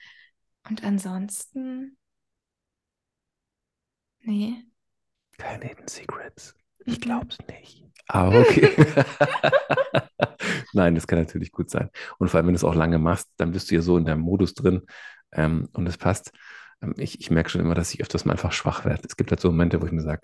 Und 0.67 0.83
ansonsten, 0.83 1.97
nee. 4.25 4.55
Keine 5.37 5.65
Hidden 5.65 5.87
Secrets. 5.87 6.55
Mhm. 6.85 6.93
Ich 6.93 7.01
glaub's 7.01 7.37
nicht. 7.49 7.83
Aber 8.07 8.39
okay. 8.39 8.69
Nein, 10.73 10.95
das 10.95 11.07
kann 11.07 11.19
natürlich 11.19 11.51
gut 11.51 11.69
sein. 11.69 11.89
Und 12.19 12.29
vor 12.29 12.37
allem, 12.37 12.47
wenn 12.47 12.53
du 12.53 12.57
es 12.57 12.63
auch 12.63 12.75
lange 12.75 12.99
machst, 12.99 13.29
dann 13.37 13.51
bist 13.51 13.71
du 13.71 13.75
ja 13.75 13.81
so 13.81 13.97
in 13.97 14.05
deinem 14.05 14.21
Modus 14.21 14.53
drin 14.53 14.83
ähm, 15.31 15.69
und 15.73 15.87
es 15.87 15.97
passt. 15.97 16.31
Ähm, 16.81 16.93
ich, 16.97 17.19
ich 17.19 17.31
merke 17.31 17.49
schon 17.49 17.61
immer, 17.61 17.75
dass 17.75 17.93
ich 17.93 18.01
öfters 18.01 18.25
mal 18.25 18.33
einfach 18.33 18.51
schwach 18.51 18.85
werde. 18.85 19.03
Es 19.07 19.17
gibt 19.17 19.31
halt 19.31 19.39
so 19.39 19.49
Momente, 19.49 19.81
wo 19.81 19.85
ich 19.85 19.91
mir 19.91 20.01
sage, 20.01 20.21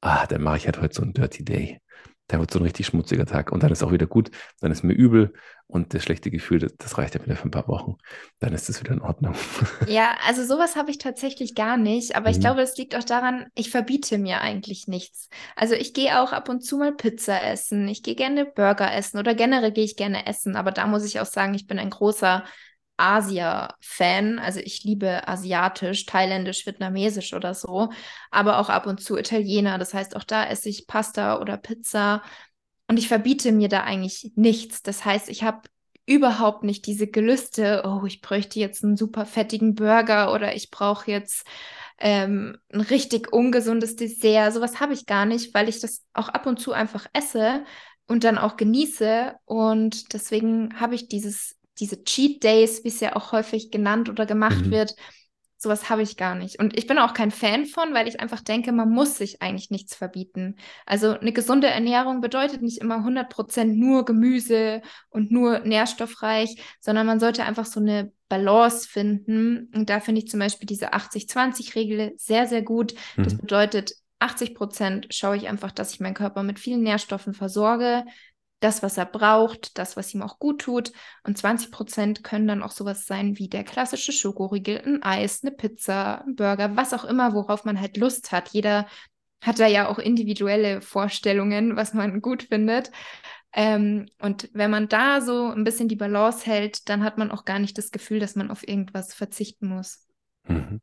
ah, 0.00 0.26
dann 0.26 0.42
mache 0.42 0.58
ich 0.58 0.66
halt 0.66 0.80
heute 0.80 0.94
so 0.94 1.02
einen 1.02 1.14
Dirty 1.14 1.44
Day. 1.44 1.80
Da 2.28 2.38
wird 2.40 2.50
so 2.50 2.58
ein 2.58 2.62
richtig 2.64 2.86
schmutziger 2.86 3.26
Tag. 3.26 3.52
Und 3.52 3.62
dann 3.62 3.72
ist 3.72 3.82
auch 3.82 3.92
wieder 3.92 4.06
gut. 4.06 4.30
Dann 4.60 4.72
ist 4.72 4.82
mir 4.82 4.94
übel 4.94 5.32
und 5.66 5.94
das 5.94 6.02
schlechte 6.02 6.30
Gefühl, 6.30 6.58
das, 6.58 6.74
das 6.76 6.98
reicht 6.98 7.14
ja 7.14 7.24
wieder 7.24 7.36
für 7.36 7.48
ein 7.48 7.50
paar 7.52 7.68
Wochen. 7.68 7.96
Dann 8.40 8.52
ist 8.52 8.68
es 8.68 8.80
wieder 8.80 8.92
in 8.92 9.00
Ordnung. 9.02 9.34
Ja, 9.88 10.16
also 10.26 10.44
sowas 10.44 10.74
habe 10.74 10.90
ich 10.90 10.98
tatsächlich 10.98 11.54
gar 11.54 11.76
nicht, 11.76 12.16
aber 12.16 12.28
ich 12.28 12.40
Mhm. 12.40 12.40
glaube, 12.40 12.60
es 12.60 12.76
liegt 12.76 12.96
auch 12.96 13.04
daran, 13.04 13.46
ich 13.54 13.70
verbiete 13.70 14.18
mir 14.18 14.40
eigentlich 14.40 14.88
nichts. 14.88 15.28
Also 15.54 15.74
ich 15.74 15.94
gehe 15.94 16.20
auch 16.20 16.32
ab 16.32 16.48
und 16.48 16.62
zu 16.64 16.76
mal 16.78 16.92
Pizza 16.92 17.40
essen, 17.44 17.86
ich 17.86 18.02
gehe 18.02 18.16
gerne 18.16 18.46
Burger 18.46 18.92
essen 18.92 19.18
oder 19.18 19.34
generell 19.36 19.70
gehe 19.70 19.84
ich 19.84 19.94
gerne 19.96 20.26
essen, 20.26 20.56
aber 20.56 20.72
da 20.72 20.88
muss 20.88 21.04
ich 21.04 21.20
auch 21.20 21.26
sagen, 21.26 21.54
ich 21.54 21.68
bin 21.68 21.78
ein 21.78 21.90
großer 21.90 22.44
Asia-Fan. 22.96 24.38
Also 24.38 24.60
ich 24.60 24.84
liebe 24.84 25.26
asiatisch, 25.28 26.06
thailändisch, 26.06 26.66
vietnamesisch 26.66 27.34
oder 27.34 27.54
so, 27.54 27.90
aber 28.30 28.58
auch 28.58 28.68
ab 28.68 28.86
und 28.86 29.00
zu 29.00 29.16
Italiener. 29.16 29.78
Das 29.78 29.94
heißt, 29.94 30.16
auch 30.16 30.24
da 30.24 30.46
esse 30.46 30.68
ich 30.68 30.86
Pasta 30.86 31.40
oder 31.40 31.56
Pizza 31.56 32.22
und 32.88 32.98
ich 32.98 33.08
verbiete 33.08 33.52
mir 33.52 33.68
da 33.68 33.82
eigentlich 33.82 34.32
nichts. 34.36 34.82
Das 34.82 35.04
heißt, 35.04 35.28
ich 35.28 35.42
habe 35.42 35.62
überhaupt 36.06 36.62
nicht 36.62 36.86
diese 36.86 37.08
Gelüste, 37.08 37.82
oh, 37.84 38.06
ich 38.06 38.20
bräuchte 38.20 38.60
jetzt 38.60 38.84
einen 38.84 38.96
super 38.96 39.26
fettigen 39.26 39.74
Burger 39.74 40.32
oder 40.32 40.54
ich 40.54 40.70
brauche 40.70 41.10
jetzt 41.10 41.44
ähm, 41.98 42.58
ein 42.72 42.80
richtig 42.80 43.32
ungesundes 43.32 43.96
Dessert. 43.96 44.54
Sowas 44.54 44.80
habe 44.80 44.92
ich 44.92 45.06
gar 45.06 45.26
nicht, 45.26 45.52
weil 45.54 45.68
ich 45.68 45.80
das 45.80 46.04
auch 46.12 46.28
ab 46.28 46.46
und 46.46 46.60
zu 46.60 46.72
einfach 46.72 47.06
esse 47.12 47.64
und 48.06 48.22
dann 48.22 48.38
auch 48.38 48.56
genieße. 48.56 49.34
Und 49.44 50.12
deswegen 50.12 50.78
habe 50.78 50.94
ich 50.94 51.08
dieses, 51.08 51.56
diese 51.78 52.04
Cheat 52.04 52.42
Days, 52.44 52.84
wie 52.84 52.88
es 52.88 53.00
ja 53.00 53.16
auch 53.16 53.32
häufig 53.32 53.70
genannt 53.70 54.08
oder 54.08 54.26
gemacht 54.26 54.66
Mhm. 54.66 54.70
wird, 54.70 54.94
sowas 55.58 55.88
habe 55.88 56.02
ich 56.02 56.16
gar 56.18 56.34
nicht. 56.34 56.58
Und 56.58 56.76
ich 56.76 56.86
bin 56.86 56.98
auch 56.98 57.14
kein 57.14 57.30
Fan 57.30 57.64
von, 57.64 57.94
weil 57.94 58.06
ich 58.08 58.20
einfach 58.20 58.40
denke, 58.42 58.72
man 58.72 58.90
muss 58.90 59.16
sich 59.16 59.40
eigentlich 59.40 59.70
nichts 59.70 59.94
verbieten. 59.96 60.56
Also 60.84 61.18
eine 61.18 61.32
gesunde 61.32 61.68
Ernährung 61.68 62.20
bedeutet 62.20 62.60
nicht 62.62 62.78
immer 62.78 63.02
100% 63.02 63.76
nur 63.78 64.04
Gemüse 64.04 64.82
und 65.08 65.30
nur 65.32 65.60
nährstoffreich, 65.60 66.60
sondern 66.80 67.06
man 67.06 67.20
sollte 67.20 67.44
einfach 67.44 67.64
so 67.64 67.80
eine 67.80 68.12
Balance 68.28 68.86
finden. 68.88 69.70
Und 69.74 69.88
da 69.88 70.00
finde 70.00 70.20
ich 70.20 70.28
zum 70.28 70.40
Beispiel 70.40 70.66
diese 70.66 70.92
80-20-Regel 70.92 72.14
sehr, 72.18 72.46
sehr 72.46 72.62
gut. 72.62 72.94
Das 73.22 73.34
Mhm. 73.34 73.38
bedeutet, 73.38 73.92
80% 74.18 75.08
schaue 75.14 75.36
ich 75.36 75.48
einfach, 75.48 75.72
dass 75.72 75.92
ich 75.92 76.00
meinen 76.00 76.14
Körper 76.14 76.42
mit 76.42 76.58
vielen 76.58 76.82
Nährstoffen 76.82 77.34
versorge, 77.34 78.04
das, 78.60 78.82
was 78.82 78.96
er 78.96 79.06
braucht, 79.06 79.78
das, 79.78 79.96
was 79.96 80.14
ihm 80.14 80.22
auch 80.22 80.38
gut 80.38 80.62
tut. 80.62 80.92
Und 81.24 81.38
20% 81.38 82.22
können 82.22 82.48
dann 82.48 82.62
auch 82.62 82.70
sowas 82.70 83.06
sein 83.06 83.38
wie 83.38 83.48
der 83.48 83.64
klassische 83.64 84.12
Schokoriegel, 84.12 84.82
ein 84.84 85.02
Eis, 85.02 85.42
eine 85.42 85.52
Pizza, 85.52 86.24
ein 86.26 86.36
Burger, 86.36 86.76
was 86.76 86.94
auch 86.94 87.04
immer, 87.04 87.34
worauf 87.34 87.64
man 87.64 87.80
halt 87.80 87.96
Lust 87.96 88.32
hat. 88.32 88.50
Jeder 88.50 88.86
hat 89.42 89.58
da 89.58 89.66
ja 89.66 89.88
auch 89.88 89.98
individuelle 89.98 90.80
Vorstellungen, 90.80 91.76
was 91.76 91.92
man 91.92 92.20
gut 92.22 92.44
findet. 92.44 92.90
Ähm, 93.52 94.06
und 94.18 94.50
wenn 94.52 94.70
man 94.70 94.88
da 94.88 95.20
so 95.20 95.50
ein 95.50 95.64
bisschen 95.64 95.88
die 95.88 95.96
Balance 95.96 96.44
hält, 96.46 96.88
dann 96.88 97.04
hat 97.04 97.18
man 97.18 97.30
auch 97.30 97.44
gar 97.44 97.58
nicht 97.58 97.78
das 97.78 97.90
Gefühl, 97.90 98.20
dass 98.20 98.36
man 98.36 98.50
auf 98.50 98.66
irgendwas 98.66 99.14
verzichten 99.14 99.68
muss. 99.68 100.06
Mhm. 100.48 100.80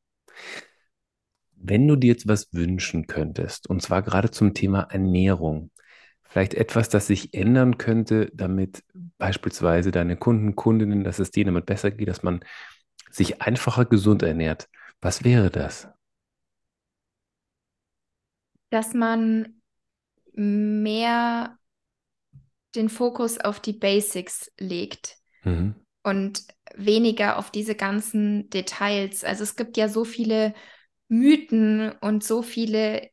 Wenn 1.55 1.87
du 1.87 1.95
dir 1.95 2.07
jetzt 2.07 2.27
was 2.27 2.53
wünschen 2.53 3.07
könntest, 3.07 3.69
und 3.69 3.81
zwar 3.81 4.01
gerade 4.01 4.31
zum 4.31 4.53
Thema 4.53 4.81
Ernährung, 4.81 5.71
vielleicht 6.33 6.53
etwas, 6.55 6.89
das 6.89 7.07
sich 7.07 7.33
ändern 7.33 7.77
könnte, 7.77 8.29
damit 8.33 8.83
beispielsweise 9.17 9.91
deine 9.91 10.17
Kunden, 10.17 10.55
Kundinnen, 10.55 11.03
dass 11.05 11.19
es 11.19 11.31
denen 11.31 11.53
damit 11.53 11.65
besser 11.65 11.91
geht, 11.91 12.09
dass 12.09 12.23
man 12.23 12.43
sich 13.09 13.41
einfacher 13.41 13.85
gesund 13.85 14.23
ernährt, 14.23 14.67
was 14.99 15.23
wäre 15.23 15.49
das? 15.49 15.87
dass 18.73 18.95
man 18.95 19.61
mehr 20.33 21.59
den 22.73 22.89
Fokus 22.89 23.39
auf 23.39 23.59
die 23.59 23.73
Basics 23.73 24.51
legt 24.57 25.17
mhm. 25.43 25.75
und 26.01 26.43
weniger 26.73 27.37
auf 27.37 27.51
diese 27.51 27.75
ganzen 27.75 28.49
Details. 28.49 29.23
Also 29.23 29.43
es 29.43 29.55
gibt 29.55 29.77
ja 29.77 29.89
so 29.89 30.05
viele 30.05 30.55
Mythen 31.07 31.91
und 32.01 32.23
so 32.23 32.41
viele 32.41 33.11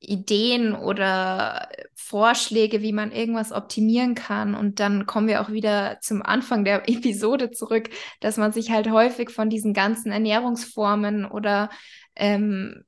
Ideen 0.00 0.74
oder 0.74 1.68
Vorschläge, 1.94 2.82
wie 2.82 2.92
man 2.92 3.10
irgendwas 3.12 3.52
optimieren 3.52 4.14
kann. 4.14 4.54
Und 4.54 4.80
dann 4.80 5.06
kommen 5.06 5.28
wir 5.28 5.40
auch 5.40 5.50
wieder 5.50 5.98
zum 6.00 6.22
Anfang 6.22 6.64
der 6.64 6.88
Episode 6.88 7.50
zurück, 7.50 7.90
dass 8.20 8.36
man 8.36 8.52
sich 8.52 8.70
halt 8.70 8.90
häufig 8.90 9.30
von 9.30 9.50
diesen 9.50 9.74
ganzen 9.74 10.12
Ernährungsformen 10.12 11.24
oder 11.24 11.70
ähm, 12.14 12.84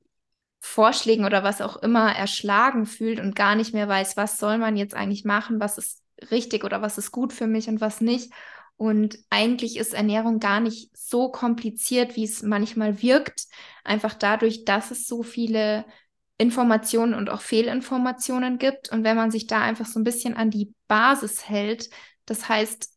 Vorschlägen 0.59 1.25
oder 1.25 1.43
was 1.43 1.61
auch 1.61 1.77
immer 1.77 2.15
erschlagen 2.15 2.85
fühlt 2.85 3.19
und 3.19 3.35
gar 3.35 3.55
nicht 3.55 3.73
mehr 3.73 3.87
weiß, 3.87 4.15
was 4.15 4.37
soll 4.37 4.57
man 4.57 4.77
jetzt 4.77 4.93
eigentlich 4.93 5.25
machen, 5.25 5.59
was 5.59 5.77
ist 5.77 6.03
richtig 6.29 6.63
oder 6.63 6.81
was 6.81 6.97
ist 6.97 7.11
gut 7.11 7.33
für 7.33 7.47
mich 7.47 7.67
und 7.67 7.81
was 7.81 7.99
nicht. 7.99 8.31
Und 8.77 9.19
eigentlich 9.29 9.77
ist 9.77 9.93
Ernährung 9.93 10.39
gar 10.39 10.59
nicht 10.59 10.95
so 10.97 11.29
kompliziert, 11.29 12.15
wie 12.15 12.23
es 12.23 12.41
manchmal 12.41 13.01
wirkt. 13.01 13.45
Einfach 13.83 14.13
dadurch, 14.13 14.65
dass 14.65 14.91
es 14.91 15.07
so 15.07 15.23
viele 15.23 15.85
Informationen 16.41 17.13
und 17.13 17.29
auch 17.29 17.41
Fehlinformationen 17.41 18.57
gibt. 18.57 18.91
Und 18.91 19.03
wenn 19.03 19.15
man 19.15 19.31
sich 19.31 19.47
da 19.47 19.61
einfach 19.61 19.85
so 19.85 19.99
ein 19.99 20.03
bisschen 20.03 20.35
an 20.35 20.49
die 20.49 20.73
Basis 20.87 21.47
hält, 21.47 21.89
das 22.25 22.49
heißt 22.49 22.89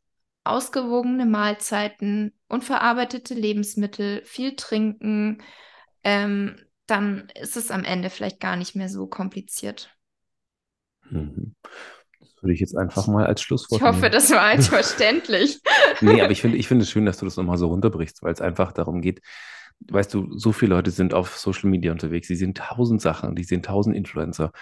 ausgewogene 0.45 1.27
Mahlzeiten, 1.27 2.33
unverarbeitete 2.49 3.35
Lebensmittel, 3.35 4.23
viel 4.25 4.57
trinken, 4.57 5.43
ähm, 6.03 6.57
dann 6.87 7.29
ist 7.41 7.57
es 7.57 7.71
am 7.71 7.85
Ende 7.85 8.11
vielleicht 8.11 8.41
gar 8.41 8.57
nicht 8.57 8.77
mehr 8.77 8.89
so 8.89 9.07
kompliziert. 9.07 9.91
Mhm. 11.11 11.55
Das 12.21 12.43
würde 12.43 12.55
ich 12.55 12.61
jetzt 12.61 12.77
einfach 12.77 13.07
mal 13.07 13.27
als 13.27 13.43
Schlusswort 13.43 13.81
Ich 13.81 13.87
hoffe, 13.87 14.01
nehmen. 14.01 14.13
das 14.13 14.31
war 14.31 14.41
als 14.43 14.69
verständlich. 14.69 15.61
nee, 16.01 16.21
aber 16.21 16.33
ich 16.33 16.41
finde, 16.41 16.57
ich 16.59 16.69
finde 16.69 16.83
es 16.85 16.91
schön, 16.91 17.07
dass 17.07 17.19
du 17.19 17.25
das 17.25 17.37
nochmal 17.37 17.59
so 17.59 17.69
runterbrichst, 17.69 18.23
weil 18.23 18.33
es 18.33 18.41
einfach 18.41 18.73
darum 18.73 19.01
geht, 19.01 19.21
weißt 19.89 20.13
du, 20.15 20.37
so 20.39 20.53
viele 20.53 20.75
Leute 20.75 20.91
sind 20.91 21.15
auf 21.15 21.37
Social 21.37 21.71
Media 21.71 21.93
unterwegs, 21.93 22.29
die 22.29 22.37
sehen 22.37 22.55
tausend 22.55 23.01
Sachen, 23.01 23.35
die 23.35 23.45
sehen 23.45 23.63
tausend 23.63 23.97
Influencer 23.97 24.53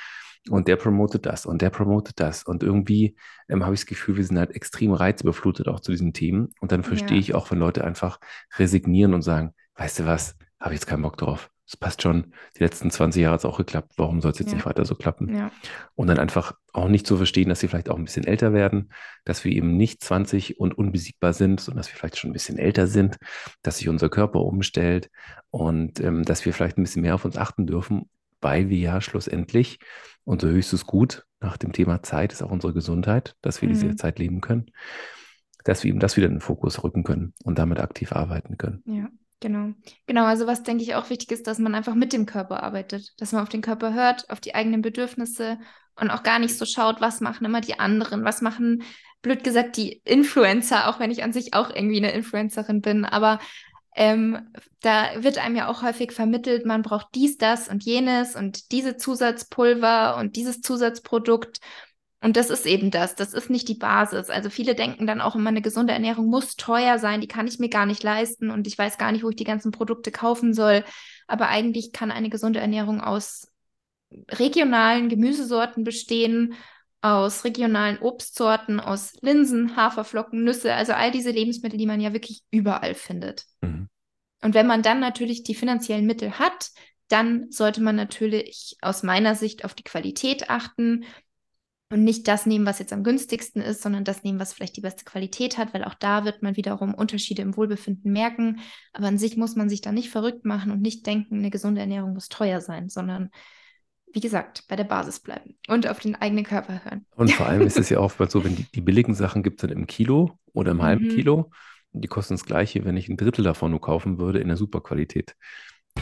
und 0.50 0.66
der 0.68 0.76
promotet 0.76 1.26
das 1.26 1.46
und 1.46 1.62
der 1.62 1.70
promotet 1.70 2.18
das 2.18 2.42
und 2.42 2.62
irgendwie 2.62 3.16
ähm, 3.48 3.64
habe 3.64 3.74
ich 3.74 3.80
das 3.80 3.86
Gefühl, 3.86 4.16
wir 4.16 4.24
sind 4.24 4.38
halt 4.38 4.50
extrem 4.52 4.92
reizüberflutet 4.92 5.68
auch 5.68 5.80
zu 5.80 5.92
diesen 5.92 6.12
Themen 6.12 6.48
und 6.60 6.72
dann 6.72 6.82
verstehe 6.82 7.16
ja. 7.16 7.20
ich 7.20 7.34
auch, 7.34 7.50
wenn 7.50 7.58
Leute 7.58 7.84
einfach 7.84 8.18
resignieren 8.56 9.14
und 9.14 9.22
sagen, 9.22 9.54
weißt 9.76 10.00
du 10.00 10.06
was, 10.06 10.36
habe 10.58 10.74
ich 10.74 10.80
jetzt 10.80 10.86
keinen 10.86 11.02
Bock 11.02 11.16
drauf 11.16 11.50
es 11.72 11.76
passt 11.78 12.02
schon, 12.02 12.34
die 12.56 12.62
letzten 12.62 12.90
20 12.90 13.22
Jahre 13.22 13.32
hat 13.32 13.40
es 13.40 13.44
auch 13.46 13.56
geklappt, 13.56 13.94
warum 13.96 14.20
soll 14.20 14.32
es 14.32 14.38
jetzt 14.38 14.50
ja. 14.50 14.56
nicht 14.56 14.66
weiter 14.66 14.84
so 14.84 14.94
klappen? 14.94 15.34
Ja. 15.34 15.50
Und 15.94 16.08
dann 16.08 16.18
einfach 16.18 16.52
auch 16.74 16.88
nicht 16.88 17.06
zu 17.06 17.16
verstehen, 17.16 17.48
dass 17.48 17.60
sie 17.60 17.68
vielleicht 17.68 17.88
auch 17.88 17.96
ein 17.96 18.04
bisschen 18.04 18.26
älter 18.26 18.52
werden, 18.52 18.92
dass 19.24 19.42
wir 19.44 19.52
eben 19.52 19.78
nicht 19.78 20.02
20 20.04 20.60
und 20.60 20.76
unbesiegbar 20.76 21.32
sind, 21.32 21.60
sondern 21.60 21.78
dass 21.78 21.88
wir 21.88 21.96
vielleicht 21.96 22.18
schon 22.18 22.28
ein 22.30 22.34
bisschen 22.34 22.58
älter 22.58 22.86
sind, 22.86 23.16
dass 23.62 23.78
sich 23.78 23.88
unser 23.88 24.10
Körper 24.10 24.40
umstellt 24.40 25.10
und 25.50 25.98
ähm, 26.00 26.24
dass 26.24 26.44
wir 26.44 26.52
vielleicht 26.52 26.76
ein 26.76 26.82
bisschen 26.82 27.02
mehr 27.02 27.14
auf 27.14 27.24
uns 27.24 27.38
achten 27.38 27.66
dürfen, 27.66 28.10
weil 28.42 28.68
wir 28.68 28.78
ja 28.78 29.00
schlussendlich 29.00 29.78
unser 30.24 30.48
höchstes 30.48 30.84
Gut 30.84 31.24
nach 31.40 31.56
dem 31.56 31.72
Thema 31.72 32.02
Zeit 32.02 32.34
ist 32.34 32.42
auch 32.42 32.50
unsere 32.50 32.74
Gesundheit, 32.74 33.34
dass 33.40 33.62
wir 33.62 33.68
mhm. 33.68 33.72
diese 33.72 33.96
Zeit 33.96 34.18
leben 34.18 34.42
können, 34.42 34.66
dass 35.64 35.84
wir 35.84 35.88
eben 35.88 36.00
das 36.00 36.18
wieder 36.18 36.26
in 36.26 36.34
den 36.34 36.40
Fokus 36.40 36.84
rücken 36.84 37.02
können 37.02 37.32
und 37.44 37.58
damit 37.58 37.80
aktiv 37.80 38.12
arbeiten 38.12 38.58
können. 38.58 38.82
Ja. 38.84 39.08
Genau, 39.42 39.74
genau. 40.06 40.24
Also 40.24 40.46
was 40.46 40.62
denke 40.62 40.84
ich 40.84 40.94
auch 40.94 41.10
wichtig 41.10 41.32
ist, 41.32 41.48
dass 41.48 41.58
man 41.58 41.74
einfach 41.74 41.96
mit 41.96 42.12
dem 42.12 42.26
Körper 42.26 42.62
arbeitet, 42.62 43.20
dass 43.20 43.32
man 43.32 43.42
auf 43.42 43.48
den 43.48 43.60
Körper 43.60 43.92
hört, 43.92 44.30
auf 44.30 44.38
die 44.38 44.54
eigenen 44.54 44.82
Bedürfnisse 44.82 45.58
und 45.96 46.10
auch 46.10 46.22
gar 46.22 46.38
nicht 46.38 46.56
so 46.56 46.64
schaut, 46.64 47.00
was 47.00 47.20
machen 47.20 47.44
immer 47.44 47.60
die 47.60 47.80
anderen, 47.80 48.24
was 48.24 48.40
machen, 48.40 48.84
blöd 49.20 49.42
gesagt, 49.42 49.76
die 49.76 50.00
Influencer, 50.04 50.88
auch 50.88 51.00
wenn 51.00 51.10
ich 51.10 51.24
an 51.24 51.32
sich 51.32 51.54
auch 51.54 51.70
irgendwie 51.74 51.96
eine 51.96 52.12
Influencerin 52.12 52.82
bin, 52.82 53.04
aber 53.04 53.40
ähm, 53.96 54.48
da 54.80 55.08
wird 55.24 55.38
einem 55.38 55.56
ja 55.56 55.68
auch 55.68 55.82
häufig 55.82 56.12
vermittelt, 56.12 56.64
man 56.64 56.82
braucht 56.82 57.08
dies, 57.16 57.36
das 57.36 57.68
und 57.68 57.82
jenes 57.82 58.36
und 58.36 58.70
diese 58.70 58.96
Zusatzpulver 58.96 60.16
und 60.18 60.36
dieses 60.36 60.60
Zusatzprodukt. 60.60 61.58
Und 62.22 62.36
das 62.36 62.50
ist 62.50 62.66
eben 62.66 62.92
das. 62.92 63.16
Das 63.16 63.34
ist 63.34 63.50
nicht 63.50 63.68
die 63.68 63.74
Basis. 63.74 64.30
Also 64.30 64.48
viele 64.48 64.76
denken 64.76 65.08
dann 65.08 65.20
auch 65.20 65.34
immer, 65.34 65.50
eine 65.50 65.60
gesunde 65.60 65.92
Ernährung 65.92 66.26
muss 66.26 66.54
teuer 66.54 67.00
sein, 67.00 67.20
die 67.20 67.26
kann 67.26 67.48
ich 67.48 67.58
mir 67.58 67.68
gar 67.68 67.84
nicht 67.84 68.02
leisten 68.04 68.50
und 68.50 68.66
ich 68.68 68.78
weiß 68.78 68.96
gar 68.96 69.10
nicht, 69.10 69.24
wo 69.24 69.30
ich 69.30 69.36
die 69.36 69.44
ganzen 69.44 69.72
Produkte 69.72 70.12
kaufen 70.12 70.54
soll. 70.54 70.84
Aber 71.26 71.48
eigentlich 71.48 71.92
kann 71.92 72.12
eine 72.12 72.30
gesunde 72.30 72.60
Ernährung 72.60 73.00
aus 73.00 73.48
regionalen 74.30 75.08
Gemüsesorten 75.08 75.82
bestehen, 75.82 76.54
aus 77.00 77.44
regionalen 77.44 77.98
Obstsorten, 77.98 78.78
aus 78.78 79.14
Linsen, 79.20 79.74
Haferflocken, 79.74 80.44
Nüsse, 80.44 80.74
also 80.74 80.92
all 80.92 81.10
diese 81.10 81.32
Lebensmittel, 81.32 81.78
die 81.78 81.86
man 81.86 82.00
ja 82.00 82.12
wirklich 82.12 82.42
überall 82.52 82.94
findet. 82.94 83.46
Mhm. 83.62 83.88
Und 84.42 84.54
wenn 84.54 84.68
man 84.68 84.82
dann 84.82 85.00
natürlich 85.00 85.42
die 85.42 85.56
finanziellen 85.56 86.06
Mittel 86.06 86.38
hat, 86.38 86.70
dann 87.08 87.50
sollte 87.50 87.82
man 87.82 87.96
natürlich 87.96 88.76
aus 88.80 89.02
meiner 89.02 89.34
Sicht 89.34 89.64
auf 89.64 89.74
die 89.74 89.84
Qualität 89.84 90.50
achten 90.50 91.04
und 91.92 92.04
nicht 92.04 92.26
das 92.26 92.46
nehmen, 92.46 92.64
was 92.64 92.78
jetzt 92.78 92.92
am 92.94 93.04
günstigsten 93.04 93.60
ist, 93.60 93.82
sondern 93.82 94.04
das 94.04 94.24
nehmen, 94.24 94.38
was 94.40 94.54
vielleicht 94.54 94.76
die 94.76 94.80
beste 94.80 95.04
Qualität 95.04 95.58
hat, 95.58 95.74
weil 95.74 95.84
auch 95.84 95.94
da 95.94 96.24
wird 96.24 96.42
man 96.42 96.56
wiederum 96.56 96.94
Unterschiede 96.94 97.42
im 97.42 97.54
Wohlbefinden 97.54 98.10
merken. 98.12 98.60
Aber 98.94 99.08
an 99.08 99.18
sich 99.18 99.36
muss 99.36 99.56
man 99.56 99.68
sich 99.68 99.82
da 99.82 99.92
nicht 99.92 100.08
verrückt 100.08 100.46
machen 100.46 100.70
und 100.70 100.80
nicht 100.80 101.06
denken, 101.06 101.38
eine 101.38 101.50
gesunde 101.50 101.82
Ernährung 101.82 102.14
muss 102.14 102.30
teuer 102.30 102.62
sein, 102.62 102.88
sondern 102.88 103.28
wie 104.14 104.20
gesagt, 104.20 104.64
bei 104.68 104.76
der 104.76 104.84
Basis 104.84 105.20
bleiben 105.20 105.56
und 105.68 105.86
auf 105.86 106.00
den 106.00 106.14
eigenen 106.14 106.44
Körper 106.44 106.82
hören. 106.82 107.04
Und 107.14 107.30
vor 107.30 107.46
allem 107.46 107.62
ist 107.62 107.78
es 107.78 107.90
ja 107.90 107.98
auch 108.00 108.12
so, 108.28 108.42
wenn 108.42 108.56
die, 108.56 108.64
die 108.74 108.80
billigen 108.80 109.14
Sachen 109.14 109.42
gibt 109.42 109.62
es 109.62 109.68
dann 109.68 109.76
im 109.76 109.86
Kilo 109.86 110.38
oder 110.54 110.72
im 110.72 110.82
halben 110.82 111.08
mhm. 111.08 111.10
Kilo. 111.10 111.50
Die 111.92 112.08
kosten 112.08 112.34
das 112.34 112.46
gleiche, 112.46 112.86
wenn 112.86 112.96
ich 112.96 113.10
ein 113.10 113.18
Drittel 113.18 113.44
davon 113.44 113.70
nur 113.70 113.82
kaufen 113.82 114.18
würde 114.18 114.38
in 114.38 114.48
der 114.48 114.56
Superqualität. 114.56 115.36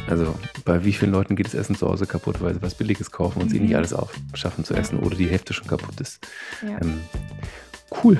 Also 0.09 0.35
bei 0.65 0.85
wie 0.85 0.93
vielen 0.93 1.13
Leuten 1.13 1.37
geht 1.37 1.47
das 1.47 1.55
Essen 1.55 1.77
zu 1.77 1.89
Hause 1.89 2.07
kaputt, 2.07 2.41
weil 2.41 2.55
sie 2.55 2.63
was 2.63 2.75
Billiges 2.75 3.11
kaufen 3.11 3.43
und 3.43 3.47
mhm. 3.47 3.51
sie 3.51 3.61
nicht 3.61 3.77
alles 3.77 3.93
aufschaffen 3.93 4.65
zu 4.65 4.75
essen 4.75 4.99
oder 4.99 5.17
die 5.17 5.29
Hälfte 5.29 5.53
schon 5.53 5.69
kaputt 5.69 6.01
ist. 6.01 6.27
Ja. 6.63 6.81
Ähm, 6.81 7.01
cool. 8.03 8.19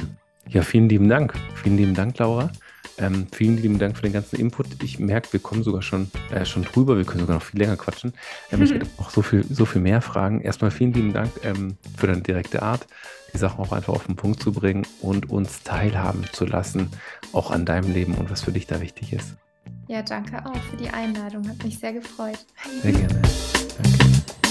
Ja, 0.49 0.63
vielen 0.63 0.89
lieben 0.89 1.09
Dank. 1.09 1.35
Vielen 1.55 1.77
lieben 1.77 1.95
Dank, 1.95 2.19
Laura. 2.19 2.51
Ähm, 2.99 3.27
vielen 3.33 3.57
lieben 3.57 3.79
Dank 3.79 3.97
für 3.97 4.03
den 4.03 4.13
ganzen 4.13 4.39
Input. 4.39 4.67
Ich 4.83 4.99
merke, 4.99 5.33
wir 5.33 5.41
kommen 5.41 5.63
sogar 5.63 5.81
schon, 5.81 6.11
äh, 6.33 6.45
schon 6.45 6.65
drüber. 6.65 6.97
Wir 6.97 7.05
können 7.05 7.21
sogar 7.21 7.37
noch 7.37 7.43
viel 7.43 7.59
länger 7.59 7.77
quatschen. 7.77 8.13
Ähm, 8.53 8.63
Ich 8.63 8.71
hätte 8.75 8.87
auch 8.99 9.11
so 9.11 9.23
viel, 9.23 9.45
so 9.49 9.65
viel 9.65 9.81
mehr 9.81 10.03
Fragen. 10.03 10.41
Erstmal 10.43 10.71
vielen 10.71 10.93
lieben 10.93 11.13
Dank 11.13 11.31
ähm, 11.43 11.77
für 11.97 12.07
deine 12.07 12.21
direkte 12.21 12.63
Art, 12.63 12.87
die 13.33 13.39
Sachen 13.39 13.65
auch 13.65 13.73
einfach 13.73 13.95
auf 13.95 14.07
den 14.07 14.17
Punkt 14.17 14.43
zu 14.43 14.53
bringen 14.53 14.87
und 15.01 15.31
uns 15.31 15.63
teilhaben 15.63 16.25
zu 16.33 16.45
lassen, 16.45 16.91
auch 17.33 17.51
an 17.51 17.65
deinem 17.65 17.93
Leben 17.93 18.15
und 18.15 18.31
was 18.31 18.43
für 18.43 18.53
dich 18.53 18.67
da 18.67 18.81
wichtig 18.81 19.13
ist. 19.13 19.37
Ja, 19.91 20.03
danke 20.03 20.47
auch 20.47 20.63
für 20.71 20.77
die 20.77 20.89
Einladung. 20.89 21.49
Hat 21.49 21.65
mich 21.65 21.77
sehr 21.77 21.93
gefreut. 21.93 22.39
Sehr 22.81 22.93
gerne. 22.93 23.23
Danke. 23.83 24.50